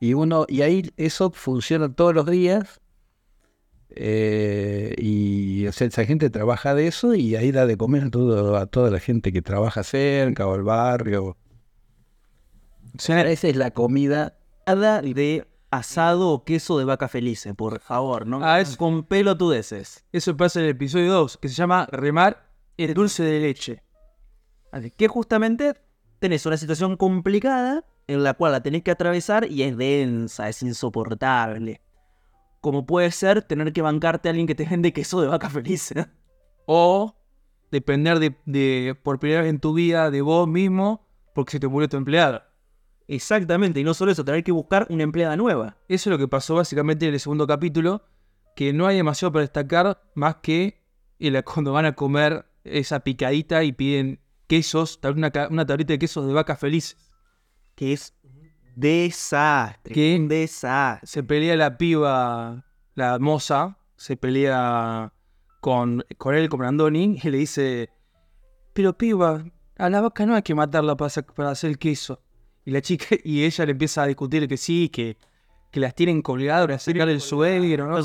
Y 0.00 0.14
uno, 0.14 0.44
y 0.48 0.62
ahí 0.62 0.92
eso 0.96 1.30
funciona 1.30 1.92
todos 1.92 2.14
los 2.14 2.26
días. 2.26 2.80
eh, 3.90 4.94
y 4.98 5.66
o 5.66 5.72
sea, 5.72 5.86
esa 5.88 6.04
gente 6.04 6.30
trabaja 6.30 6.74
de 6.74 6.86
eso 6.86 7.14
y 7.14 7.34
ahí 7.36 7.50
da 7.52 7.66
de 7.66 7.76
comer 7.76 8.04
a, 8.04 8.10
todo, 8.10 8.56
a 8.56 8.66
toda 8.66 8.90
la 8.90 9.00
gente 9.00 9.32
que 9.32 9.42
trabaja 9.42 9.82
cerca 9.82 10.46
o 10.46 10.54
el 10.54 10.62
barrio. 10.62 11.36
O 12.94 12.98
sea, 13.00 13.22
esa 13.28 13.48
es 13.48 13.56
la 13.56 13.70
comida 13.72 14.34
Nada 14.66 15.00
de 15.00 15.46
asado 15.70 16.28
o 16.30 16.44
queso 16.44 16.78
de 16.78 16.84
vaca 16.84 17.08
felice, 17.08 17.54
por 17.54 17.80
favor, 17.80 18.26
¿no? 18.26 18.40
Ah, 18.44 18.60
es- 18.60 18.76
con 18.76 19.02
pelotudeces. 19.04 20.04
Eso 20.12 20.36
pasa 20.36 20.58
en 20.60 20.66
el 20.66 20.72
episodio 20.72 21.10
2, 21.12 21.38
que 21.38 21.48
se 21.48 21.54
llama 21.54 21.86
Remar 21.90 22.50
el 22.76 22.92
dulce 22.94 23.22
de 23.22 23.40
leche. 23.40 23.82
Así 24.70 24.90
que 24.90 25.08
justamente 25.08 25.74
tenés 26.18 26.44
una 26.44 26.58
situación 26.58 26.96
complicada 26.98 27.84
en 28.08 28.24
la 28.24 28.34
cual 28.34 28.52
la 28.52 28.62
tenés 28.62 28.82
que 28.82 28.90
atravesar 28.90 29.50
y 29.50 29.62
es 29.62 29.76
densa, 29.76 30.48
es 30.48 30.62
insoportable. 30.62 31.80
Como 32.60 32.86
puede 32.86 33.12
ser 33.12 33.42
tener 33.42 33.72
que 33.72 33.82
bancarte 33.82 34.28
a 34.28 34.30
alguien 34.30 34.46
que 34.48 34.54
te 34.54 34.64
vende 34.64 34.92
queso 34.92 35.20
de 35.20 35.28
vaca 35.28 35.48
feliz. 35.50 35.92
¿eh? 35.92 36.06
O 36.66 37.14
depender 37.70 38.18
de, 38.18 38.96
por 39.02 39.18
primera 39.18 39.42
vez 39.42 39.50
en 39.50 39.60
tu 39.60 39.74
vida, 39.74 40.10
de 40.10 40.22
vos 40.22 40.48
mismo, 40.48 41.06
porque 41.34 41.52
se 41.52 41.60
te 41.60 41.68
murió 41.68 41.88
tu 41.88 41.96
empleada. 41.98 42.50
Exactamente, 43.06 43.80
y 43.80 43.84
no 43.84 43.94
solo 43.94 44.12
eso, 44.12 44.24
tener 44.24 44.44
que 44.44 44.52
buscar 44.52 44.86
una 44.90 45.02
empleada 45.02 45.36
nueva. 45.36 45.76
Eso 45.88 46.10
es 46.10 46.12
lo 46.12 46.18
que 46.18 46.28
pasó 46.28 46.56
básicamente 46.56 47.06
en 47.06 47.14
el 47.14 47.20
segundo 47.20 47.46
capítulo, 47.46 48.02
que 48.54 48.72
no 48.72 48.86
hay 48.86 48.96
demasiado 48.96 49.32
para 49.32 49.42
destacar 49.42 50.02
más 50.14 50.36
que 50.36 50.82
el- 51.18 51.42
cuando 51.44 51.72
van 51.72 51.86
a 51.86 51.94
comer 51.94 52.46
esa 52.64 53.00
picadita 53.00 53.64
y 53.64 53.72
piden 53.72 54.20
quesos, 54.46 54.98
una, 55.02 55.30
una 55.50 55.66
tablita 55.66 55.92
de 55.92 55.98
quesos 55.98 56.26
de 56.26 56.32
vaca 56.32 56.56
felices. 56.56 57.07
Que 57.78 57.92
es 57.92 58.12
un 58.24 58.50
desastre. 58.74 59.94
¿Qué? 59.94 60.16
Un 60.18 60.26
desastre. 60.26 61.06
Se 61.06 61.22
pelea 61.22 61.56
la 61.56 61.78
piba, 61.78 62.64
la 62.96 63.18
moza, 63.20 63.78
se 63.96 64.16
pelea 64.16 65.12
con, 65.60 66.04
con 66.16 66.34
él, 66.34 66.48
con 66.48 66.58
Brandoni, 66.58 67.20
y 67.22 67.30
le 67.30 67.38
dice, 67.38 67.90
pero 68.72 68.98
piba, 68.98 69.44
a 69.76 69.90
la 69.90 70.00
vaca 70.00 70.26
no 70.26 70.34
hay 70.34 70.42
que 70.42 70.54
matarla 70.56 70.96
para, 70.96 71.10
para 71.22 71.50
hacer 71.50 71.70
el 71.70 71.78
queso. 71.78 72.20
Y 72.64 72.72
la 72.72 72.80
chica, 72.82 73.06
y 73.24 73.44
ella 73.44 73.64
le 73.64 73.72
empieza 73.72 74.02
a 74.02 74.06
discutir 74.06 74.48
que 74.48 74.56
sí, 74.56 74.88
que, 74.88 75.16
que 75.70 75.78
las 75.80 75.94
tienen 75.94 76.20
colgadas, 76.20 76.82
sacarle 76.82 77.12
el 77.12 77.20
suegro, 77.20 77.86
¿no? 77.86 78.02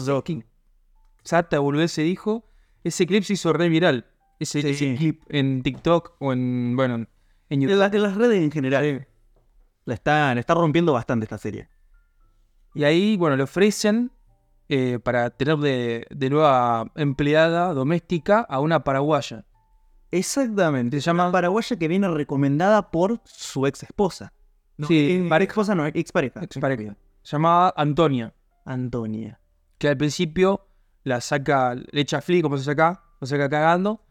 Sata 1.24 1.60
boludez 1.60 1.92
se 1.92 2.04
dijo. 2.04 2.46
Ese 2.84 3.08
clip 3.08 3.24
se 3.24 3.34
hizo 3.34 3.54
re 3.54 3.70
viral. 3.70 4.06
Ese, 4.40 4.62
Sí. 4.62 4.68
ese 4.70 4.96
clip 4.98 5.22
en 5.30 5.64
TikTok 5.64 6.16
o 6.20 6.34
en, 6.34 6.76
bueno, 6.76 6.96
en 6.96 7.08
En, 7.50 7.62
YouTube. 7.62 7.78
la- 7.80 7.86
en 7.88 8.04
las 8.04 8.16
redes 8.18 8.44
en 8.44 8.52
general. 8.52 9.08
La 9.86 9.94
está, 9.94 10.34
la 10.34 10.40
está 10.40 10.54
rompiendo 10.54 10.94
bastante 10.94 11.26
esta 11.26 11.38
serie. 11.38 11.70
Y 12.74 12.84
ahí, 12.86 13.18
bueno, 13.18 13.36
le 13.36 13.44
ofrecen 13.44 14.12
eh, 14.70 15.00
para 15.00 15.30
tener 15.30 15.58
de, 15.58 16.08
de 16.10 16.30
nueva 16.30 16.92
empleada 16.96 17.74
doméstica 17.74 18.40
a 18.40 18.60
una 18.60 18.84
paraguaya. 18.84 19.46
Exactamente. 20.12 21.02
Se 21.02 21.06
llama 21.06 21.32
paraguaya 21.32 21.76
que 21.78 21.88
viene 21.88 22.08
recomendada 22.08 22.92
por 22.92 23.20
su 23.26 23.66
ex 23.68 23.84
esposa. 23.84 24.32
Sí, 24.88 25.26
pareja 25.30 25.52
esposa 25.52 25.76
no, 25.76 25.86
ex 25.86 26.12
pareja. 26.12 26.44
Expareja. 26.44 26.96
Llamada 27.24 27.74
Antonia. 27.76 28.34
Antonia. 28.66 29.40
Que 29.78 29.90
al 29.90 29.98
principio 29.98 30.68
la 31.04 31.20
saca, 31.22 31.76
le 31.76 32.02
echa 32.02 32.22
fli, 32.22 32.42
como 32.42 32.58
se 32.58 32.64
saca, 32.64 33.04
lo 33.20 33.28
saca 33.28 33.50
cagando. 33.50 34.02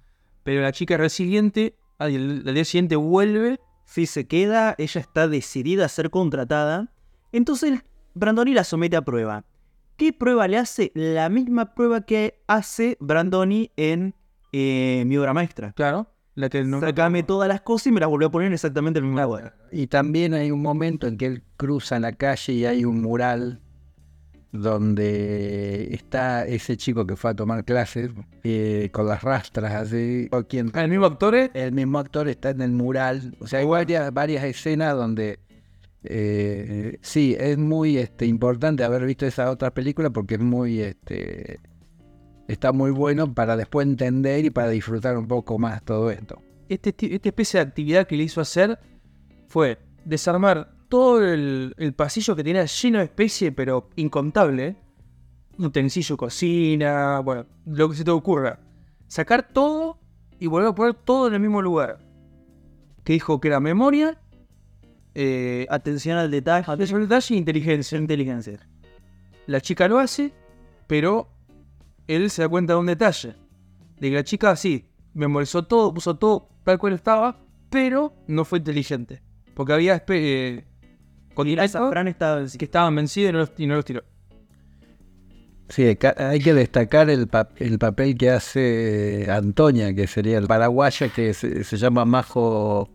Pero 0.44 0.60
la 0.62 0.72
chica 0.72 0.96
resiliente, 0.96 1.78
al 1.98 2.42
al 2.46 2.54
día 2.54 2.64
siguiente 2.64 2.96
vuelve. 2.96 3.60
Si 3.92 4.06
se 4.06 4.26
queda, 4.26 4.74
ella 4.78 5.02
está 5.02 5.28
decidida 5.28 5.84
a 5.84 5.88
ser 5.90 6.08
contratada. 6.08 6.90
Entonces 7.30 7.82
Brandoni 8.14 8.54
la 8.54 8.64
somete 8.64 8.96
a 8.96 9.02
prueba. 9.02 9.44
¿Qué 9.98 10.14
prueba 10.14 10.48
le 10.48 10.56
hace? 10.56 10.92
La 10.94 11.28
misma 11.28 11.74
prueba 11.74 12.00
que 12.00 12.40
hace 12.46 12.96
Brandoni 13.00 13.70
en 13.76 14.14
eh, 14.52 15.04
mi 15.06 15.18
obra 15.18 15.34
maestra. 15.34 15.72
Claro. 15.72 16.06
La 16.36 16.48
que 16.48 16.64
no. 16.64 16.80
Sacame 16.80 17.22
todas 17.22 17.48
las 17.48 17.60
cosas 17.60 17.88
y 17.88 17.92
me 17.92 18.00
las 18.00 18.08
volvió 18.08 18.28
a 18.28 18.30
poner 18.30 18.46
en 18.46 18.54
exactamente 18.54 18.98
el 18.98 19.04
mismo 19.04 19.20
lugar. 19.20 19.58
Y 19.70 19.88
también 19.88 20.32
hay 20.32 20.50
un 20.50 20.62
momento 20.62 21.06
en 21.06 21.18
que 21.18 21.26
él 21.26 21.42
cruza 21.58 22.00
la 22.00 22.12
calle 22.12 22.54
y 22.54 22.64
hay 22.64 22.86
un 22.86 23.02
mural 23.02 23.60
donde 24.52 25.88
está 25.94 26.46
ese 26.46 26.76
chico 26.76 27.06
que 27.06 27.16
fue 27.16 27.30
a 27.30 27.34
tomar 27.34 27.64
clases 27.64 28.10
eh, 28.44 28.90
con 28.92 29.06
las 29.06 29.22
rastras 29.22 29.72
así. 29.72 30.28
o 30.30 30.42
quien- 30.44 30.70
El 30.76 30.88
mismo 30.90 31.06
actor 31.06 31.34
es. 31.34 31.50
el 31.54 31.72
mismo 31.72 31.98
actor 31.98 32.28
está 32.28 32.50
en 32.50 32.60
el 32.60 32.70
mural. 32.72 33.34
O 33.40 33.46
sea, 33.46 33.60
hay 33.60 33.66
varias, 33.66 34.12
varias 34.12 34.44
escenas 34.44 34.94
donde 34.94 35.38
eh, 36.04 36.98
sí, 37.00 37.36
es 37.38 37.56
muy 37.58 37.96
este, 37.96 38.26
importante 38.26 38.82
haber 38.84 39.06
visto 39.06 39.24
esa 39.26 39.50
otra 39.50 39.72
película 39.72 40.10
porque 40.10 40.34
es 40.34 40.40
muy 40.40 40.80
este 40.80 41.60
está 42.48 42.72
muy 42.72 42.90
bueno 42.90 43.32
para 43.32 43.56
después 43.56 43.86
entender 43.86 44.44
y 44.44 44.50
para 44.50 44.68
disfrutar 44.68 45.16
un 45.16 45.28
poco 45.28 45.58
más 45.58 45.82
todo 45.84 46.10
esto. 46.10 46.42
este, 46.68 46.94
esta 47.14 47.28
especie 47.28 47.60
de 47.60 47.66
actividad 47.66 48.06
que 48.06 48.16
le 48.16 48.24
hizo 48.24 48.40
hacer 48.40 48.78
fue 49.48 49.78
desarmar 50.04 50.74
todo 50.92 51.26
el, 51.26 51.74
el 51.78 51.94
pasillo 51.94 52.36
que 52.36 52.44
tenía 52.44 52.66
lleno 52.66 52.98
de 52.98 53.04
especie, 53.04 53.50
pero 53.50 53.88
incontable. 53.96 54.76
Utensilio, 55.56 56.18
cocina, 56.18 57.20
bueno, 57.20 57.46
lo 57.64 57.88
que 57.88 57.96
se 57.96 58.04
te 58.04 58.10
ocurra. 58.10 58.60
Sacar 59.06 59.48
todo 59.54 59.98
y 60.38 60.48
volver 60.48 60.68
a 60.68 60.74
poner 60.74 60.92
todo 60.92 61.28
en 61.28 61.32
el 61.32 61.40
mismo 61.40 61.62
lugar. 61.62 61.96
Que 63.04 63.14
dijo 63.14 63.40
que 63.40 63.48
era 63.48 63.58
memoria, 63.58 64.20
eh, 65.14 65.66
Atención 65.70 66.18
al 66.18 66.30
detalle. 66.30 66.70
atención 66.70 67.00
al 67.00 67.08
detalle 67.08 67.36
e 67.36 67.38
inteligencia. 67.38 67.96
Inteligencia. 67.96 68.60
La 69.46 69.62
chica 69.62 69.88
lo 69.88 69.98
hace, 69.98 70.34
pero 70.88 71.30
él 72.06 72.28
se 72.28 72.42
da 72.42 72.50
cuenta 72.50 72.74
de 72.74 72.80
un 72.80 72.86
detalle. 72.86 73.34
De 73.98 74.10
que 74.10 74.16
la 74.16 74.24
chica 74.24 74.54
sí, 74.56 74.90
memorizó 75.14 75.62
todo, 75.62 75.94
puso 75.94 76.18
todo 76.18 76.50
tal 76.64 76.78
cual 76.78 76.92
estaba, 76.92 77.40
pero 77.70 78.12
no 78.26 78.44
fue 78.44 78.58
inteligente. 78.58 79.22
Porque 79.54 79.72
había 79.72 80.04
eh, 80.08 80.66
Y 81.32 81.34
condimentos 81.34 81.70
esa 81.70 81.90
Fran 81.90 82.08
está... 82.08 82.44
que 82.58 82.64
estaban 82.64 82.94
vencidos 82.94 83.30
y 83.30 83.32
no 83.32 83.38
los, 83.38 83.52
y 83.58 83.66
no 83.66 83.74
los 83.74 83.84
tiró. 83.84 84.04
Sí, 85.68 85.96
hay 86.18 86.40
que 86.40 86.52
destacar 86.54 87.08
el, 87.08 87.28
pa- 87.28 87.48
el 87.56 87.78
papel 87.78 88.18
que 88.18 88.30
hace 88.30 89.26
Antonia, 89.30 89.94
que 89.94 90.06
sería 90.06 90.36
el 90.36 90.46
paraguaya 90.46 91.08
que 91.08 91.32
se, 91.32 91.64
se 91.64 91.76
llama 91.78 92.04
Majo 92.04 92.90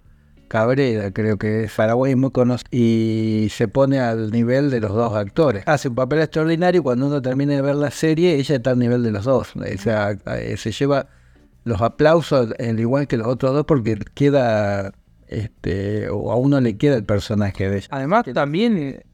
Cabrera, 0.47 1.11
creo 1.11 1.37
que 1.37 1.63
es 1.63 1.73
Paraguay 1.73 2.15
muy 2.15 2.31
conocido, 2.31 2.69
y 2.71 3.47
se 3.51 3.67
pone 3.67 3.99
al 3.99 4.31
nivel 4.31 4.69
de 4.69 4.79
los 4.79 4.93
dos 4.93 5.13
actores. 5.15 5.63
Hace 5.65 5.89
un 5.89 5.95
papel 5.95 6.19
extraordinario 6.19 6.81
y 6.81 6.83
cuando 6.83 7.07
uno 7.07 7.21
termina 7.21 7.53
de 7.53 7.61
ver 7.63 7.75
la 7.75 7.89
serie, 7.91 8.35
ella 8.35 8.55
está 8.55 8.69
al 8.69 8.79
nivel 8.79 9.01
de 9.01 9.11
los 9.11 9.25
dos. 9.25 9.55
O 9.55 9.77
sea, 9.77 10.11
eh, 10.11 10.55
se 10.55 10.71
lleva 10.71 11.07
los 11.63 11.81
aplausos 11.81 12.53
al 12.59 12.79
igual 12.79 13.07
que 13.07 13.17
los 13.17 13.27
otros 13.27 13.53
dos 13.53 13.65
porque 13.65 13.97
queda, 14.13 14.93
este, 15.27 16.09
o 16.09 16.31
a 16.31 16.35
uno 16.35 16.59
le 16.61 16.77
queda 16.77 16.95
el 16.95 17.05
personaje 17.05 17.69
de 17.69 17.77
ella. 17.77 17.87
Además, 17.91 18.25
también 18.33 18.77
eh, 18.77 19.05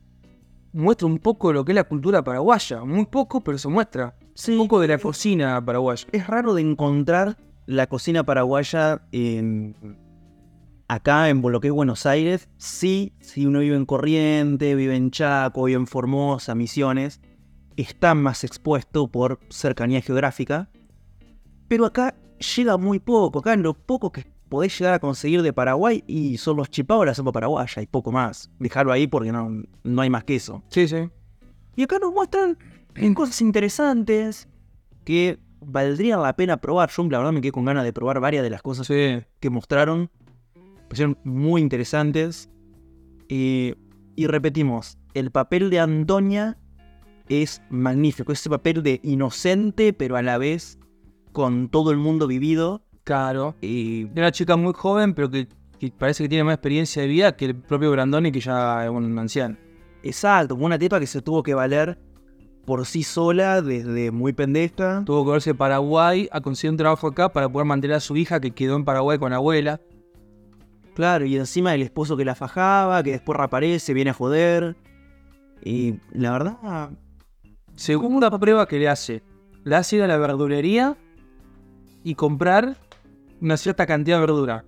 muestra 0.71 1.07
un 1.07 1.19
poco 1.19 1.53
lo 1.53 1.65
que 1.65 1.71
es 1.71 1.75
la 1.75 1.83
cultura 1.83 2.23
paraguaya. 2.23 2.83
Muy 2.83 3.05
poco, 3.05 3.43
pero 3.43 3.57
se 3.57 3.67
muestra. 3.67 4.15
Un 4.47 4.57
poco 4.57 4.79
de 4.79 4.87
la 4.87 4.97
cocina 4.97 5.63
paraguaya. 5.63 6.07
Es 6.11 6.27
raro 6.27 6.53
de 6.53 6.61
encontrar 6.61 7.37
la 7.65 7.87
cocina 7.87 8.23
paraguaya 8.23 9.01
en... 9.11 9.75
acá 10.87 11.29
en 11.29 11.41
lo 11.41 11.59
que 11.59 11.67
es 11.67 11.73
Buenos 11.73 12.05
Aires. 12.05 12.49
Sí, 12.57 13.13
si 13.19 13.45
uno 13.45 13.59
vive 13.59 13.75
en 13.75 13.85
Corriente, 13.85 14.75
vive 14.75 14.95
en 14.95 15.11
Chaco, 15.11 15.65
vive 15.65 15.79
en 15.79 15.87
Formosa, 15.87 16.55
Misiones, 16.55 17.21
está 17.77 18.15
más 18.15 18.43
expuesto 18.43 19.07
por 19.07 19.39
cercanía 19.49 20.01
geográfica. 20.01 20.69
Pero 21.67 21.85
acá 21.85 22.15
llega 22.55 22.77
muy 22.77 22.99
poco. 22.99 23.39
Acá 23.39 23.53
en 23.53 23.63
lo 23.63 23.73
poco 23.73 24.11
que 24.11 24.32
podés 24.53 24.77
llegar 24.77 24.93
a 24.93 24.99
conseguir 24.99 25.41
de 25.41 25.51
Paraguay 25.51 26.03
y 26.05 26.37
son 26.37 26.57
los 26.57 26.69
chipados 26.69 27.01
de 27.01 27.05
la 27.07 27.15
sopa 27.15 27.31
paraguaya 27.31 27.81
y 27.81 27.87
poco 27.87 28.11
más. 28.11 28.51
Dejarlo 28.59 28.91
ahí 28.91 29.07
porque 29.07 29.31
no, 29.31 29.63
no 29.83 30.01
hay 30.03 30.11
más 30.11 30.25
que 30.25 30.35
eso. 30.35 30.61
Sí, 30.67 30.87
sí. 30.87 31.09
Y 31.75 31.81
acá 31.81 31.97
nos 31.97 32.13
muestran 32.13 32.55
cosas 33.15 33.41
interesantes 33.41 34.47
que 35.05 35.39
valdrían 35.59 36.21
la 36.21 36.35
pena 36.35 36.57
probar. 36.57 36.91
Yo 36.91 37.01
la 37.09 37.17
verdad 37.17 37.33
me 37.33 37.41
quedé 37.41 37.51
con 37.51 37.65
ganas 37.65 37.83
de 37.83 37.93
probar 37.93 38.19
varias 38.19 38.43
de 38.43 38.51
las 38.51 38.61
cosas 38.61 38.85
Sí. 38.85 39.23
que 39.39 39.49
mostraron. 39.49 40.11
Parecieron 40.83 41.17
muy 41.23 41.59
interesantes. 41.59 42.47
Eh, 43.29 43.73
y 44.15 44.27
repetimos, 44.27 44.99
el 45.15 45.31
papel 45.31 45.71
de 45.71 45.79
Antonia 45.79 46.59
es 47.27 47.63
magnífico. 47.71 48.31
Ese 48.31 48.51
papel 48.51 48.83
de 48.83 48.99
inocente, 49.01 49.93
pero 49.93 50.15
a 50.15 50.21
la 50.21 50.37
vez 50.37 50.77
con 51.31 51.69
todo 51.69 51.89
el 51.89 51.97
mundo 51.97 52.27
vivido. 52.27 52.83
Claro. 53.03 53.55
Y 53.61 54.05
una 54.05 54.31
chica 54.31 54.55
muy 54.55 54.73
joven, 54.73 55.13
pero 55.13 55.29
que, 55.29 55.47
que 55.79 55.91
parece 55.91 56.23
que 56.23 56.29
tiene 56.29 56.43
más 56.43 56.55
experiencia 56.55 57.01
de 57.01 57.07
vida 57.07 57.35
que 57.35 57.45
el 57.45 57.55
propio 57.55 57.91
Brandoni, 57.91 58.31
que 58.31 58.39
ya 58.39 58.85
es 58.85 58.89
un 58.89 59.17
anciano. 59.17 59.57
exacto, 60.01 60.55
una 60.55 60.77
tipa 60.77 60.99
que 60.99 61.07
se 61.07 61.21
tuvo 61.21 61.43
que 61.43 61.53
valer 61.53 61.97
por 62.65 62.85
sí 62.85 63.03
sola 63.03 63.61
desde 63.61 64.11
muy 64.11 64.31
pendeja. 64.33 65.03
Tuvo 65.05 65.25
que 65.25 65.31
verse 65.31 65.49
a 65.49 65.53
Paraguay 65.53 66.29
a 66.31 66.39
conseguir 66.39 66.71
un 66.71 66.77
trabajo 66.77 67.07
acá 67.07 67.29
para 67.29 67.49
poder 67.49 67.65
mantener 67.65 67.97
a 67.97 67.99
su 67.99 68.15
hija 68.15 68.39
que 68.39 68.51
quedó 68.51 68.77
en 68.77 68.85
Paraguay 68.85 69.17
con 69.17 69.31
la 69.31 69.37
abuela. 69.37 69.81
Claro, 70.95 71.25
y 71.25 71.35
encima 71.35 71.73
el 71.73 71.81
esposo 71.81 72.15
que 72.15 72.23
la 72.23 72.35
fajaba, 72.35 73.03
que 73.03 73.11
después 73.11 73.37
reaparece, 73.37 73.93
viene 73.93 74.11
a 74.11 74.13
joder. 74.13 74.77
Y 75.63 75.95
la 76.11 76.31
verdad, 76.31 76.91
Segunda 77.75 78.29
prueba 78.39 78.67
que 78.67 78.77
le 78.77 78.87
hace. 78.87 79.23
Le 79.63 79.75
hace 79.75 79.95
ir 79.97 80.03
a 80.03 80.07
la 80.07 80.17
verdulería 80.17 80.95
y 82.03 82.15
comprar 82.15 82.77
una 83.43 83.57
cierta 83.57 83.85
cantidad 83.85 84.17
de 84.17 84.21
verdura. 84.21 84.65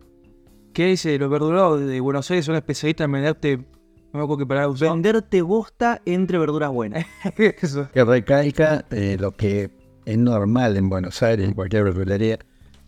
¿Qué 0.73 0.88
dice? 0.88 1.17
Los 1.17 1.29
verdurados 1.31 1.79
de 1.81 1.99
Buenos 2.01 2.29
Aires 2.29 2.45
son 2.45 2.55
especialistas 2.55 3.05
en 3.05 3.11
venderte. 3.13 3.57
No 3.57 4.19
me 4.19 4.23
acuerdo 4.23 4.38
qué 4.39 4.45
palabra 4.45 4.69
usó. 4.69 4.91
venderte 4.91 5.41
bosta 5.41 6.01
entre 6.05 6.38
verduras 6.38 6.69
buenas. 6.71 7.05
Eso. 7.38 7.89
que 7.93 8.03
recalca 8.03 8.85
eh, 8.91 9.17
lo 9.19 9.31
que 9.31 9.71
es 10.05 10.17
normal 10.17 10.75
en 10.77 10.89
Buenos 10.89 11.23
Aires, 11.23 11.47
en 11.47 11.53
cualquier 11.53 11.85
verdulería, 11.85 12.39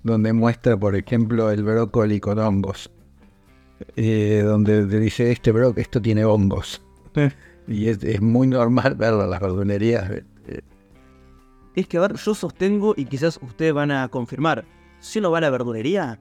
donde 0.03 0.33
muestra, 0.33 0.77
por 0.77 0.95
ejemplo, 0.95 1.49
el 1.51 1.63
brócoli 1.63 2.19
con 2.19 2.39
hongos. 2.39 2.91
Eh, 3.95 4.41
donde 4.43 4.85
te 4.85 4.99
dice, 4.99 5.31
este 5.31 5.51
brócoli, 5.51 5.81
esto 5.81 6.01
tiene 6.01 6.25
hongos. 6.25 6.81
Y 7.67 7.87
es, 7.87 8.03
es 8.03 8.21
muy 8.21 8.47
normal 8.47 8.95
verlo 8.95 9.23
en 9.23 9.29
las 9.29 9.39
verdulerías. 9.41 10.09
eh, 10.11 10.61
Es 11.75 11.87
que, 11.87 11.97
a 11.97 12.01
ver, 12.01 12.15
yo 12.15 12.33
sostengo, 12.35 12.93
y 12.97 13.05
quizás 13.05 13.39
ustedes 13.41 13.73
van 13.73 13.91
a 13.91 14.07
confirmar, 14.09 14.65
si 15.07 15.19
uno 15.19 15.31
va 15.31 15.39
a 15.39 15.41
la 15.41 15.49
verdulería, 15.49 16.19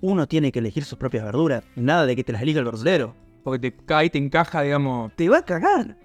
uno 0.00 0.26
tiene 0.26 0.52
que 0.52 0.60
elegir 0.60 0.84
sus 0.84 0.98
propias 0.98 1.24
verduras. 1.24 1.64
Nada 1.76 2.06
de 2.06 2.14
que 2.14 2.24
te 2.24 2.32
las 2.32 2.42
elija 2.42 2.60
el 2.60 2.64
verdulero. 2.64 3.14
Porque 3.42 3.70
te 3.70 4.04
y 4.04 4.10
te 4.10 4.18
encaja, 4.18 4.62
digamos. 4.62 5.12
Te 5.16 5.28
va 5.28 5.38
a 5.38 5.44
cagar. 5.44 5.96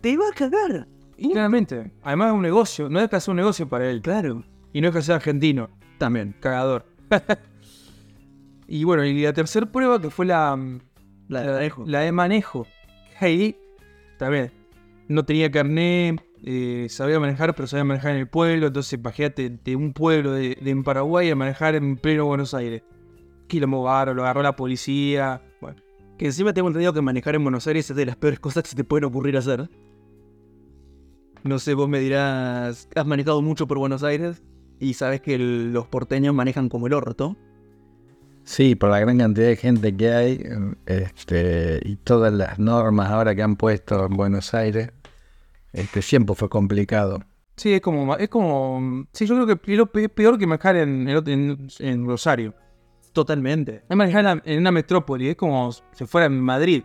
Te 0.00 0.16
va 0.16 0.28
a 0.28 0.32
cagar. 0.32 0.86
Y 1.16 1.32
claramente. 1.32 1.92
Además 2.02 2.28
es 2.28 2.34
un 2.34 2.42
negocio. 2.42 2.88
No 2.88 3.00
deja 3.00 3.16
de 3.16 3.20
ser 3.20 3.32
un 3.32 3.36
negocio 3.36 3.68
para 3.68 3.90
él. 3.90 4.00
Claro. 4.00 4.44
Y 4.72 4.80
no 4.80 4.88
deja 4.88 4.98
de 4.98 5.04
ser 5.04 5.14
argentino. 5.16 5.70
También. 5.98 6.34
Cagador. 6.40 6.86
y 8.68 8.84
bueno, 8.84 9.04
y 9.04 9.22
la 9.22 9.32
tercera 9.32 9.66
prueba 9.66 10.00
que 10.00 10.10
fue 10.10 10.26
la. 10.26 10.58
La 11.28 11.42
de 11.42 11.52
manejo. 11.52 11.84
La 11.86 12.00
de 12.00 12.12
manejo. 12.12 12.66
Ahí 13.20 13.56
también. 14.18 14.52
No 15.08 15.24
tenía 15.24 15.50
carné, 15.50 16.16
eh, 16.46 16.88
sabía 16.90 17.18
manejar, 17.18 17.54
pero 17.54 17.66
sabía 17.66 17.84
manejar 17.84 18.12
en 18.12 18.18
el 18.18 18.28
pueblo. 18.28 18.66
Entonces, 18.66 18.92
imagínate, 18.92 19.48
de 19.48 19.76
un 19.76 19.94
pueblo 19.94 20.32
de, 20.32 20.58
en 20.62 20.84
Paraguay 20.84 21.30
a 21.30 21.36
manejar 21.36 21.74
en 21.74 21.96
pleno 21.96 22.26
Buenos 22.26 22.52
Aires. 22.52 22.82
Quilombo 23.46 23.82
bárbaro, 23.82 24.14
lo 24.14 24.22
agarró 24.22 24.42
la 24.42 24.54
policía. 24.54 25.42
Bueno, 25.60 25.80
Que 26.18 26.26
encima 26.26 26.52
tengo 26.52 26.68
entendido 26.68 26.92
que 26.92 27.00
manejar 27.00 27.34
en 27.34 27.44
Buenos 27.44 27.66
Aires 27.66 27.88
es 27.88 27.96
de 27.96 28.04
las 28.04 28.16
peores 28.16 28.40
cosas 28.40 28.62
que 28.62 28.68
se 28.68 28.76
te 28.76 28.84
pueden 28.84 29.04
ocurrir 29.04 29.38
hacer. 29.38 29.70
No 31.44 31.58
sé, 31.58 31.72
vos 31.74 31.88
me 31.88 31.98
dirás, 31.98 32.88
has 32.94 33.06
manejado 33.06 33.40
mucho 33.40 33.66
por 33.66 33.78
Buenos 33.78 34.02
Aires 34.02 34.42
y 34.80 34.94
sabes 34.94 35.22
que 35.22 35.38
los 35.38 35.86
porteños 35.86 36.34
manejan 36.34 36.68
como 36.68 36.86
el 36.86 36.92
orto. 36.92 37.36
Sí, 38.44 38.74
por 38.74 38.90
la 38.90 39.00
gran 39.00 39.16
cantidad 39.16 39.46
de 39.46 39.56
gente 39.56 39.96
que 39.96 40.10
hay 40.10 40.44
este, 40.84 41.80
y 41.82 41.96
todas 41.96 42.32
las 42.34 42.58
normas 42.58 43.10
ahora 43.10 43.34
que 43.34 43.42
han 43.42 43.56
puesto 43.56 44.04
en 44.04 44.16
Buenos 44.16 44.52
Aires, 44.52 44.90
este, 45.74 46.02
siempre 46.02 46.34
fue 46.34 46.48
complicado. 46.48 47.20
Sí, 47.56 47.74
es 47.74 47.80
como, 47.80 48.16
es 48.16 48.28
como, 48.28 49.06
sí, 49.12 49.26
yo 49.26 49.34
creo 49.34 49.58
que 49.60 49.72
es 49.72 49.78
lo 49.78 49.86
peor 49.86 50.38
que 50.38 50.46
manejar 50.46 50.76
en, 50.76 51.08
en, 51.08 52.06
Rosario. 52.06 52.54
Totalmente. 53.12 53.84
Es 53.88 53.96
manejar 53.96 54.42
en, 54.44 54.58
una 54.58 54.72
metrópoli, 54.72 55.28
es 55.28 55.36
como 55.36 55.70
si 55.72 56.06
fuera 56.06 56.26
en 56.26 56.40
Madrid. 56.40 56.84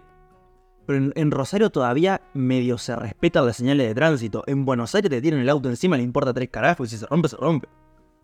Pero 0.85 0.97
en, 0.97 1.13
en 1.15 1.31
Rosario 1.31 1.69
todavía 1.69 2.21
medio 2.33 2.77
se 2.77 2.95
respetan 2.95 3.45
las 3.45 3.57
señales 3.57 3.87
de 3.87 3.95
tránsito. 3.95 4.43
En 4.47 4.65
Buenos 4.65 4.93
Aires 4.95 5.09
te 5.09 5.21
tienen 5.21 5.41
el 5.41 5.49
auto 5.49 5.69
encima, 5.69 5.95
le 5.97 6.03
importa 6.03 6.33
tres 6.33 6.49
carajos 6.49 6.87
y 6.87 6.91
si 6.91 6.97
se 6.97 7.05
rompe, 7.05 7.29
se 7.29 7.37
rompe. 7.37 7.67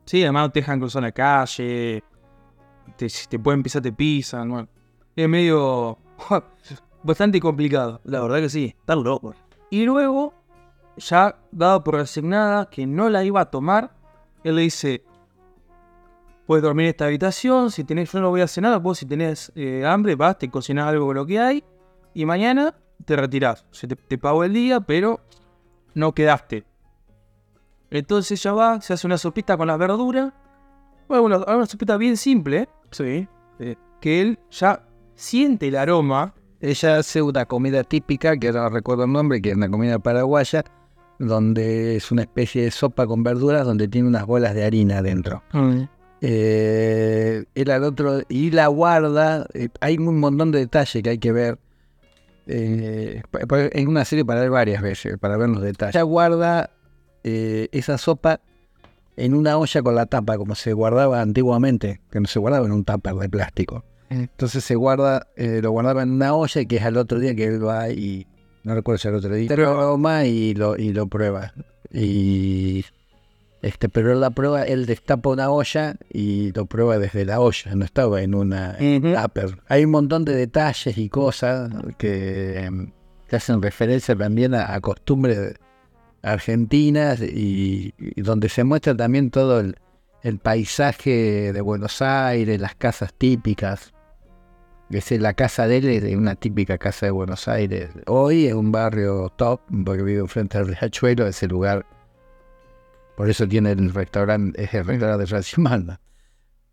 Sí, 0.06 0.22
además 0.24 0.52
te 0.52 0.60
dejan 0.60 0.80
cruzar 0.80 1.02
la 1.02 1.12
calle, 1.12 2.04
te, 2.98 3.10
si 3.10 3.28
te 3.28 3.40
pueden 3.40 3.64
pisar, 3.64 3.82
te 3.82 3.92
pisan, 3.92 4.50
bueno. 4.50 4.68
Es 5.16 5.30
medio, 5.30 5.98
bastante 7.04 7.40
complicado. 7.40 8.02
La 8.04 8.22
verdad 8.22 8.40
que 8.40 8.50
sí, 8.50 8.76
están 8.78 9.04
locos. 9.04 9.36
Y 9.70 9.86
luego, 9.86 10.34
ya 10.98 11.38
dado 11.52 11.84
por 11.84 11.96
resignada 11.96 12.70
que 12.70 12.86
no 12.86 13.10
la 13.10 13.24
iba 13.24 13.42
a 13.42 13.52
tomar, 13.52 13.96
él 14.44 14.56
le 14.56 14.64
dice, 14.64 15.04
puedes 16.46 16.64
dormir 16.64 16.86
en 16.86 16.90
esta 16.92 17.06
habitación, 17.06 17.72
si 17.72 17.84
tenés, 17.84 18.12
yo 18.12 18.20
no 18.20 18.30
voy 18.30 18.42
a 18.42 18.48
nada, 18.62 18.78
vos 18.78 19.00
si 19.00 19.06
tenés 19.06 19.52
eh, 19.56 19.86
hambre, 19.86 20.16
vas, 20.16 20.38
te 20.38 20.50
cocinás 20.50 20.88
algo 20.88 21.08
con 21.08 21.16
lo 21.16 21.26
que 21.26 21.40
hay, 21.40 21.64
y 22.14 22.26
mañana 22.26 22.76
te 23.06 23.16
retirás. 23.16 23.66
Se 23.72 23.88
te, 23.88 23.96
te 23.96 24.18
pago 24.18 24.44
el 24.44 24.54
día, 24.54 24.80
pero 24.80 25.20
no 25.94 26.14
quedaste. 26.14 26.66
Entonces 27.90 28.40
ella 28.40 28.54
va, 28.54 28.82
se 28.82 28.94
hace 28.94 29.08
una 29.08 29.18
sopita 29.18 29.58
con 29.58 29.68
las 29.68 29.78
verduras, 29.78 30.34
bueno, 31.08 31.24
una, 31.24 31.38
una 31.38 31.66
sopita 31.66 31.98
bien 31.98 32.18
simple. 32.18 32.68
Sí. 32.92 33.28
Eh, 33.60 33.76
que 34.02 34.22
él 34.22 34.40
ya 34.52 34.84
siente 35.16 35.68
el 35.68 35.76
aroma, 35.76 36.34
Ella 36.60 36.98
hace 36.98 37.22
una 37.22 37.46
comida 37.46 37.84
típica, 37.84 38.38
que 38.38 38.48
ahora 38.48 38.64
no 38.64 38.70
recuerdo 38.70 39.04
el 39.04 39.12
nombre, 39.12 39.42
que 39.42 39.52
es 39.52 39.56
una 39.56 39.70
comida 39.70 40.00
paraguaya, 40.00 40.64
donde 41.20 41.96
es 41.96 42.12
una 42.12 42.24
especie 42.24 42.64
de 42.64 42.72
sopa 42.72 43.08
con 43.08 43.24
verduras 43.24 43.66
donde 43.66 43.88
tiene 43.88 44.08
unas 44.08 44.26
bolas 44.26 44.54
de 44.54 44.64
harina 44.64 45.00
adentro. 45.00 45.44
Eh, 46.22 47.46
él 47.54 47.72
al 47.72 47.84
otro, 47.84 48.22
y 48.30 48.52
la 48.52 48.68
guarda, 48.68 49.46
eh, 49.54 49.70
hay 49.82 49.98
un 49.98 50.20
montón 50.20 50.52
de 50.52 50.60
detalles 50.60 51.04
que 51.04 51.10
hay 51.10 51.18
que 51.18 51.32
ver. 51.32 51.60
Eh, 52.48 53.22
en 53.50 53.88
una 53.88 54.06
serie 54.06 54.24
para 54.24 54.42
ver 54.42 54.52
varias 54.52 54.82
veces, 54.82 55.18
para 55.18 55.36
ver 55.38 55.50
los 55.50 55.62
detalles. 55.62 55.96
Ella 55.96 56.04
guarda 56.04 56.70
eh, 57.24 57.70
esa 57.72 57.98
sopa 57.98 58.40
en 59.18 59.34
una 59.34 59.58
olla 59.58 59.82
con 59.82 59.96
la 59.96 60.06
tapa, 60.06 60.38
como 60.38 60.56
se 60.56 60.74
guardaba 60.74 61.22
antiguamente, 61.22 62.02
que 62.12 62.20
no 62.20 62.28
se 62.28 62.40
guardaba 62.40 62.66
en 62.66 62.72
un 62.72 62.84
tupper 62.84 63.16
de 63.16 63.30
plástico. 63.30 63.84
Entonces 64.10 64.64
se 64.64 64.76
guarda, 64.76 65.28
eh, 65.36 65.60
lo 65.64 65.72
guardaba 65.72 66.04
en 66.04 66.12
una 66.12 66.36
olla 66.36 66.62
y 66.62 66.66
que 66.68 66.78
es 66.78 66.84
al 66.84 66.98
otro 66.98 67.20
día 67.20 67.36
que 67.36 67.46
él 67.46 67.66
va 67.66 67.90
y 67.90 68.28
no 68.66 68.76
recuerdo 68.76 68.98
si 68.98 69.08
al 69.08 69.16
otro 69.16 69.34
día, 69.34 69.48
pero 69.48 69.74
toma 69.80 70.26
y 70.26 70.54
lo, 70.54 70.76
y 70.76 70.92
lo 70.92 71.08
prueba. 71.08 71.54
Y 71.92 72.84
este, 73.62 73.90
pero 73.90 74.12
él 74.14 74.20
la 74.22 74.30
prueba, 74.30 74.64
él 74.64 74.86
destapa 74.86 75.30
una 75.30 75.50
olla 75.50 75.96
y 76.12 76.52
lo 76.52 76.66
prueba 76.66 77.00
desde 77.00 77.26
la 77.26 77.40
olla, 77.40 77.74
no 77.74 77.86
estaba 77.86 78.22
en 78.22 78.36
una 78.36 78.78
Ujú. 78.80 79.14
tupper. 79.20 79.58
Hay 79.68 79.86
un 79.86 79.92
montón 79.92 80.26
de 80.26 80.36
detalles 80.36 80.98
y 80.98 81.10
cosas 81.10 81.72
que, 81.98 82.60
em, 82.60 82.92
que 83.28 83.36
hacen 83.38 83.62
referencia 83.62 84.16
también 84.16 84.54
a, 84.54 84.74
a 84.74 84.80
costumbres 84.82 85.56
argentinas 86.22 87.22
y, 87.22 87.94
y 87.98 88.22
donde 88.22 88.50
se 88.50 88.64
muestra 88.64 88.96
también 88.96 89.32
todo 89.32 89.60
el, 89.62 89.76
el 90.22 90.38
paisaje 90.40 91.52
de 91.54 91.62
Buenos 91.62 92.02
Aires, 92.02 92.60
las 92.60 92.76
casas 92.76 93.14
típicas. 93.16 93.94
Es 94.90 95.12
la 95.12 95.34
casa 95.34 95.68
de 95.68 95.78
él 95.78 95.90
es 95.90 96.04
de 96.04 96.16
una 96.16 96.36
típica 96.36 96.78
casa 96.78 97.08
de 97.08 97.12
Buenos 97.12 97.48
Aires. 97.48 97.90
Hoy 98.08 98.46
es 98.46 98.54
un 98.54 98.72
barrio 98.72 99.30
top, 99.36 99.62
porque 99.84 100.04
vive 100.04 100.28
frente 100.28 100.58
al 100.58 100.68
Riachuelo, 100.68 101.28
ese 101.28 101.48
lugar. 101.48 101.86
Por 103.18 103.30
eso 103.30 103.48
tiene 103.48 103.72
el 103.72 103.94
restaurante, 103.94 104.64
es 104.64 104.74
el 104.74 104.86
restaurante 104.86 105.22
de 105.22 105.28
Francis 105.28 105.58
Manda. 105.58 106.00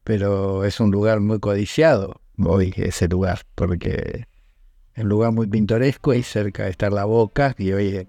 Pero 0.04 0.64
es 0.64 0.78
un 0.78 0.90
lugar 0.90 1.20
muy 1.20 1.40
codiciado 1.40 2.20
hoy, 2.44 2.72
ese 2.76 3.08
lugar, 3.08 3.40
porque 3.54 4.26
es 4.94 5.02
un 5.04 5.08
lugar 5.08 5.32
muy 5.32 5.46
pintoresco 5.46 6.12
y 6.12 6.22
cerca 6.22 6.68
está 6.68 6.90
la 6.90 7.04
boca 7.04 7.54
y 7.56 7.72
hoy 7.72 7.96
es 7.96 8.06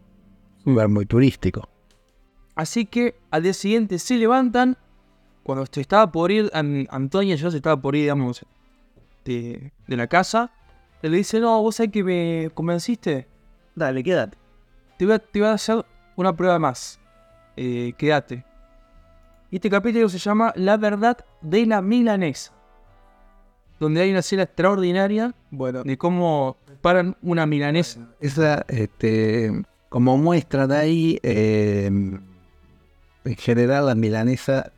un 0.66 0.74
lugar 0.74 0.89
muy 0.89 1.06
turístico. 1.06 1.70
Así 2.56 2.86
que 2.86 3.16
al 3.32 3.43
día 3.43 3.54
siguiente 3.54 3.97
se 3.99 4.16
levantan. 4.18 4.78
Cuando 5.43 5.66
se 5.72 5.82
estaba 5.82 6.12
por 6.12 6.32
ir, 6.32 6.49
An- 6.54 6.88
Antonia 6.89 7.36
ya 7.36 7.49
se 7.51 7.58
estaba 7.58 7.82
por 7.82 7.95
ir, 7.95 8.04
digamos, 8.04 8.45
de, 9.24 9.71
de 9.88 9.97
la 9.97 10.07
casa. 10.07 10.51
Él 11.01 11.11
le 11.11 11.17
dice, 11.17 11.39
no, 11.39 11.61
vos 11.61 11.76
sabés 11.76 11.91
que 11.91 12.03
me 12.03 12.49
convenciste. 12.53 13.28
Dale, 13.76 14.03
quédate. 14.03 14.38
Te 14.97 15.05
voy 15.05 15.15
a, 15.15 15.19
te 15.19 15.39
voy 15.39 15.49
a 15.49 15.53
hacer 15.53 15.86
una 16.15 16.36
prueba 16.36 16.59
más. 16.59 16.99
Eh, 17.57 17.93
quédate. 17.97 18.45
Y 19.51 19.57
este 19.57 19.69
capítulo 19.69 20.09
se 20.09 20.17
llama 20.17 20.53
La 20.55 20.78
verdad 20.78 21.17
de 21.41 21.65
la 21.65 21.82
milanesa. 21.82 22.53
Donde 23.80 24.01
hay 24.01 24.11
una 24.11 24.19
escena 24.19 24.43
extraordinaria 24.43 25.34
Bueno, 25.51 25.84
de 25.84 25.97
cómo 25.97 26.57
paran 26.82 27.17
una 27.21 27.45
milanesa. 27.45 27.99
esa, 28.19 28.65
este, 28.67 29.51
como 29.89 30.17
muestra 30.17 30.67
de 30.67 30.78
ahí, 30.78 31.19
eh, 31.21 31.86
en 31.88 33.36
general 33.38 33.88
la 33.88 33.95
milanesa 33.95 34.71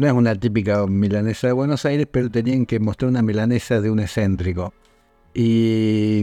no 0.00 0.06
es 0.06 0.12
una 0.14 0.34
típica 0.34 0.86
milanesa 0.86 1.48
de 1.48 1.52
Buenos 1.52 1.84
Aires, 1.84 2.06
pero 2.10 2.30
tenían 2.30 2.64
que 2.64 2.80
mostrar 2.80 3.10
una 3.10 3.20
milanesa 3.20 3.82
de 3.82 3.90
un 3.90 4.00
excéntrico. 4.00 4.72
Y 5.34 6.22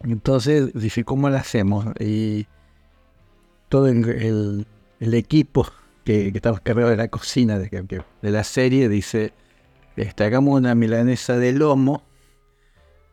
entonces 0.00 0.70
dije, 0.74 1.02
¿cómo 1.04 1.30
la 1.30 1.38
hacemos? 1.38 1.86
Y 1.98 2.46
todo 3.70 3.88
el, 3.88 4.66
equipo 5.00 5.66
que, 6.04 6.32
que 6.32 6.36
estaba 6.36 6.58
cargado 6.58 6.90
de 6.90 6.98
la 6.98 7.08
cocina 7.08 7.58
de, 7.58 8.04
la 8.20 8.44
serie 8.44 8.90
dice, 8.90 9.32
este, 9.96 10.24
hagamos 10.24 10.58
una 10.58 10.74
milanesa 10.74 11.38
de 11.38 11.52
lomo, 11.52 12.02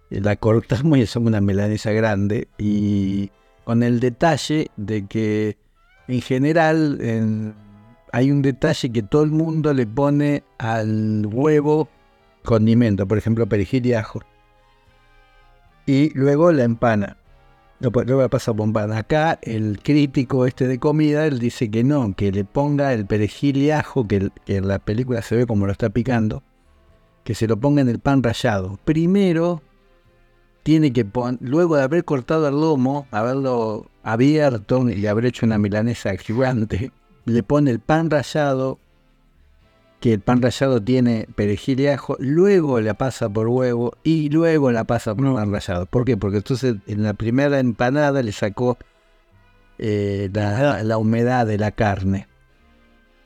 y 0.10 0.20
la 0.20 0.36
cortamos 0.36 0.98
y 0.98 1.04
hacemos 1.04 1.30
una 1.30 1.39
milanesa 1.39 1.91
grande, 1.91 2.50
y 2.58 3.32
con 3.64 3.82
el 3.82 4.02
detalle 4.02 4.72
de 4.76 5.08
que 5.08 5.58
en 6.10 6.20
general 6.20 6.98
en- 7.00 7.66
hay 8.12 8.32
un 8.32 8.41
detalle 8.41 8.91
que 8.91 9.03
todo 9.03 9.24
el 9.24 9.32
mundo 9.32 9.74
le 9.74 9.86
pone 9.86 10.43
al 10.58 11.26
huevo 11.26 11.89
condimento, 12.43 13.08
por 13.08 13.18
ejemplo 13.18 13.47
perejil 13.47 13.86
y 13.86 13.93
ajo. 13.93 14.22
Y 15.86 16.12
luego 16.18 16.51
la 16.51 16.64
empana. 16.64 17.18
Luego 17.80 18.22
la 18.22 18.28
pasa 18.30 18.53
por 18.53 18.66
empana. 18.66 18.97
Acá 18.97 19.39
el 19.41 19.80
crítico 19.84 20.45
este 20.45 20.68
de 20.68 20.80
comida, 20.80 21.26
él 21.28 21.39
dice 21.39 21.70
que 21.70 21.84
no, 21.84 22.14
que 22.16 22.32
le 22.32 22.43
ponga 22.43 22.93
el 22.93 23.05
perejil 23.05 23.58
y 23.58 23.72
ajo, 23.72 24.08
que 24.08 24.30
en 24.47 24.68
la 24.68 24.80
película 24.80 25.22
se 25.22 25.36
ve 25.36 25.45
como 25.45 25.66
lo 25.66 25.72
está 25.72 25.89
picando, 25.89 26.43
que 27.24 27.36
se 27.36 27.47
lo 27.47 27.58
ponga 27.58 27.82
en 27.82 27.89
el 27.89 27.99
pan 27.99 28.24
rallado. 28.24 28.80
Primero 28.84 29.62
tiene 30.64 30.91
que 30.91 31.05
poner, 31.05 31.39
luego 31.41 31.78
de 31.78 31.84
haber 31.84 32.03
cortado 32.03 32.47
el 32.47 32.55
lomo, 32.55 33.08
haberlo 33.12 33.89
abierto 34.03 34.89
y 34.89 35.05
haber 35.05 35.26
hecho 35.26 35.45
una 35.45 35.58
milanesa 35.58 36.16
gigante, 36.18 36.91
le 37.28 37.43
pone 37.43 37.71
el 37.71 37.80
pan 37.80 38.09
rallado, 38.09 38.80
que 39.99 40.13
el 40.13 40.21
pan 40.21 40.41
rallado 40.41 40.82
tiene 40.82 41.28
perejil 41.36 41.82
y 41.82 41.88
ajo, 41.88 42.15
luego 42.19 42.80
la 42.80 42.93
pasa 42.93 43.30
por 43.30 43.47
huevo 43.47 43.93
y 44.03 44.30
luego 44.30 44.71
la 44.71 44.86
pasa 44.86 45.13
por 45.13 45.36
pan 45.36 45.51
rallado. 45.51 45.86
¿Por 45.88 46.05
qué? 46.05 46.15
Porque 46.15 46.38
entonces 46.38 46.75
en 46.88 47.03
la 47.03 47.13
primera 47.13 47.59
empanada 47.59 48.23
le 48.23 48.32
sacó 48.32 48.78
eh, 49.78 50.30
la, 50.32 50.84
la 50.84 50.97
humedad 50.97 51.45
de 51.45 51.57
la 51.57 51.71
carne. 51.71 52.28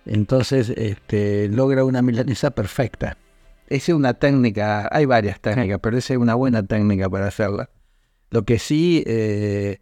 Entonces 0.06 0.70
este, 0.70 1.48
logra 1.50 1.86
una 1.86 2.02
milanesa 2.02 2.50
perfecta. 2.52 3.18
Esa 3.68 3.92
es 3.92 3.96
una 3.96 4.16
técnica, 4.16 4.90
hay 4.92 5.06
varias 5.06 5.40
técnicas, 5.40 5.80
pero 5.82 5.98
esa 5.98 6.14
es 6.14 6.20
una 6.20 6.34
buena 6.34 6.64
técnica 6.64 7.08
para 7.08 7.28
hacerla. 7.28 7.70
Lo 8.32 8.44
que 8.46 8.58
sí, 8.58 9.04
eh, 9.06 9.80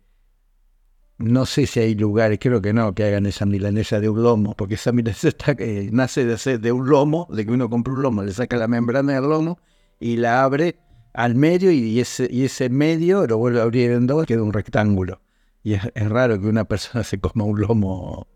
no 1.20 1.46
sé 1.46 1.68
si 1.68 1.82
hay 1.82 1.96
lugares, 1.96 2.40
creo 2.42 2.62
que 2.62 2.74
no, 2.74 2.96
que 2.96 3.04
hagan 3.04 3.26
esa 3.26 3.46
milanesa 3.46 4.00
de 4.00 4.08
un 4.08 4.24
lomo, 4.24 4.56
porque 4.56 4.76
esa 4.76 4.94
milanesa 4.94 5.30
eh, 5.60 5.90
nace 5.92 6.26
de, 6.26 6.58
de 6.58 6.72
un 6.72 6.90
lomo, 6.90 7.28
de 7.30 7.46
que 7.46 7.52
uno 7.52 7.70
compra 7.70 7.94
un 7.94 8.02
lomo, 8.02 8.24
le 8.24 8.32
saca 8.32 8.56
la 8.58 8.68
membrana 8.68 9.14
del 9.14 9.30
lomo 9.30 9.60
y 10.00 10.16
la 10.16 10.44
abre 10.44 10.80
al 11.14 11.36
medio 11.36 11.72
y 11.72 12.00
ese, 12.00 12.70
medio 12.70 13.28
lo 13.28 13.38
vuelve 13.38 13.60
a 13.60 13.64
abrir 13.64 13.92
en 13.92 14.08
dos, 14.08 14.26
queda 14.26 14.42
un 14.42 14.54
rectángulo. 14.54 15.22
Y 15.62 15.74
es, 15.74 15.84
raro 15.94 16.40
que 16.40 16.48
una 16.48 16.64
persona 16.64 17.04
se 17.04 17.20
coma 17.20 17.44
un 17.44 17.60
lomo 17.60 18.28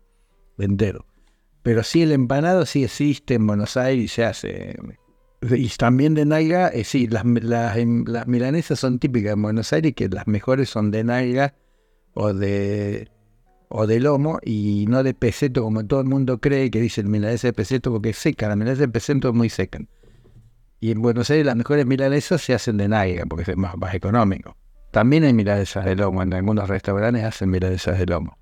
entero. 0.58 1.06
Pero 1.62 1.82
sí, 1.82 2.02
el 2.02 2.12
empanado 2.12 2.66
sí 2.66 2.84
existe 2.84 3.34
en 3.34 3.46
Buenos 3.46 3.78
Aires 3.78 4.04
y 4.04 4.08
se 4.08 4.24
hace. 4.24 4.76
Y 5.40 5.68
también 5.70 6.12
de 6.12 6.26
nalga, 6.26 6.68
eh, 6.68 6.84
sí, 6.84 7.06
las 7.06 7.24
milanesas 7.24 8.78
son 8.78 8.98
típicas 8.98 9.32
en 9.32 9.42
Buenos 9.42 9.72
Aires, 9.72 9.94
que 9.94 10.08
las 10.10 10.26
mejores 10.26 10.68
son 10.68 10.90
de 10.90 11.04
nalga 11.04 11.54
o 12.14 12.32
de, 12.32 13.08
o 13.68 13.86
de 13.86 14.00
lomo 14.00 14.38
y 14.42 14.86
no 14.88 15.02
de 15.02 15.14
peseto 15.14 15.62
como 15.62 15.84
todo 15.86 16.00
el 16.00 16.06
mundo 16.06 16.40
cree 16.40 16.70
que 16.70 16.80
dice 16.80 17.00
el 17.00 17.08
milanesa 17.08 17.48
de 17.48 17.52
peseto 17.52 17.92
porque 17.92 18.10
es 18.10 18.18
seca, 18.18 18.48
la 18.48 18.56
milanesa 18.56 18.82
de 18.82 18.88
peseto 18.88 19.28
es 19.28 19.34
muy 19.34 19.48
seca. 19.48 19.80
Y 20.80 20.90
en 20.90 21.02
Buenos 21.02 21.30
Aires 21.30 21.46
las 21.46 21.56
mejores 21.56 21.86
milanesas 21.86 22.42
se 22.42 22.54
hacen 22.54 22.76
de 22.76 22.88
nalga 22.88 23.24
porque 23.26 23.50
es 23.50 23.56
más, 23.56 23.76
más 23.76 23.94
económico. 23.94 24.56
También 24.90 25.24
hay 25.24 25.32
milanesas 25.32 25.84
de 25.84 25.96
lomo, 25.96 26.22
en 26.22 26.32
algunos 26.34 26.68
restaurantes 26.68 27.24
hacen 27.24 27.50
milanesas 27.50 27.98
de 27.98 28.06
lomo. 28.06 28.38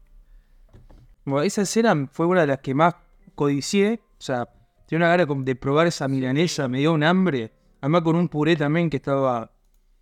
Bueno, 1.24 1.42
esa 1.44 1.62
escena 1.62 2.08
fue 2.12 2.26
una 2.26 2.42
de 2.42 2.48
las 2.48 2.58
que 2.58 2.74
más 2.74 2.94
codicié. 3.34 4.00
O 4.18 4.22
sea, 4.22 4.48
tenía 4.86 5.06
una 5.06 5.16
gana 5.16 5.44
de 5.44 5.56
probar 5.56 5.86
esa 5.86 6.08
milanesa, 6.08 6.68
me 6.68 6.78
dio 6.80 6.92
un 6.92 7.04
hambre. 7.04 7.52
Además 7.80 8.02
con 8.02 8.16
un 8.16 8.28
puré 8.28 8.56
también 8.56 8.90
que 8.90 8.96
estaba. 8.98 9.52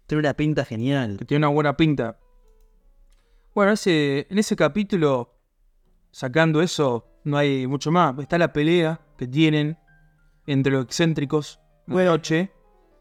Tiene 0.07 0.21
una 0.21 0.35
pinta 0.35 0.65
genial. 0.65 1.19
que 1.19 1.25
tiene 1.25 1.47
una 1.47 1.55
buena 1.55 1.77
pinta. 1.77 2.19
Bueno, 3.55 3.73
ese, 3.73 4.27
en 4.31 4.39
ese 4.39 4.57
capítulo, 4.57 5.35
sacando 6.11 6.63
eso, 6.63 7.07
no 7.25 7.37
hay 7.37 7.67
mucho 7.67 7.91
más. 7.91 8.19
Está 8.19 8.39
la 8.39 8.53
pelea 8.53 9.01
que 9.19 9.27
tienen 9.27 9.77
entre 10.47 10.73
los 10.73 10.85
excéntricos. 10.85 11.61
Bueno. 11.87 12.13
noche, 12.13 12.53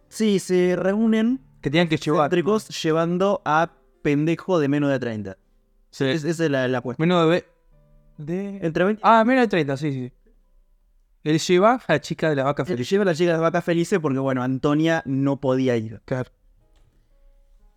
Sí, 0.07 0.39
se 0.39 0.75
reúnen 0.75 1.39
que 1.61 1.69
tenían 1.69 1.87
que 1.87 1.97
llevar. 1.97 2.23
céntricos 2.31 2.81
llevando 2.83 3.41
a 3.45 3.71
pendejo 4.01 4.59
de 4.59 4.67
menos 4.67 4.89
de 4.89 4.99
30. 4.99 5.37
Sí. 5.91 6.05
Es- 6.05 6.23
esa 6.23 6.45
es 6.45 6.49
la, 6.51 6.67
la 6.67 6.81
cuestión. 6.81 7.07
Menos 7.07 7.29
de. 7.29 7.45
de- 8.17 8.57
Entre 8.65 8.83
20 8.85 9.01
Ah, 9.05 9.23
menos 9.23 9.43
de 9.43 9.47
30, 9.49 9.77
sí, 9.77 9.91
sí. 9.91 10.11
Él 11.23 11.37
lleva 11.37 11.75
a 11.75 11.93
la 11.93 12.01
chica 12.01 12.29
de 12.29 12.37
la 12.37 12.45
vaca 12.45 12.65
feliz. 12.65 12.89
lleva 12.89 13.03
a 13.03 13.05
la 13.05 13.13
chica 13.13 13.27
de 13.27 13.33
las 13.33 13.41
vacas 13.41 13.63
felices 13.63 13.99
porque, 13.99 14.17
bueno, 14.19 14.41
Antonia 14.41 15.03
no 15.05 15.39
podía 15.39 15.77
ir. 15.77 16.01
Claro. 16.05 16.31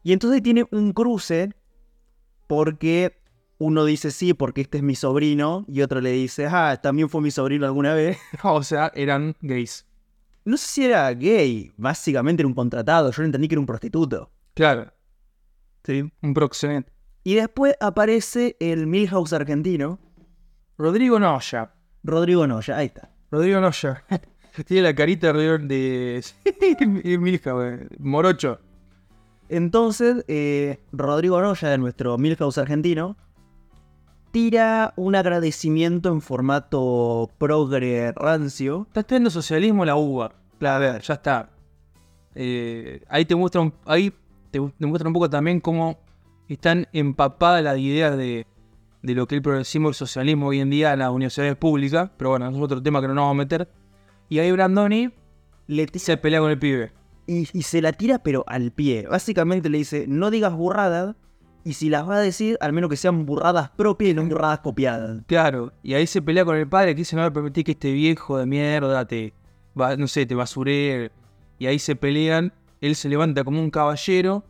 Y 0.03 0.12
entonces 0.12 0.43
tiene 0.43 0.64
un 0.70 0.93
cruce 0.93 1.53
porque 2.53 3.18
uno 3.57 3.86
dice 3.86 4.11
sí, 4.11 4.34
porque 4.34 4.61
este 4.61 4.76
es 4.76 4.84
mi 4.84 4.94
sobrino, 4.94 5.64
y 5.68 5.80
otro 5.80 6.03
le 6.03 6.12
dice, 6.12 6.46
ah, 6.50 6.78
también 6.82 7.09
fue 7.09 7.22
mi 7.22 7.30
sobrino 7.30 7.64
alguna 7.64 7.94
vez. 7.94 8.18
O 8.44 8.62
sea, 8.62 8.92
eran 8.94 9.34
gays. 9.40 9.86
No 10.44 10.59
sé 10.59 10.66
si 10.68 10.84
era 10.84 11.11
gay, 11.14 11.72
básicamente 11.78 12.42
era 12.42 12.48
un 12.48 12.53
contratado, 12.53 13.11
yo 13.11 13.22
entendí 13.22 13.48
que 13.48 13.55
era 13.55 13.61
un 13.61 13.64
prostituto. 13.64 14.30
Claro, 14.53 14.92
¿sí? 15.82 16.12
un 16.20 16.34
proxeneta. 16.34 16.92
Y 17.24 17.36
después 17.36 17.74
aparece 17.80 18.55
el 18.61 18.86
Milhouse 18.86 19.32
argentino, 19.32 19.98
Rodrigo 20.76 21.18
Noya. 21.18 21.72
Rodrigo 22.03 22.46
Noya, 22.46 22.76
ahí 22.76 22.86
está. 22.88 23.14
Rodrigo 23.30 23.62
Noya. 23.62 24.05
Tiene 24.66 24.82
la 24.82 24.94
carita 24.94 25.32
de. 25.32 25.57
de... 25.59 27.18
Milka, 27.18 27.53
güey. 27.53 27.78
Morocho. 27.98 28.61
Entonces, 29.53 30.24
eh, 30.28 30.78
Rodrigo 30.92 31.38
de 31.38 31.76
nuestro 31.76 32.16
Milhouse 32.16 32.57
argentino, 32.57 33.18
tira 34.30 34.94
un 34.96 35.14
agradecimiento 35.14 36.09
en 36.09 36.22
formato 36.22 37.30
progre 37.36 38.12
rancio. 38.12 38.86
Está 38.88 39.00
estudiando 39.00 39.28
socialismo 39.28 39.84
la 39.84 39.94
UBA. 39.94 40.32
A 40.62 40.78
ver, 40.78 41.03
ya 41.03 41.12
está. 41.12 41.50
Eh, 42.34 43.05
ahí 43.11 43.26
te 43.26 43.34
muestra 43.34 43.61
un, 43.61 43.74
ahí 43.84 44.11
te, 44.50 44.59
te 44.59 44.86
muestra 44.86 45.07
un 45.07 45.12
poco 45.12 45.28
también 45.28 45.61
cómo 45.61 45.98
están 46.48 46.88
empapadas 46.94 47.62
las 47.62 47.76
ideas 47.76 48.16
de, 48.16 48.46
de 49.03 49.14
lo 49.14 49.28
que 49.28 49.34
es 49.34 49.40
el 49.40 49.42
progresismo 49.42 49.88
y 49.88 49.90
el 49.90 49.94
socialismo 49.94 50.46
hoy 50.46 50.61
en 50.61 50.70
día 50.70 50.94
en 50.94 51.00
las 51.00 51.11
universidades 51.11 51.57
públicas. 51.57 52.11
Pero 52.16 52.30
bueno, 52.30 52.48
eso 52.48 52.57
es 52.57 52.64
otro 52.64 52.82
tema 52.82 53.03
que 53.03 53.09
no 53.09 53.12
nos 53.12 53.24
vamos 53.24 53.34
a 53.34 53.44
meter. 53.44 53.68
Y 54.30 54.38
ahí 54.38 54.50
Brandoni 54.50 55.11
Le 55.66 55.86
se 55.98 56.16
pelea 56.16 56.40
con 56.40 56.50
el 56.50 56.59
pibe. 56.59 57.01
Y, 57.27 57.49
y 57.57 57.62
se 57.62 57.81
la 57.83 57.93
tira 57.93 58.18
pero 58.18 58.45
al 58.47 58.70
pie. 58.73 59.07
Básicamente 59.09 59.68
le 59.68 59.79
dice, 59.79 60.07
no 60.09 60.31
digas 60.31 60.53
burradas, 60.55 61.16
y 61.64 61.75
si 61.75 61.89
las 61.89 62.09
va 62.09 62.16
a 62.16 62.20
decir, 62.20 62.59
al 62.61 62.73
menos 62.73 62.91
que 62.91 62.97
sean 62.97 63.25
burradas 63.25 63.70
propias 63.70 64.11
y 64.11 64.14
no 64.14 64.25
burradas 64.25 64.61
copiadas. 64.61 65.23
Claro, 65.27 65.73
y 65.83 65.95
ahí 65.95 66.07
se 66.07 66.20
pelea 66.20 66.45
con 66.45 66.57
el 66.57 66.68
padre 66.68 66.95
que 66.95 67.01
dice 67.01 67.14
no 67.14 67.23
le 67.23 67.31
permití 67.31 67.62
que 67.62 67.73
este 67.73 67.93
viejo 67.93 68.39
de 68.39 68.47
mierda 68.47 69.07
te, 69.07 69.33
va, 69.81 69.97
no 69.97 70.09
sé, 70.09 70.27
te 70.27 70.35
basuree. 70.35 71.11
Y 71.59 71.66
ahí 71.66 71.79
se 71.79 71.95
pelean, 71.95 72.53
él 72.81 72.97
se 72.97 73.09
levanta 73.09 73.45
como 73.45 73.61
un 73.61 73.70
caballero 73.70 74.45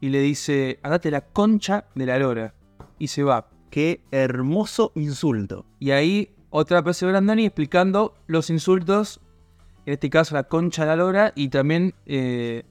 y 0.00 0.08
le 0.08 0.20
dice, 0.20 0.80
andate 0.82 1.10
la 1.10 1.20
concha 1.20 1.84
de 1.94 2.06
la 2.06 2.18
lora. 2.18 2.54
Y 2.98 3.08
se 3.08 3.22
va. 3.22 3.48
Qué 3.70 4.00
hermoso 4.10 4.92
insulto. 4.94 5.64
Y 5.78 5.92
ahí 5.92 6.30
otra 6.50 6.80
vez 6.80 7.02
Brandoni 7.02 7.44
explicando 7.44 8.14
los 8.26 8.50
insultos, 8.50 9.20
en 9.88 9.94
este 9.94 10.10
caso 10.10 10.34
la 10.34 10.44
concha 10.44 10.82
de 10.82 10.88
la 10.88 10.96
lora 10.96 11.32
y 11.34 11.48
también, 11.48 11.94
eh, 12.04 12.64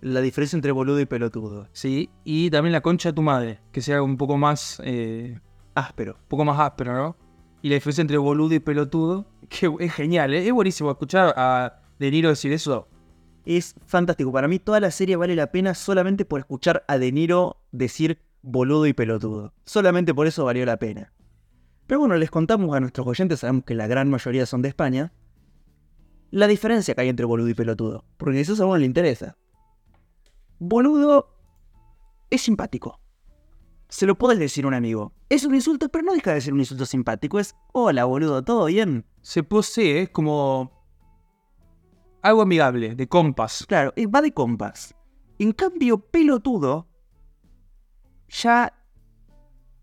La 0.00 0.20
diferencia 0.20 0.56
entre 0.56 0.72
boludo 0.72 0.98
y 1.00 1.06
pelotudo. 1.06 1.68
sí, 1.72 2.10
y 2.24 2.50
también 2.50 2.72
la 2.72 2.80
concha 2.80 3.10
de 3.10 3.12
tu 3.12 3.22
madre, 3.22 3.60
que 3.70 3.80
sea 3.80 4.02
un 4.02 4.16
poco 4.16 4.36
más... 4.36 4.82
eh, 4.84 5.38
Áspero. 5.76 6.14
un 6.20 6.28
poco 6.28 6.44
más 6.44 6.58
áspero, 6.58 6.92
¿no? 6.94 7.16
Y 7.62 7.68
la 7.68 7.76
diferencia 7.76 8.02
entre 8.02 8.18
boludo 8.18 8.54
y 8.54 8.58
pelotudo, 8.58 9.24
que 9.48 9.70
es 9.78 9.92
genial, 9.94 10.34
¿eh? 10.34 10.44
es 10.46 10.52
buenísimo 10.52 10.90
escuchar 10.90 11.32
a 11.36 11.80
De 12.00 12.10
Niro 12.10 12.28
decir 12.30 12.52
eso. 12.52 12.88
Es 13.46 13.74
fantástico. 13.86 14.32
Para 14.32 14.48
mí 14.48 14.58
toda 14.58 14.80
la 14.80 14.90
serie 14.90 15.14
vale 15.16 15.36
la 15.36 15.52
pena 15.52 15.74
solamente 15.74 16.24
por 16.24 16.40
escuchar 16.40 16.84
a 16.88 16.98
De 16.98 17.12
Niro 17.12 17.56
decir 17.70 18.18
boludo 18.42 18.86
y 18.88 18.92
pelotudo. 18.94 19.54
Solamente 19.64 20.12
por 20.12 20.26
eso 20.26 20.44
valió 20.44 20.66
la 20.66 20.76
pena. 20.78 21.12
Pero 21.86 22.00
bueno, 22.00 22.16
les 22.16 22.30
contamos 22.30 22.74
a 22.74 22.80
nuestros 22.80 23.06
oyentes, 23.06 23.38
sabemos 23.40 23.64
que 23.64 23.74
la 23.74 23.86
gran 23.86 24.10
mayoría 24.10 24.44
son 24.46 24.60
de 24.62 24.68
España, 24.68 25.12
la 26.32 26.48
diferencia 26.48 26.94
que 26.94 27.02
hay 27.02 27.08
entre 27.08 27.26
boludo 27.26 27.48
y 27.48 27.54
pelotudo. 27.54 28.04
Porque 28.16 28.40
eso 28.40 28.60
a 28.60 28.66
uno 28.66 28.78
le 28.78 28.86
interesa. 28.86 29.36
Boludo 30.58 31.28
es 32.30 32.40
simpático. 32.40 32.98
Se 33.88 34.06
lo 34.06 34.16
puedes 34.16 34.38
decir 34.38 34.64
a 34.64 34.68
un 34.68 34.74
amigo. 34.74 35.12
Es 35.28 35.44
un 35.44 35.54
insulto, 35.54 35.90
pero 35.90 36.04
no 36.04 36.14
deja 36.14 36.32
de 36.32 36.40
ser 36.40 36.54
un 36.54 36.60
insulto 36.60 36.86
simpático. 36.86 37.38
Es, 37.38 37.54
hola 37.72 38.06
boludo, 38.06 38.42
¿todo 38.42 38.64
bien? 38.64 39.04
Se 39.20 39.42
posee, 39.42 40.02
es 40.02 40.08
como 40.08 40.72
algo 42.22 42.40
amigable, 42.40 42.94
de 42.94 43.06
compas. 43.06 43.66
Claro, 43.68 43.92
va 44.12 44.22
de 44.22 44.32
compas. 44.32 44.94
En 45.38 45.52
cambio, 45.52 45.98
pelotudo, 45.98 46.88
ya 48.28 48.72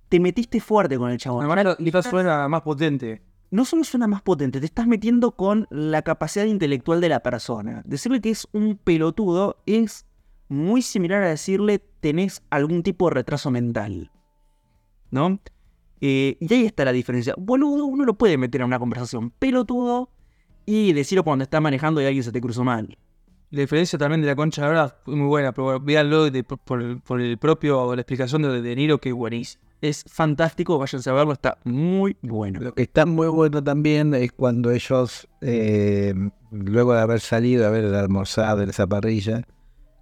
te 0.07 0.19
metiste 0.19 0.59
fuerte 0.59 0.97
con 0.97 1.11
el 1.11 1.19
chabón. 1.19 1.45
Además, 1.45 1.77
quizás 1.77 2.07
suena 2.07 2.47
más 2.47 2.63
potente. 2.63 3.21
No 3.51 3.65
solo 3.65 3.83
suena 3.83 4.07
más 4.07 4.21
potente, 4.21 4.59
te 4.59 4.65
estás 4.65 4.85
metiendo 4.85 5.31
con 5.31 5.67
la 5.71 6.03
capacidad 6.03 6.45
intelectual 6.45 7.01
de 7.01 7.09
la 7.09 7.21
persona. 7.21 7.81
Decirle 7.85 8.21
que 8.21 8.29
es 8.29 8.47
un 8.51 8.77
pelotudo 8.77 9.57
es 9.65 10.05
muy 10.49 10.81
similar 10.81 11.23
a 11.23 11.29
decirle 11.29 11.79
tenés 11.99 12.43
algún 12.49 12.83
tipo 12.83 13.09
de 13.09 13.15
retraso 13.15 13.49
mental. 13.49 14.11
¿No? 15.11 15.39
Eh, 16.01 16.37
y 16.39 16.53
ahí 16.53 16.65
está 16.65 16.85
la 16.85 16.91
diferencia. 16.91 17.33
Boludo, 17.37 17.85
uno 17.85 18.05
lo 18.05 18.13
puede 18.13 18.37
meter 18.37 18.61
en 18.61 18.67
una 18.67 18.79
conversación. 18.79 19.31
Pelotudo 19.31 20.11
y 20.65 20.93
decirlo 20.93 21.23
cuando 21.23 21.43
está 21.43 21.59
manejando 21.59 22.01
y 22.01 22.05
alguien 22.05 22.23
se 22.23 22.31
te 22.31 22.41
cruzó 22.41 22.63
mal. 22.63 22.97
La 23.51 23.61
diferencia 23.61 23.97
también 23.97 24.21
de 24.21 24.27
la 24.27 24.35
concha 24.35 24.67
lora 24.67 24.89
fue 25.03 25.15
muy 25.15 25.27
buena, 25.27 25.51
pero 25.51 25.65
bueno, 25.65 25.79
véanlo 25.79 26.27
por, 26.65 26.81
el- 27.21 27.37
propio, 27.39 27.95
la 27.95 28.01
explicación 28.01 28.43
de 28.43 28.61
De 28.61 28.75
Niro, 28.75 28.99
que 28.99 29.09
es 29.09 29.15
buenísimo. 29.15 29.63
Es 29.81 30.03
fantástico, 30.07 30.77
váyanse 30.77 31.09
a 31.09 31.13
verlo, 31.13 31.33
está 31.33 31.57
muy 31.63 32.15
bueno. 32.21 32.59
Lo 32.59 32.73
que 32.75 32.83
está 32.83 33.05
muy 33.05 33.27
bueno 33.27 33.63
también 33.63 34.13
es 34.13 34.33
cuando 34.33 34.71
ellos, 34.71 35.27
eh, 35.41 36.13
luego 36.51 36.93
de 36.93 36.99
haber 36.99 37.21
salido, 37.21 37.61
de 37.61 37.67
haber 37.67 37.95
almorzado 37.95 38.61
en 38.61 38.69
esa 38.69 38.85
parrilla, 38.85 39.47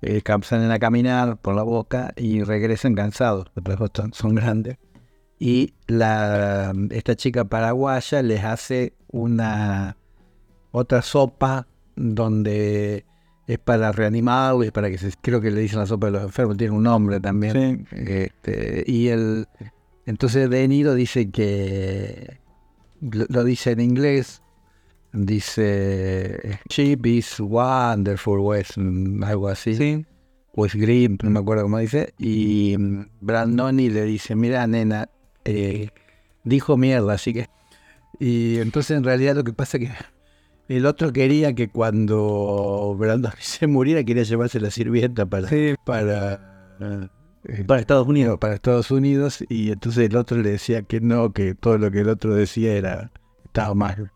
eh, 0.01 0.21
salen 0.41 0.71
a 0.71 0.79
caminar 0.79 1.37
por 1.37 1.55
la 1.55 1.63
boca 1.63 2.11
y 2.17 2.43
regresan 2.43 2.95
cansados, 2.95 3.47
los 3.55 3.91
son, 4.13 4.35
grandes. 4.35 4.77
Y 5.39 5.73
esta 6.89 7.15
chica 7.15 7.45
paraguaya 7.45 8.21
les 8.23 8.43
hace 8.43 8.93
una 9.11 9.95
otra 10.71 11.01
sopa 11.03 11.67
donde 11.95 13.05
es 13.47 13.57
para 13.59 13.93
reanimarlos 13.93 14.67
y 14.67 14.71
para 14.71 14.89
que 14.89 14.97
se, 14.97 15.11
creo 15.21 15.39
que 15.39 15.51
le 15.51 15.61
dicen 15.61 15.79
la 15.79 15.85
sopa 15.85 16.07
de 16.07 16.13
los 16.13 16.23
enfermos, 16.23 16.57
tiene 16.57 16.75
un 16.75 16.83
nombre 16.83 17.19
también. 17.21 17.87
Este, 17.91 18.83
y 18.85 19.07
el 19.07 19.47
entonces 20.05 20.49
De 20.49 20.67
Niro 20.67 20.93
dice 20.95 21.29
que 21.31 22.39
lo, 23.01 23.25
lo 23.29 23.43
dice 23.45 23.71
en 23.71 23.79
inglés, 23.79 24.41
dice 25.13 26.59
Sheep 26.69 27.05
is 27.05 27.39
wonderful 27.39 28.39
West, 28.39 28.77
mm, 28.77 29.23
algo 29.23 29.47
así, 29.47 29.75
Sí. 29.75 30.05
West 30.53 30.75
Green, 30.75 31.17
no 31.21 31.29
me 31.29 31.39
acuerdo 31.39 31.63
cómo 31.63 31.77
dice, 31.77 32.13
y 32.17 32.75
mm, 32.77 33.05
Brandoni 33.21 33.89
le 33.89 34.03
dice, 34.03 34.35
mira 34.35 34.65
nena, 34.67 35.07
eh, 35.45 35.89
dijo 36.43 36.77
mierda, 36.77 37.13
así 37.13 37.33
que... 37.33 37.47
Y 38.19 38.57
entonces 38.57 38.97
en 38.97 39.03
realidad 39.03 39.35
lo 39.35 39.43
que 39.43 39.53
pasa 39.53 39.77
es 39.77 39.83
que 39.83 39.95
el 40.67 40.85
otro 40.85 41.13
quería 41.13 41.53
que 41.53 41.69
cuando 41.69 42.95
Brandoni 42.97 43.35
se 43.39 43.67
muriera 43.67 44.03
quería 44.03 44.23
llevarse 44.23 44.59
la 44.59 44.71
sirvienta 44.71 45.25
para... 45.25 45.49
para 45.85 47.09
eh, 47.47 47.63
Para 47.65 47.79
Estados 47.79 48.07
Unidos. 48.07 48.37
para 48.39 48.55
Estados 48.55 48.91
Unidos 48.91 49.43
y 49.49 49.71
entonces 49.71 50.09
el 50.09 50.15
otro 50.15 50.37
le 50.37 50.51
decía 50.51 50.81
que 50.81 50.99
no, 50.99 51.31
que 51.31 51.55
todo 51.55 51.77
lo 51.77 51.91
que 51.91 52.01
el 52.01 52.09
otro 52.09 52.33
decía 52.33 52.73
era 52.73 53.11
estaba 53.45 53.73
mal. 53.73 54.11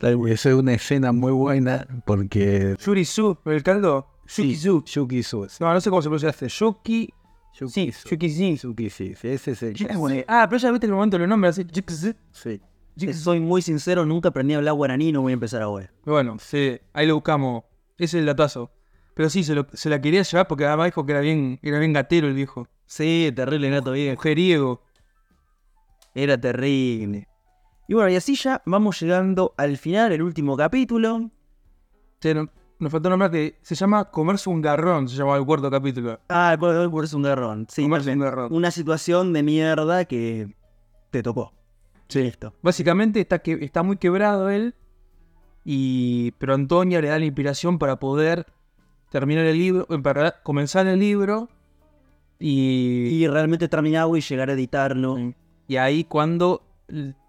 Y 0.00 0.30
Eso 0.30 0.50
es 0.50 0.54
una 0.54 0.74
escena 0.74 1.12
muy 1.12 1.32
buena 1.32 1.86
porque 2.04 2.76
Yuri 2.84 3.04
Su, 3.04 3.38
el 3.46 3.62
caldo. 3.62 4.06
Yuki 4.26 4.56
Su. 4.56 4.84
Yuki 4.84 5.22
Su, 5.22 5.46
No, 5.60 5.72
no 5.72 5.80
sé 5.80 5.90
cómo 5.90 6.02
se 6.02 6.08
pronuncia 6.08 6.30
este. 6.30 6.48
Yuki 6.48 7.12
Sí, 7.52 7.92
sí, 7.92 9.14
sí, 9.14 9.28
ese 9.28 9.50
es 9.52 9.62
el. 9.62 10.24
Ah, 10.26 10.46
pero 10.50 10.58
ya 10.58 10.72
viste 10.72 10.86
el 10.86 10.92
momento 10.92 11.16
de 11.16 11.20
los 11.20 11.28
nombres 11.28 11.56
así. 11.56 11.64
Yuki-zi. 11.64 12.60
Sí. 12.96 13.06
Yuki-zi. 13.06 13.20
Soy 13.20 13.40
muy 13.40 13.60
sincero, 13.62 14.04
nunca 14.06 14.28
aprendí 14.28 14.54
a 14.54 14.58
hablar 14.58 14.74
guaraní 14.74 15.10
no 15.12 15.22
voy 15.22 15.32
a 15.32 15.34
empezar 15.34 15.62
ahora. 15.62 15.90
Bueno, 16.04 16.36
sí, 16.38 16.78
ahí 16.92 17.06
lo 17.06 17.14
buscamos. 17.14 17.64
Ese 17.96 18.04
es 18.18 18.20
el 18.20 18.26
datazo. 18.26 18.70
Pero 19.14 19.30
sí, 19.30 19.44
se, 19.44 19.54
lo- 19.54 19.66
se 19.72 19.88
la 19.90 20.00
quería 20.00 20.22
llevar 20.22 20.46
porque 20.48 20.66
además 20.66 20.86
dijo 20.86 21.04
que 21.06 21.12
era 21.12 21.20
bien, 21.20 21.58
era 21.62 21.78
bien 21.78 21.92
gatero 21.92 22.26
el 22.28 22.34
viejo. 22.34 22.66
Sí, 22.86 23.32
terrible 23.34 23.70
gato 23.70 23.92
viejo. 23.92 24.14
Mujeriego. 24.16 24.82
Era 26.14 26.38
terrible. 26.40 27.28
Y 27.88 27.94
bueno, 27.94 28.10
y 28.10 28.16
así 28.16 28.34
ya 28.36 28.62
vamos 28.66 29.00
llegando 29.00 29.54
al 29.56 29.76
final, 29.76 30.12
el 30.12 30.22
último 30.22 30.56
capítulo. 30.56 31.30
No- 32.22 32.48
nos 32.78 32.90
faltó 32.90 33.08
nombrar 33.10 33.30
que 33.30 33.58
se 33.62 33.74
llama 33.74 34.10
Comerse 34.10 34.48
un 34.50 34.60
garrón, 34.60 35.08
se 35.08 35.16
llama 35.16 35.36
el 35.36 35.44
cuarto 35.44 35.70
capítulo. 35.70 36.18
Ah, 36.28 36.56
por, 36.58 36.90
por 36.90 37.04
eso 37.04 37.16
un 37.16 37.22
garrón. 37.22 37.66
Sí, 37.70 37.82
Comerse 37.82 38.12
un 38.12 38.18
garrón. 38.20 38.52
una 38.52 38.70
situación 38.70 39.32
de 39.32 39.42
mierda 39.42 40.04
que 40.06 40.54
te 41.10 41.22
tocó. 41.22 41.52
Sí. 42.08 42.22
Listo. 42.22 42.54
Básicamente 42.62 43.20
está, 43.20 43.40
que, 43.40 43.52
está 43.64 43.82
muy 43.82 43.96
quebrado 43.96 44.50
él, 44.50 44.74
y, 45.64 46.32
pero 46.32 46.54
Antonia 46.54 47.00
le 47.00 47.08
da 47.08 47.18
la 47.18 47.24
inspiración 47.24 47.78
para 47.78 47.98
poder 47.98 48.46
terminar 49.10 49.44
el 49.46 49.58
libro, 49.58 49.86
eh, 49.88 49.98
para 49.98 50.42
comenzar 50.42 50.86
el 50.86 50.98
libro, 50.98 51.48
y, 52.38 53.08
Y 53.10 53.26
realmente 53.28 53.68
terminado 53.68 54.16
y 54.16 54.20
llegar 54.20 54.50
a 54.50 54.52
editarlo. 54.52 55.16
y 55.66 55.76
ahí 55.76 56.04
cuando 56.04 56.62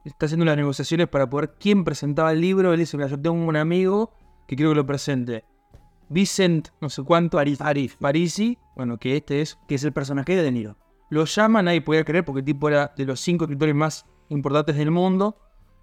está 0.03 0.25
haciendo 0.25 0.45
las 0.45 0.57
negociaciones 0.57 1.07
para 1.07 1.29
poder 1.29 1.53
quién 1.59 1.83
presentaba 1.83 2.31
el 2.33 2.41
libro, 2.41 2.73
él 2.73 2.79
dice, 2.79 2.97
mira, 2.97 3.09
yo 3.09 3.19
tengo 3.19 3.35
un 3.35 3.55
amigo 3.55 4.11
que 4.47 4.55
quiero 4.55 4.71
que 4.71 4.75
lo 4.75 4.85
presente. 4.85 5.45
Vicent, 6.09 6.69
no 6.81 6.89
sé 6.89 7.03
cuánto, 7.03 7.37
Parisi, 7.37 7.95
Parisi, 7.99 8.57
bueno, 8.75 8.97
que 8.97 9.17
este 9.17 9.41
es, 9.41 9.57
Que 9.67 9.75
es 9.75 9.83
el 9.83 9.93
personaje 9.93 10.35
de 10.35 10.43
De 10.43 10.51
Niro. 10.51 10.77
lo 11.09 11.25
llama, 11.25 11.61
nadie 11.61 11.81
podía 11.81 12.03
creer 12.03 12.25
porque 12.25 12.39
el 12.39 12.45
tipo 12.45 12.67
era 12.67 12.93
de 12.95 13.05
los 13.05 13.19
cinco 13.19 13.45
escritores 13.45 13.73
más 13.73 14.05
importantes 14.29 14.75
del 14.75 14.91
mundo. 14.91 15.37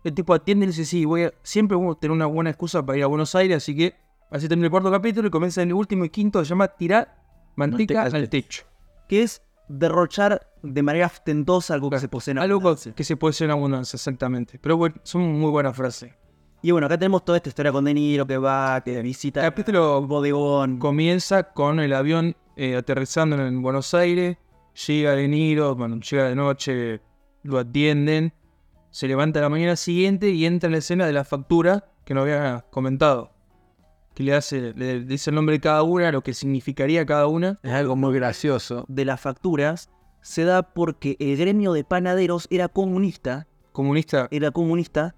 El 0.05 0.14
tipo 0.14 0.34
atiende 0.34 0.64
y 0.66 0.68
dice, 0.68 0.84
sí, 0.84 1.05
voy 1.05 1.24
a, 1.24 1.32
siempre 1.43 1.76
voy 1.76 1.93
a 1.93 1.99
tener 1.99 2.12
una 2.12 2.26
buena 2.26 2.51
excusa 2.51 2.84
para 2.84 2.99
ir 2.99 3.05
a 3.05 3.07
Buenos 3.07 3.34
Aires, 3.34 3.57
así 3.59 3.76
que 3.76 3.95
así 4.30 4.49
termina 4.49 4.66
el 4.66 4.70
cuarto 4.70 4.90
capítulo 4.90 5.28
y 5.28 5.30
comienza 5.30 5.62
el 5.62 5.72
último 5.72 6.05
y 6.05 6.11
quinto, 6.11 6.45
se 6.45 6.49
llama 6.49 6.68
Tirar 6.68 7.16
manteca 7.55 8.03
al 8.03 8.28
techo. 8.28 8.64
Que 9.09 9.22
es 9.22 9.43
derrochar 9.68 10.49
de 10.62 10.82
manera 10.82 11.07
ostentosa 11.07 11.74
algo 11.74 11.90
que 11.90 11.99
se 12.01 12.09
posee 12.09 12.32
en 12.32 12.38
Algo 12.38 12.57
abundancia. 12.61 12.95
que 12.95 13.05
se 13.05 13.16
puede 13.16 13.32
ser 13.32 13.47
en 13.47 13.53
abundancia, 13.53 13.97
exactamente. 13.97 14.59
Pero 14.61 14.76
bueno, 14.76 14.97
son 15.03 15.22
muy 15.38 15.51
buenas 15.51 15.76
frases. 15.76 16.12
Y 16.62 16.70
bueno, 16.70 16.86
acá 16.86 16.97
tenemos 16.99 17.24
toda 17.24 17.38
esta 17.38 17.49
historia 17.49 17.72
con 17.72 17.84
De 17.84 17.93
Niro 17.95 18.26
que 18.26 18.38
va, 18.38 18.80
que 18.84 19.03
visita 19.03 19.40
El 19.40 19.51
capítulo 19.51 20.03
bodegón. 20.07 20.78
comienza 20.78 21.53
con 21.53 21.80
el 21.80 21.93
avión 21.93 22.36
eh, 22.57 22.76
aterrizando 22.76 23.36
en 23.36 23.62
Buenos 23.62 23.95
Aires. 23.95 24.36
Llega 24.86 25.12
De 25.12 25.26
Niro, 25.28 25.74
bueno, 25.74 25.99
llega 26.01 26.28
de 26.28 26.34
noche, 26.36 27.01
lo 27.43 27.59
atienden. 27.59 28.32
Se 28.90 29.09
levanta 29.09 29.40
la 29.40 29.49
mañana 29.49 29.76
siguiente 29.76 30.30
y 30.30 30.45
entra 30.45 30.66
en 30.68 30.72
la 30.72 30.78
escena 30.78 31.07
de 31.07 31.12
la 31.12 31.24
factura 31.24 31.86
que 32.05 32.14
nos 32.14 32.22
había 32.22 32.64
comentado. 32.70 33.32
Que 34.14 34.22
le 34.22 34.34
hace, 34.34 34.74
le 34.74 35.01
dice 35.01 35.30
el 35.30 35.36
nombre 35.36 35.55
de 35.55 35.61
cada 35.61 35.82
una, 35.82 36.12
lo 36.12 36.22
que 36.22 36.34
significaría 36.34 37.07
cada 37.07 37.26
una. 37.26 37.59
Es 37.62 37.72
algo 37.72 37.97
muy 37.97 38.14
gracioso. 38.14 38.84
de 38.88 39.05
las 39.05 39.20
facturas 39.20 39.88
se 40.20 40.45
da 40.45 40.62
porque 40.62 41.16
el 41.18 41.36
gremio 41.36 41.72
de 41.72 41.84
panaderos 41.84 42.47
era 42.51 42.68
comunista, 42.68 43.47
Comunista, 43.72 44.28
era 44.30 44.51
comunista, 44.51 45.14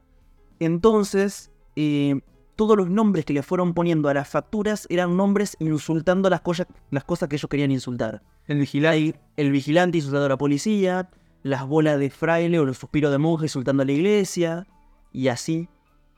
entonces 0.61 1.51
eh, 1.75 2.21
todos 2.57 2.77
los 2.77 2.89
nombres 2.89 3.25
que 3.25 3.33
le 3.33 3.43
fueron 3.43 3.75
poniendo 3.75 4.09
a 4.09 4.15
las 4.15 4.29
facturas 4.29 4.87
eran 4.89 5.17
nombres 5.17 5.57
insultando 5.59 6.31
las, 6.31 6.41
cosas 6.41 6.69
las 6.91 7.05
cosas 7.05 7.29
que 7.29 7.37
ellos 7.37 7.49
querían 7.49 7.73
insultar. 7.73 8.23
el 8.47 8.59
vigilante. 8.59 8.97
Hay 8.97 9.15
el 9.37 9.51
vigilante 9.51 9.99
insultando 9.99 10.27
a 10.27 10.29
la 10.29 10.39
policía, 10.39 11.11
las 11.45 11.65
bolas 11.67 12.01
de 12.01 12.11
fraile 12.11 12.59
o 12.59 12.65
los 12.65 12.79
suspiros 12.79 13.13
de 13.13 13.19
monje 13.19 13.45
insultando 13.45 13.85
a 13.85 13.87
la 13.87 13.93
iglesia, 13.93 14.67
y 15.13 15.29
así 15.29 15.69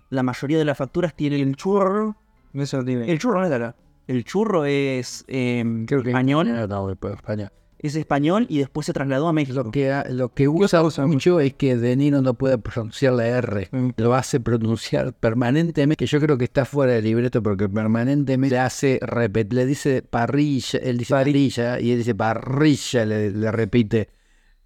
la 0.08 0.22
mayoría 0.22 0.56
de 0.56 0.64
las 0.64 0.78
facturas 0.78 1.14
tienen 1.14 1.40
el 1.46 1.56
churro. 1.56 2.16
Eso 2.54 2.82
tiene. 2.82 3.10
El 3.10 3.18
churro 3.18 3.40
no 3.40 3.44
es 3.44 3.50
de 3.50 3.56
acá. 3.56 3.76
El 4.06 4.24
churro 4.24 4.64
es 4.64 5.24
eh, 5.26 5.64
Creo 5.86 6.02
que 6.02 6.10
español, 6.10 6.46
No, 6.48 6.66
no, 6.68 6.86
después 6.86 7.14
español. 7.16 7.50
es 7.80 7.96
español 7.96 8.46
y 8.48 8.58
después 8.58 8.86
se 8.86 8.92
trasladó 8.92 9.26
a 9.26 9.32
México. 9.32 9.64
Lo 9.64 9.70
que, 9.72 9.92
lo 10.10 10.32
que 10.32 10.46
usa 10.46 10.80
usa 10.84 11.04
mucho 11.08 11.40
es 11.40 11.54
que 11.54 11.76
De 11.76 11.96
Niro 11.96 12.22
no 12.22 12.34
puede 12.34 12.56
pronunciar 12.58 13.14
la 13.14 13.26
R. 13.26 13.68
Mm. 13.72 13.90
Lo 13.96 14.14
hace 14.14 14.38
pronunciar 14.38 15.12
permanentemente, 15.12 15.96
que 15.96 16.06
yo 16.06 16.20
creo 16.20 16.38
que 16.38 16.44
está 16.44 16.64
fuera 16.64 16.92
del 16.92 17.04
libreto 17.04 17.42
porque 17.42 17.68
permanentemente 17.68 18.54
le 18.54 18.60
hace 18.60 19.00
repetir, 19.02 19.54
le 19.54 19.66
dice 19.66 20.02
parrilla, 20.02 20.78
él 20.78 20.98
dice 20.98 21.12
parrilla 21.14 21.80
y 21.80 21.90
él 21.90 21.98
dice 21.98 22.14
parrilla, 22.14 23.04
le, 23.04 23.32
le 23.32 23.50
repite. 23.50 24.08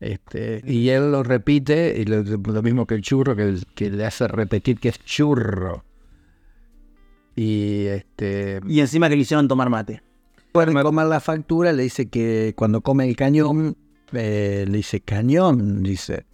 Este, 0.01 0.63
y 0.67 0.89
él 0.89 1.13
lo 1.13 1.23
repite, 1.23 1.95
y 1.99 2.07
lo, 2.07 2.23
lo 2.23 2.63
mismo 2.63 2.87
que 2.87 2.95
el 2.95 3.03
churro, 3.03 3.37
que, 3.37 3.55
que 3.75 3.91
le 3.91 4.07
hace 4.07 4.27
repetir 4.27 4.81
que 4.81 4.89
es 4.89 4.99
churro. 5.05 5.85
Y 7.37 7.85
este 7.87 8.61
Y 8.67 8.81
encima 8.81 9.09
que 9.09 9.17
le 9.17 9.23
hicieron 9.23 9.47
tomar 9.47 9.69
mate. 9.71 10.03
puede 10.53 10.73
comer 10.83 11.07
la 11.07 11.21
factura, 11.21 11.73
le 11.73 11.83
dice 11.85 12.09
que 12.09 12.55
cuando 12.57 12.81
come 12.81 13.09
el 13.09 13.15
cañón, 13.15 13.77
eh, 14.13 14.65
le 14.67 14.77
dice 14.79 15.01
cañón, 15.01 15.83
dice. 15.83 16.27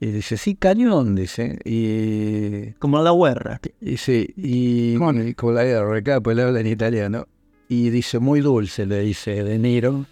Y 0.00 0.06
dice, 0.06 0.36
sí, 0.36 0.54
cañón, 0.54 1.14
dice. 1.14 1.58
Y, 1.64 2.72
Como 2.78 3.00
la 3.02 3.12
guerra. 3.12 3.60
y 3.80 3.96
sí, 3.96 4.34
y 4.36 4.96
y 4.96 5.34
como 5.34 5.52
la 5.52 5.64
guerra, 5.64 5.96
acá, 5.98 6.20
pues 6.20 6.36
le 6.36 6.42
habla 6.42 6.60
en 6.60 6.66
italiano. 6.66 7.26
Y 7.68 7.90
dice, 7.90 8.18
muy 8.18 8.40
dulce, 8.40 8.86
le 8.86 9.00
dice 9.00 9.42
De 9.44 9.58
Niro. 9.58 10.04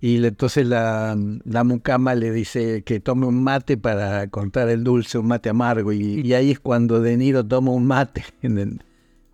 Y 0.00 0.24
entonces 0.24 0.66
la, 0.66 1.16
la 1.44 1.64
mucama 1.64 2.14
le 2.14 2.30
dice 2.30 2.82
que 2.84 3.00
tome 3.00 3.26
un 3.26 3.42
mate 3.42 3.76
para 3.76 4.28
cortar 4.28 4.68
el 4.68 4.84
dulce, 4.84 5.18
un 5.18 5.26
mate 5.26 5.48
amargo. 5.48 5.92
Y, 5.92 6.20
y 6.20 6.34
ahí 6.34 6.52
es 6.52 6.60
cuando 6.60 7.00
De 7.00 7.16
Niro 7.16 7.44
toma 7.44 7.72
un 7.72 7.86
mate. 7.86 8.24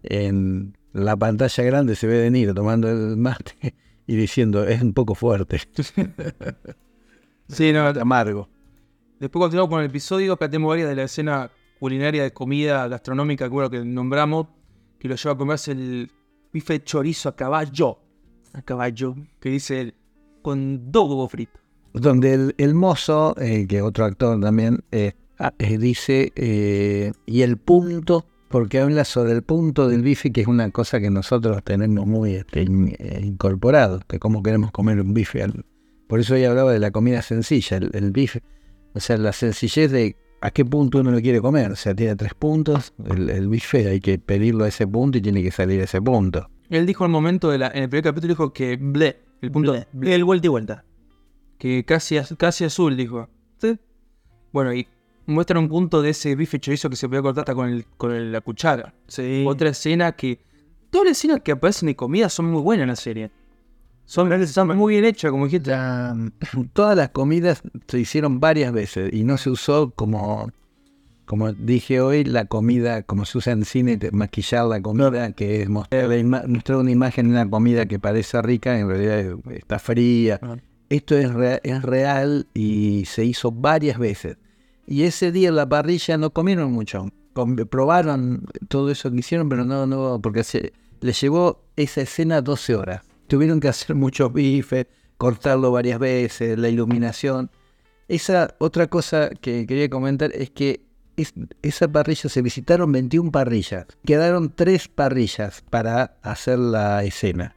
En, 0.06 0.76
la 0.92 1.16
pantalla 1.16 1.64
grande 1.64 1.96
se 1.96 2.06
ve 2.06 2.18
De 2.18 2.30
Niro 2.30 2.52
tomando 2.52 2.90
el 2.90 3.16
mate 3.16 3.74
y 4.06 4.16
diciendo, 4.16 4.64
es 4.64 4.82
un 4.82 4.92
poco 4.92 5.14
fuerte, 5.14 5.60
Sí, 7.48 7.72
no, 7.72 7.86
amargo. 7.88 8.48
Después 9.18 9.42
continuamos 9.42 9.70
con 9.70 9.80
el 9.80 9.86
episodio, 9.86 10.34
acá 10.34 10.48
tenemos 10.50 10.68
varias 10.70 10.88
de 10.88 10.94
la 10.96 11.04
escena 11.04 11.50
culinaria 11.78 12.22
de 12.22 12.32
comida 12.32 12.86
gastronómica 12.88 13.46
que, 13.46 13.50
bueno, 13.50 13.70
que 13.70 13.84
nombramos, 13.84 14.46
que 14.98 15.08
lo 15.08 15.16
lleva 15.16 15.34
a 15.34 15.38
comerse 15.38 15.72
el 15.72 16.10
bife 16.52 16.74
de 16.74 16.84
chorizo 16.84 17.28
a 17.28 17.36
caballo, 17.36 17.98
A 18.52 18.62
caballo. 18.62 19.14
que 19.40 19.50
dice 19.50 19.80
él, 19.80 19.94
con 20.44 20.92
dos 20.92 21.08
huevos 21.08 21.32
fritos. 21.32 21.60
donde 21.94 22.34
el, 22.34 22.54
el 22.58 22.74
mozo, 22.74 23.34
eh, 23.40 23.66
que 23.66 23.80
otro 23.82 24.04
actor 24.04 24.40
también, 24.40 24.84
eh, 24.92 25.12
ah, 25.38 25.52
eh, 25.58 25.78
dice, 25.78 26.32
eh, 26.36 27.12
y 27.24 27.42
el 27.42 27.56
punto, 27.56 28.26
porque 28.48 28.80
habla 28.80 29.04
sobre 29.04 29.32
el 29.32 29.42
punto 29.42 29.88
del 29.88 30.02
bife, 30.02 30.30
que 30.32 30.42
es 30.42 30.46
una 30.46 30.70
cosa 30.70 31.00
que 31.00 31.10
nosotros 31.10 31.62
tenemos 31.64 32.06
muy 32.06 32.34
este, 32.34 32.62
in- 32.62 32.94
incorporado, 33.22 34.00
de 34.08 34.18
cómo 34.18 34.42
queremos 34.42 34.70
comer 34.72 35.00
un 35.00 35.14
bife. 35.14 35.44
Por 36.08 36.20
eso 36.20 36.34
ella 36.34 36.50
hablaba 36.50 36.72
de 36.72 36.78
la 36.80 36.90
comida 36.90 37.22
sencilla, 37.22 37.76
el, 37.78 37.90
el 37.94 38.10
bife, 38.10 38.42
o 38.94 39.00
sea, 39.00 39.16
la 39.16 39.32
sencillez 39.32 39.90
de 39.90 40.16
a 40.40 40.50
qué 40.50 40.64
punto 40.64 40.98
uno 40.98 41.10
lo 41.10 41.20
quiere 41.20 41.40
comer. 41.40 41.72
O 41.72 41.76
sea, 41.76 41.94
tiene 41.94 42.16
tres 42.16 42.34
puntos, 42.34 42.92
el, 43.08 43.30
el 43.30 43.48
bife 43.48 43.88
hay 43.88 44.00
que 44.00 44.18
pedirlo 44.18 44.64
a 44.64 44.68
ese 44.68 44.86
punto 44.86 45.16
y 45.18 45.22
tiene 45.22 45.42
que 45.42 45.50
salir 45.50 45.80
a 45.80 45.84
ese 45.84 46.02
punto. 46.02 46.50
Él 46.70 46.86
dijo 46.86 47.04
al 47.04 47.10
momento, 47.10 47.50
de 47.50 47.58
la, 47.58 47.68
en 47.68 47.84
el 47.84 47.88
primer 47.88 48.04
capítulo, 48.04 48.34
dijo 48.34 48.52
que 48.52 48.76
ble, 48.76 49.16
el 49.44 49.52
punto, 49.52 49.72
Ble. 49.72 49.86
ble, 49.92 50.14
El 50.14 50.24
vuelta 50.24 50.46
y 50.46 50.50
vuelta. 50.50 50.84
que 51.58 51.84
casi, 51.84 52.16
az- 52.18 52.34
casi 52.36 52.64
azul, 52.64 52.96
dijo. 52.96 53.28
¿Sí? 53.58 53.78
Bueno, 54.52 54.72
y 54.74 54.86
muestra 55.26 55.58
un 55.58 55.68
punto 55.68 56.02
de 56.02 56.10
ese 56.10 56.34
bife 56.36 56.58
chorizo 56.60 56.90
que 56.90 56.96
se 56.96 57.08
podía 57.08 57.22
cortar 57.22 57.42
hasta 57.42 57.54
con, 57.54 57.68
el, 57.68 57.86
con 57.96 58.12
el- 58.12 58.32
la 58.32 58.40
cuchara. 58.40 58.94
Sí. 59.08 59.44
Otra 59.46 59.70
escena 59.70 60.12
que. 60.12 60.40
Todas 60.90 61.08
las 61.08 61.18
escenas 61.18 61.40
que 61.42 61.52
aparecen 61.52 61.86
de 61.88 61.96
comida 61.96 62.28
son 62.28 62.46
muy 62.52 62.62
buenas 62.62 62.84
en 62.84 62.88
la 62.88 62.96
serie. 62.96 63.30
Son, 64.04 64.30
están 64.32 64.68
muy 64.76 64.92
bien 64.94 65.04
hechas, 65.06 65.30
como 65.30 65.46
dijiste. 65.46 65.70
Ya, 65.70 66.14
todas 66.72 66.96
las 66.96 67.08
comidas 67.10 67.62
se 67.88 67.98
hicieron 67.98 68.38
varias 68.38 68.72
veces 68.72 69.12
y 69.12 69.24
no 69.24 69.36
se 69.38 69.50
usó 69.50 69.90
como, 69.90 70.50
como 71.26 71.52
dije 71.52 72.00
hoy, 72.00 72.24
la 72.24 72.44
comida, 72.46 73.02
como 73.02 73.24
se 73.24 73.38
usa 73.38 73.52
en 73.52 73.64
cine, 73.64 73.98
maquillar 74.12 74.66
la 74.66 74.80
comida, 74.82 75.32
que 75.32 75.62
es 75.62 75.68
mostrar, 75.68 76.08
mostrar 76.48 76.78
una 76.78 76.90
imagen 76.90 77.26
de 77.28 77.32
una 77.32 77.48
comida 77.48 77.86
que 77.86 77.98
parece 77.98 78.40
rica, 78.42 78.78
en 78.78 78.88
realidad 78.88 79.36
está 79.50 79.78
fría. 79.78 80.38
Esto 80.90 81.16
es, 81.16 81.32
rea- 81.32 81.60
es 81.62 81.82
real 81.82 82.46
y 82.54 83.04
se 83.06 83.24
hizo 83.24 83.50
varias 83.50 83.98
veces. 83.98 84.36
Y 84.86 85.04
ese 85.04 85.32
día 85.32 85.48
en 85.48 85.56
la 85.56 85.68
parrilla 85.68 86.18
no 86.18 86.30
comieron 86.30 86.72
mucho. 86.72 87.08
Com- 87.32 87.56
probaron 87.56 88.46
todo 88.68 88.90
eso 88.90 89.10
que 89.10 89.18
hicieron, 89.18 89.48
pero 89.48 89.64
no, 89.64 89.86
no, 89.86 90.20
porque 90.22 90.44
se, 90.44 90.72
les 91.00 91.20
llevó 91.20 91.64
esa 91.76 92.02
escena 92.02 92.42
12 92.42 92.76
horas. 92.76 93.02
Tuvieron 93.26 93.60
que 93.60 93.68
hacer 93.68 93.96
muchos 93.96 94.32
bifes, 94.32 94.86
cortarlo 95.16 95.72
varias 95.72 95.98
veces, 95.98 96.58
la 96.58 96.68
iluminación. 96.68 97.50
Esa 98.08 98.54
otra 98.58 98.86
cosa 98.88 99.30
que 99.30 99.66
quería 99.66 99.88
comentar 99.88 100.30
es 100.34 100.50
que 100.50 100.82
es- 101.16 101.34
esa 101.62 101.88
parrilla 101.88 102.28
se 102.28 102.42
visitaron 102.42 102.90
21 102.92 103.30
parrillas. 103.30 103.86
Quedaron 104.04 104.52
3 104.54 104.88
parrillas 104.88 105.62
para 105.70 106.16
hacer 106.22 106.58
la 106.58 107.02
escena. 107.04 107.54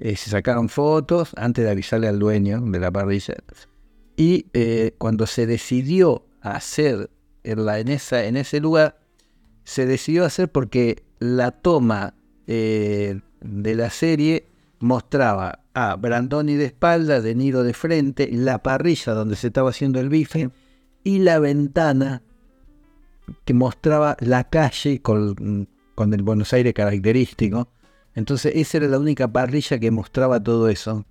eh, 0.00 0.16
se 0.16 0.28
sacaron 0.30 0.68
fotos 0.68 1.30
antes 1.36 1.64
de 1.64 1.70
avisarle 1.70 2.08
al 2.08 2.18
dueño 2.18 2.60
de 2.60 2.80
la 2.80 2.90
parrilla. 2.90 3.34
Y 4.16 4.46
eh, 4.52 4.94
cuando 4.98 5.26
se 5.26 5.46
decidió 5.46 6.26
hacer 6.40 7.10
en, 7.44 7.64
la, 7.64 7.78
en, 7.78 7.86
esa, 7.88 8.24
en 8.24 8.36
ese 8.36 8.58
lugar, 8.58 8.98
se 9.62 9.86
decidió 9.86 10.24
hacer 10.24 10.50
porque 10.50 11.04
la 11.20 11.52
toma 11.52 12.14
eh, 12.48 13.20
de 13.40 13.74
la 13.76 13.88
serie 13.90 14.46
mostraba 14.80 15.60
a 15.74 15.94
Brandoni 15.94 16.54
de 16.56 16.64
espalda, 16.66 17.20
De 17.20 17.34
Niro 17.36 17.62
de 17.62 17.72
frente, 17.72 18.28
la 18.32 18.62
parrilla 18.64 19.12
donde 19.14 19.36
se 19.36 19.46
estaba 19.46 19.70
haciendo 19.70 20.00
el 20.00 20.08
bife 20.08 20.50
y 21.04 21.20
la 21.20 21.38
ventana 21.38 22.22
que 23.44 23.54
mostraba 23.54 24.16
la 24.20 24.44
calle 24.44 25.00
con, 25.02 25.68
con 25.94 26.14
el 26.14 26.22
Buenos 26.22 26.52
Aires 26.52 26.74
característico. 26.74 27.68
Entonces 28.14 28.52
esa 28.56 28.78
era 28.78 28.88
la 28.88 28.98
única 28.98 29.28
parrilla 29.28 29.78
que 29.78 29.90
mostraba 29.90 30.42
todo 30.42 30.68
eso. 30.68 31.04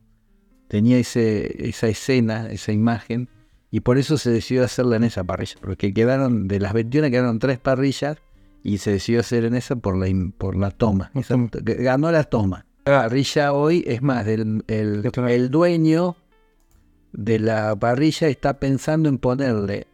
Tenía 0.67 0.97
ese, 0.97 1.67
esa 1.69 1.87
escena, 1.87 2.49
esa 2.49 2.71
imagen, 2.71 3.29
y 3.69 3.81
por 3.81 3.97
eso 3.97 4.17
se 4.17 4.31
decidió 4.31 4.63
hacerla 4.63 4.95
en 4.95 5.03
esa 5.03 5.23
parrilla, 5.23 5.55
porque 5.61 5.93
quedaron, 5.93 6.47
de 6.47 6.59
las 6.59 6.73
21 6.73 7.09
quedaron 7.11 7.39
tres 7.39 7.59
parrillas, 7.59 8.17
y 8.63 8.77
se 8.77 8.91
decidió 8.91 9.19
hacer 9.19 9.43
en 9.45 9.55
esa 9.55 9.75
por 9.75 9.97
la, 9.97 10.07
por 10.37 10.55
la 10.55 10.71
toma. 10.71 11.11
Esa- 11.15 11.35
ganó 11.61 12.11
la 12.11 12.23
toma. 12.23 12.65
La 12.85 13.01
parrilla 13.03 13.51
hoy, 13.53 13.83
es 13.85 14.01
más, 14.01 14.25
el, 14.27 14.63
el- 14.67 15.09
el 15.27 15.49
dueño 15.51 16.15
de 17.11 17.39
la 17.39 17.75
parrilla 17.75 18.27
está 18.29 18.59
pensando 18.59 19.09
en 19.09 19.17
ponerle 19.17 19.87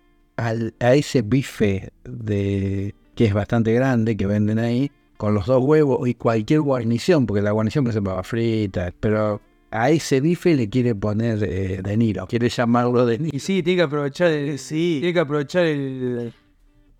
al- 0.45 0.73
a 0.79 0.93
ese 0.95 1.21
bife 1.21 1.91
de 2.03 2.95
que 3.15 3.25
es 3.25 3.33
bastante 3.33 3.73
grande 3.73 4.15
que 4.17 4.25
venden 4.25 4.59
ahí 4.59 4.91
con 5.17 5.33
los 5.33 5.45
dos 5.47 5.61
huevos 5.63 6.07
y 6.07 6.13
cualquier 6.15 6.61
guarnición 6.61 7.25
porque 7.25 7.41
la 7.41 7.51
guarnición 7.51 7.83
por 7.83 7.91
ejemplo 7.91 8.15
va 8.15 8.23
frita 8.23 8.93
pero 8.99 9.41
a 9.71 9.89
ese 9.89 10.21
bife 10.21 10.55
le 10.55 10.69
quiere 10.69 10.95
poner 10.95 11.43
eh, 11.43 11.81
de 11.83 11.97
Niro 11.97 12.25
quiere 12.27 12.49
llamarlo 12.49 13.05
de 13.05 13.19
Niro 13.19 13.35
Y 13.35 13.39
sí, 13.39 13.61
tiene 13.61 13.77
que 13.77 13.83
aprovechar 13.83 14.31
el. 14.31 14.57
Sí. 14.57 14.97
Tiene 14.99 15.13
que 15.13 15.19
aprovechar 15.19 15.65
el. 15.65 16.33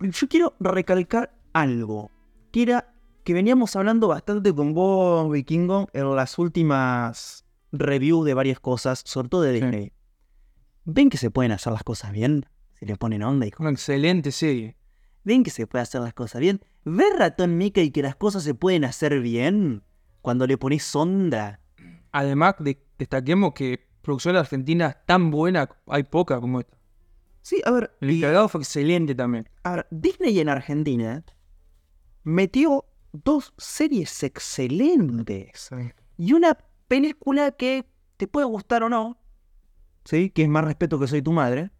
Yo 0.01 0.27
quiero 0.27 0.53
recalcar 0.59 1.33
algo. 1.53 2.11
Que 2.51 2.61
era 2.63 2.93
que 3.23 3.33
veníamos 3.33 3.75
hablando 3.75 4.07
bastante 4.07 4.53
con 4.53 4.73
vos, 4.73 5.31
Vikingo, 5.31 5.87
en 5.93 6.15
las 6.15 6.37
últimas 6.37 7.43
reviews 7.71 8.25
de 8.25 8.33
varias 8.33 8.59
cosas, 8.59 9.01
sobre 9.05 9.29
todo 9.29 9.41
de 9.41 9.53
Disney. 9.53 9.91
¿Ven 10.85 11.09
que 11.09 11.17
se 11.17 11.29
pueden 11.31 11.51
hacer 11.51 11.73
las 11.73 11.83
cosas 11.83 12.11
bien? 12.11 12.45
Si 12.80 12.86
le 12.86 12.95
ponen 12.95 13.23
onda, 13.23 13.45
hijo. 13.45 13.61
Una 13.61 13.71
excelente 13.71 14.32
serie. 14.32 14.77
¿Ven 15.23 15.43
que 15.43 15.49
se 15.51 15.67
puede 15.67 15.82
hacer 15.84 16.01
las 16.01 16.13
cosas 16.13 16.39
bien? 16.41 16.61
¿Ves, 16.86 17.13
ratón 17.17 17.57
Mickey, 17.57 17.91
que 17.91 18.01
las 18.01 18.15
cosas 18.15 18.43
se 18.43 18.53
pueden 18.55 18.86
hacer 18.86 19.19
bien? 19.19 19.84
Cuando 20.21 20.47
le 20.47 20.57
pones 20.57 20.95
onda. 20.95 21.59
Además, 22.11 22.55
de- 22.59 22.82
destaquemos 22.97 23.53
que 23.53 23.88
producción 24.01 24.36
argentina 24.38 24.97
tan 25.05 25.30
buena, 25.30 25.69
hay 25.88 26.03
poca 26.03 26.39
como 26.39 26.61
esta. 26.61 26.77
Sí, 27.41 27.61
a 27.65 27.71
ver. 27.71 27.95
El 28.01 28.11
y- 28.11 28.17
encargado 28.17 28.47
fue 28.49 28.61
excelente 28.61 29.13
también. 29.13 29.49
A 29.63 29.75
ver, 29.75 29.88
Disney 29.91 30.39
en 30.39 30.49
Argentina 30.49 31.23
metió 32.23 32.86
dos 33.11 33.53
series 33.57 34.23
excelentes. 34.23 35.69
Y 36.17 36.34
una 36.34 36.57
película 36.88 37.51
que 37.51 37.86
te 38.17 38.27
puede 38.27 38.45
gustar 38.47 38.84
o 38.84 38.89
no. 38.89 39.17
¿Sí? 40.05 40.30
Que 40.30 40.43
es 40.43 40.49
más 40.49 40.63
respeto 40.65 40.99
que 40.99 41.07
soy 41.07 41.21
tu 41.21 41.32
madre. 41.32 41.71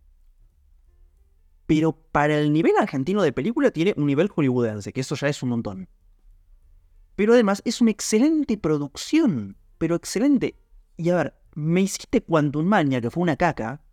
Pero 1.70 1.92
para 1.94 2.36
el 2.40 2.52
nivel 2.52 2.74
argentino 2.80 3.22
de 3.22 3.32
película 3.32 3.70
tiene 3.70 3.94
un 3.96 4.08
nivel 4.08 4.28
hollywoodense, 4.28 4.92
que 4.92 5.02
eso 5.02 5.14
ya 5.14 5.28
es 5.28 5.44
un 5.44 5.50
montón. 5.50 5.88
Pero 7.16 7.34
además 7.34 7.62
es 7.64 7.80
una 7.80 7.92
excelente 7.92 8.58
producción. 8.58 9.56
Pero 9.78 9.96
excelente. 9.96 10.56
Y 10.98 11.12
a 11.12 11.16
ver, 11.16 11.36
me 11.54 11.82
hiciste 11.82 12.24
Quantum 12.24 12.66
Mania, 12.66 13.00
que 13.00 13.12
fue 13.12 13.22
una 13.22 13.36
caca. 13.36 13.84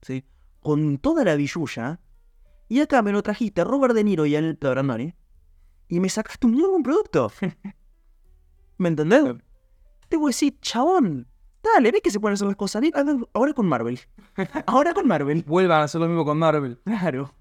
¿Sí? 0.00 0.24
Con 0.60 0.96
toda 0.96 1.22
la 1.22 1.36
billulla. 1.36 2.00
Y 2.66 2.80
acá 2.80 3.02
me 3.02 3.12
lo 3.12 3.22
trajiste 3.22 3.60
a 3.60 3.64
Robert 3.64 3.94
De 3.94 4.02
Niro 4.02 4.24
y 4.24 4.34
a 4.34 4.38
Anel 4.38 4.56
Brandoni. 4.58 5.14
Y 5.88 6.00
me 6.00 6.08
sacaste 6.08 6.46
un 6.46 6.54
muy 6.54 6.66
buen 6.66 6.82
producto. 6.82 7.30
¿Me 8.78 8.88
entendés? 8.88 9.34
Te 10.08 10.16
voy 10.16 10.28
a 10.28 10.32
decir, 10.32 10.58
chabón. 10.60 11.28
Dale, 11.74 11.90
ve 11.90 12.00
que 12.00 12.10
se 12.10 12.20
pueden 12.20 12.34
hacer 12.34 12.46
las 12.46 12.56
cosas 12.56 12.82
Ahora 13.32 13.52
con 13.52 13.66
Marvel. 13.66 13.98
Ahora 14.66 14.94
con 14.94 15.06
Marvel. 15.06 15.42
Vuelvan 15.46 15.80
a 15.80 15.84
hacer 15.84 16.00
lo 16.00 16.06
mismo 16.06 16.24
con 16.24 16.38
Marvel. 16.38 16.78
Claro. 16.84 17.32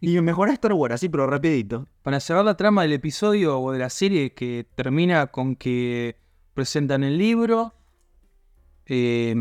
Y 0.00 0.20
mejora 0.20 0.52
Star 0.52 0.72
Wars, 0.72 0.94
así, 0.94 1.08
pero 1.08 1.26
rapidito. 1.26 1.86
Para 2.02 2.20
cerrar 2.20 2.44
la 2.44 2.56
trama 2.56 2.82
del 2.82 2.92
episodio 2.92 3.60
o 3.60 3.72
de 3.72 3.80
la 3.80 3.90
serie 3.90 4.32
que 4.32 4.66
termina 4.74 5.26
con 5.26 5.56
que 5.56 6.16
presentan 6.54 7.02
el 7.02 7.18
libro, 7.18 7.74
eh, 8.86 9.34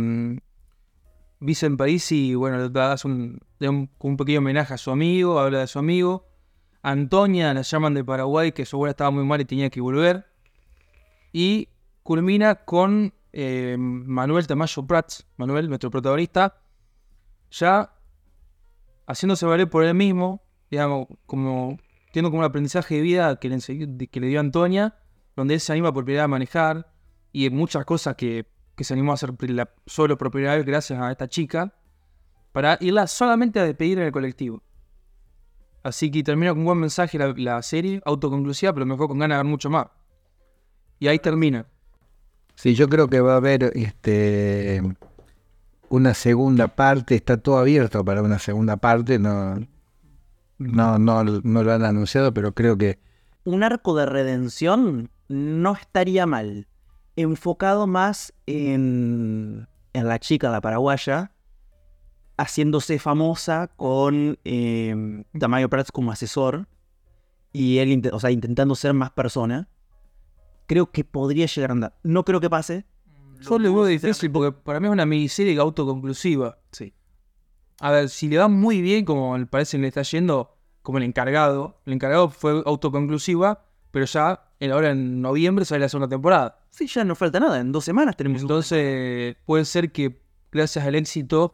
Vicen 1.40 1.78
Parisi, 1.78 2.34
bueno, 2.34 2.58
le 2.58 2.70
da 2.70 2.96
un, 3.06 3.40
un, 3.60 3.90
un 4.00 4.18
pequeño 4.18 4.40
homenaje 4.40 4.74
a 4.74 4.78
su 4.78 4.90
amigo, 4.90 5.40
habla 5.40 5.60
de 5.60 5.68
su 5.68 5.78
amigo. 5.78 6.26
Antonia 6.82 7.54
la 7.54 7.62
llaman 7.62 7.94
de 7.94 8.04
Paraguay, 8.04 8.52
que 8.52 8.66
su 8.66 8.78
abuela 8.78 8.92
estaba 8.92 9.12
muy 9.12 9.26
mal 9.26 9.42
y 9.42 9.46
tenía 9.46 9.70
que 9.70 9.82
volver. 9.82 10.26
Y 11.34 11.70
culmina 12.02 12.56
con 12.56 13.14
eh, 13.40 13.76
Manuel 13.78 14.48
Tamayo 14.48 14.88
Prats, 14.88 15.28
Manuel, 15.38 15.70
nuestro 15.70 15.92
protagonista, 15.92 16.60
ya 17.52 17.94
haciéndose 19.06 19.46
valer 19.46 19.70
por 19.70 19.84
él 19.84 19.94
mismo, 19.94 20.42
digamos, 20.72 21.06
como 21.28 21.78
teniendo 22.12 22.32
como 22.32 22.40
un 22.40 22.46
aprendizaje 22.46 22.96
de 22.96 23.02
vida 23.02 23.40
que 23.40 23.48
le, 23.48 24.08
que 24.08 24.20
le 24.20 24.28
dio 24.28 24.40
Antonia, 24.40 24.98
donde 25.36 25.54
él 25.54 25.60
se 25.60 25.72
anima 25.72 25.94
por 25.94 26.04
primera 26.04 26.24
vez 26.24 26.26
a 26.26 26.28
manejar 26.30 26.92
y 27.32 27.48
muchas 27.52 27.86
cosas 27.86 28.16
que, 28.16 28.48
que 28.76 28.84
se 28.84 28.96
animó 28.96 29.12
a 29.12 29.14
hacer 29.14 29.32
la- 29.52 29.70
solo 29.86 30.18
por 30.18 30.32
primera 30.32 30.56
vez 30.56 30.66
gracias 30.66 31.00
a 31.00 31.12
esta 31.12 31.28
chica, 31.28 31.76
para 32.54 32.80
irla 32.82 33.06
solamente 33.06 33.60
a 33.60 33.66
despedir 33.66 34.00
en 34.00 34.06
el 34.06 34.12
colectivo. 34.12 34.64
Así 35.84 36.10
que 36.10 36.24
termina 36.24 36.54
con 36.54 36.60
un 36.62 36.66
buen 36.66 36.80
mensaje 36.80 37.20
la, 37.20 37.36
la 37.38 37.62
serie, 37.62 38.02
autoconclusiva, 38.04 38.74
pero 38.74 38.88
mejor 38.88 39.08
con 39.08 39.20
ganas 39.20 39.38
de 39.38 39.44
ver 39.44 39.52
mucho 39.52 39.70
más. 39.70 39.86
Y 40.98 41.08
ahí 41.08 41.20
termina. 41.20 41.68
Sí, 42.58 42.74
yo 42.74 42.90
creo 42.90 43.08
que 43.08 43.22
va 43.22 43.34
a 43.34 43.38
haber 43.38 43.72
este 43.76 44.82
una 45.90 46.16
segunda 46.16 46.68
parte, 46.68 47.14
está 47.14 47.38
todo 47.38 47.60
abierto 47.60 48.04
para 48.04 48.24
una 48.24 48.40
segunda 48.40 48.78
parte, 48.78 49.20
no, 49.20 49.60
no, 50.58 50.98
no, 50.98 51.24
lo 51.24 51.72
han 51.72 51.86
anunciado, 51.86 52.34
pero 52.34 52.54
creo 52.54 52.76
que 52.76 52.98
Un 53.44 53.62
arco 53.62 53.96
de 53.96 54.08
redención 54.08 55.12
no 55.28 55.74
estaría 55.74 56.26
mal. 56.26 56.68
Enfocado 57.16 57.86
más 57.86 58.34
en, 58.48 59.68
en 59.94 60.08
la 60.08 60.18
chica, 60.18 60.50
la 60.50 60.60
paraguaya, 60.60 61.34
haciéndose 62.38 62.98
famosa 62.98 63.68
con 63.76 64.40
eh, 64.46 65.24
Tamayo 65.40 65.70
Prats 65.70 65.92
como 65.92 66.12
asesor 66.12 66.68
y 67.54 67.78
él 67.78 68.10
o 68.12 68.20
sea, 68.20 68.32
intentando 68.32 68.74
ser 68.74 68.96
más 68.96 69.12
persona. 69.12 69.70
Creo 70.68 70.92
que 70.92 71.04
podría 71.04 71.46
llegar 71.48 71.72
a 71.72 71.74
andar. 71.74 71.98
No 72.04 72.24
creo 72.24 72.40
que 72.40 72.50
pase. 72.50 72.86
Yo 73.42 73.58
le 73.60 73.70
veo 73.70 73.86
difícil 73.86 74.32
porque 74.32 74.52
para 74.52 74.80
mí 74.80 74.88
es 74.88 74.92
una 74.94 75.06
miniserie 75.06 75.58
autoconclusiva. 75.60 76.58
Sí. 76.72 76.94
A 77.80 77.92
ver, 77.92 78.10
si 78.10 78.28
le 78.28 78.38
va 78.38 78.48
muy 78.48 78.82
bien, 78.82 79.06
como 79.06 79.38
parece 79.48 79.78
que 79.78 79.82
le 79.84 79.88
está 79.88 80.02
yendo, 80.02 80.56
como 80.82 80.98
el 80.98 81.04
encargado, 81.04 81.80
el 81.86 81.94
encargado 81.94 82.30
fue 82.30 82.64
autoconclusiva, 82.66 83.64
pero 83.92 84.06
ya 84.06 84.50
en- 84.60 84.72
ahora 84.72 84.90
en 84.92 85.22
noviembre 85.22 85.66
sale 85.66 85.82
la 85.82 85.90
segunda 85.90 86.10
temporada. 86.10 86.60
Sí, 86.72 86.88
ya 86.88 87.04
no 87.04 87.16
falta 87.16 87.40
nada. 87.40 87.60
En 87.60 87.72
dos 87.72 87.86
semanas 87.86 88.18
tenemos. 88.18 88.42
Entonces 88.42 89.36
puede 89.46 89.66
ser 89.66 89.92
que 89.92 90.20
gracias 90.52 90.86
al 90.86 90.96
éxito 90.96 91.54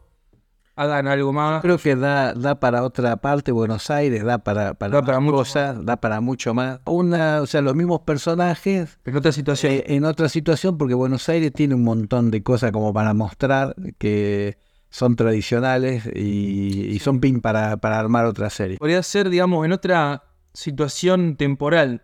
hagan 0.76 1.06
algo 1.06 1.32
más. 1.32 1.62
creo 1.62 1.78
que 1.78 1.96
da, 1.96 2.34
da 2.34 2.58
para 2.60 2.82
otra 2.82 3.16
parte 3.16 3.52
Buenos 3.52 3.90
Aires, 3.90 4.24
da 4.24 4.38
para, 4.38 4.74
para, 4.74 4.96
Da 4.96 5.02
para 5.02 5.18
más 5.18 5.24
mucho 5.24 5.36
cosas, 5.36 5.84
da 5.84 5.96
para 5.96 6.20
mucho 6.20 6.54
más. 6.54 6.80
Una, 6.86 7.40
o 7.40 7.46
sea, 7.46 7.60
los 7.60 7.74
mismos 7.74 8.00
personajes 8.00 8.98
En 9.04 9.16
otra 9.16 9.32
situación. 9.32 9.72
eh, 9.72 9.84
en 9.88 10.04
otra 10.04 10.28
situación, 10.28 10.76
porque 10.78 10.94
Buenos 10.94 11.28
Aires 11.28 11.52
tiene 11.52 11.74
un 11.74 11.84
montón 11.84 12.30
de 12.30 12.42
cosas 12.42 12.72
como 12.72 12.92
para 12.92 13.14
mostrar 13.14 13.74
que 13.98 14.58
son 14.90 15.16
tradicionales 15.16 16.06
y, 16.14 16.86
y 16.90 16.98
son 17.00 17.20
pin 17.20 17.40
para, 17.40 17.76
para 17.78 17.98
armar 17.98 18.26
otra 18.26 18.50
serie. 18.50 18.78
Podría 18.78 19.02
ser, 19.02 19.28
digamos, 19.28 19.64
en 19.64 19.72
otra 19.72 20.22
situación 20.52 21.36
temporal. 21.36 22.02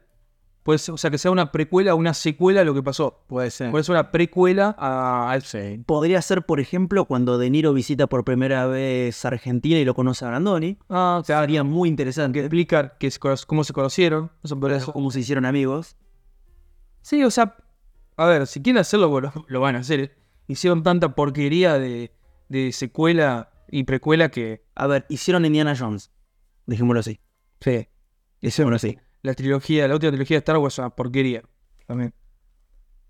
Puede 0.62 0.78
ser, 0.78 0.92
o 0.94 0.98
sea, 0.98 1.10
que 1.10 1.16
sea 1.16 1.30
una 1.30 1.52
precuela 1.52 1.94
o 1.94 1.96
una 1.96 2.12
secuela 2.12 2.60
a 2.60 2.64
lo 2.64 2.74
que 2.74 2.82
pasó. 2.82 3.22
Puede 3.26 3.50
ser. 3.50 3.70
Puede 3.70 3.82
ser 3.82 3.94
una 3.94 4.10
precuela 4.12 4.74
a, 4.78 5.32
a 5.32 5.38
Podría 5.86 6.20
ser, 6.20 6.44
por 6.44 6.60
ejemplo, 6.60 7.06
cuando 7.06 7.38
De 7.38 7.48
Niro 7.48 7.72
visita 7.72 8.06
por 8.06 8.24
primera 8.24 8.66
vez 8.66 9.24
Argentina 9.24 9.78
y 9.78 9.84
lo 9.86 9.94
conoce 9.94 10.24
a 10.24 10.28
Brandoni. 10.28 10.76
Ah, 10.90 11.22
claro. 11.24 11.42
Sería 11.44 11.64
muy 11.64 11.88
interesante. 11.88 12.40
explicar 12.40 12.98
que 12.98 13.10
cono- 13.18 13.36
cómo 13.46 13.64
se 13.64 13.72
conocieron. 13.72 14.30
Ser. 14.44 14.92
Cómo 14.92 15.10
se 15.10 15.20
hicieron 15.20 15.46
amigos. 15.46 15.96
Sí, 17.02 17.24
o 17.24 17.30
sea, 17.30 17.56
a 18.16 18.26
ver, 18.26 18.46
si 18.46 18.60
quieren 18.62 18.80
hacerlo, 18.80 19.08
bueno, 19.08 19.32
lo 19.48 19.60
van 19.60 19.76
a 19.76 19.78
hacer. 19.78 20.16
Hicieron 20.46 20.82
tanta 20.82 21.14
porquería 21.14 21.78
de, 21.78 22.12
de 22.50 22.72
secuela 22.72 23.50
y 23.70 23.84
precuela 23.84 24.30
que 24.30 24.62
A 24.74 24.86
ver, 24.86 25.06
hicieron 25.08 25.46
Indiana 25.46 25.74
Jones. 25.78 26.10
Dejémoslo 26.66 27.00
así. 27.00 27.18
sí, 27.60 27.88
Dejémoslo 28.42 28.76
así. 28.76 28.98
La 29.22 29.34
trilogía, 29.34 29.86
la 29.88 29.94
última 29.94 30.12
trilogía 30.12 30.36
de 30.36 30.38
Star 30.40 30.58
Wars 30.58 30.74
es 30.74 30.78
una 30.78 30.90
porquería. 30.90 31.42
También. 31.86 32.14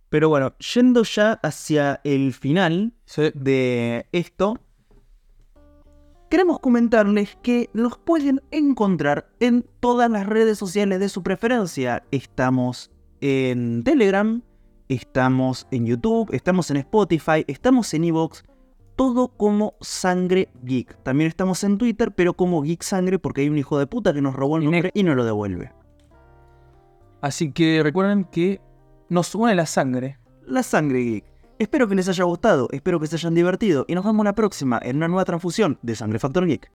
Pero 0.09 0.29
bueno, 0.29 0.57
yendo 0.59 1.05
ya 1.05 1.35
hacia 1.43 2.01
el 2.03 2.33
final 2.33 2.93
Sí. 3.05 3.31
de 3.35 4.07
esto, 4.13 4.59
queremos 6.29 6.59
comentarles 6.59 7.37
que 7.43 7.71
nos 7.75 7.97
pueden 7.99 8.41
encontrar 8.51 9.31
en 9.39 9.65
todas 9.81 10.11
las 10.11 10.27
redes 10.27 10.59
sociales 10.59 10.99
de 10.99 11.09
su 11.09 11.23
preferencia. 11.23 12.03
Estamos 12.11 12.91
en 13.21 13.85
Telegram, 13.85 14.43
estamos 14.89 15.69
en 15.71 15.87
YouTube, 15.87 16.31
estamos 16.33 16.71
en 16.71 16.79
Spotify, 16.79 17.45
estamos 17.47 17.95
en 17.95 18.05
Evox, 18.05 18.43
todo 18.97 19.29
como 19.29 19.75
Sangre 19.81 20.49
Geek. 20.65 21.03
También 21.05 21.29
estamos 21.29 21.63
en 21.63 21.79
Twitter, 21.79 22.13
pero 22.13 22.35
como 22.35 22.63
Geek 22.63 22.83
Sangre 22.83 23.19
porque 23.19 23.43
hay 23.43 23.49
un 23.49 23.59
hijo 23.59 23.79
de 23.79 23.87
puta 23.87 24.13
que 24.13 24.23
nos 24.23 24.35
robó 24.35 24.57
el 24.57 24.65
nombre 24.65 24.91
y 24.93 25.03
no 25.05 25.15
lo 25.15 25.25
devuelve. 25.25 25.73
Así 27.21 27.53
que 27.53 27.83
recuerden 27.83 28.25
que 28.25 28.61
nos 29.09 29.35
une 29.35 29.55
la 29.55 29.67
sangre. 29.67 30.19
La 30.47 30.63
Sangre 30.63 31.01
Geek. 31.01 31.25
Espero 31.59 31.87
que 31.87 31.95
les 31.95 32.09
haya 32.09 32.25
gustado, 32.25 32.69
espero 32.73 32.99
que 32.99 33.07
se 33.07 33.17
hayan 33.17 33.35
divertido 33.35 33.85
y 33.87 33.95
nos 33.95 34.05
vemos 34.05 34.25
la 34.25 34.35
próxima 34.35 34.81
en 34.83 34.97
una 34.97 35.09
nueva 35.09 35.27
transfusión 35.27 35.79
de 35.83 35.95
Sangre 35.95 36.19
Factor 36.19 36.47
Geek. 36.47 36.73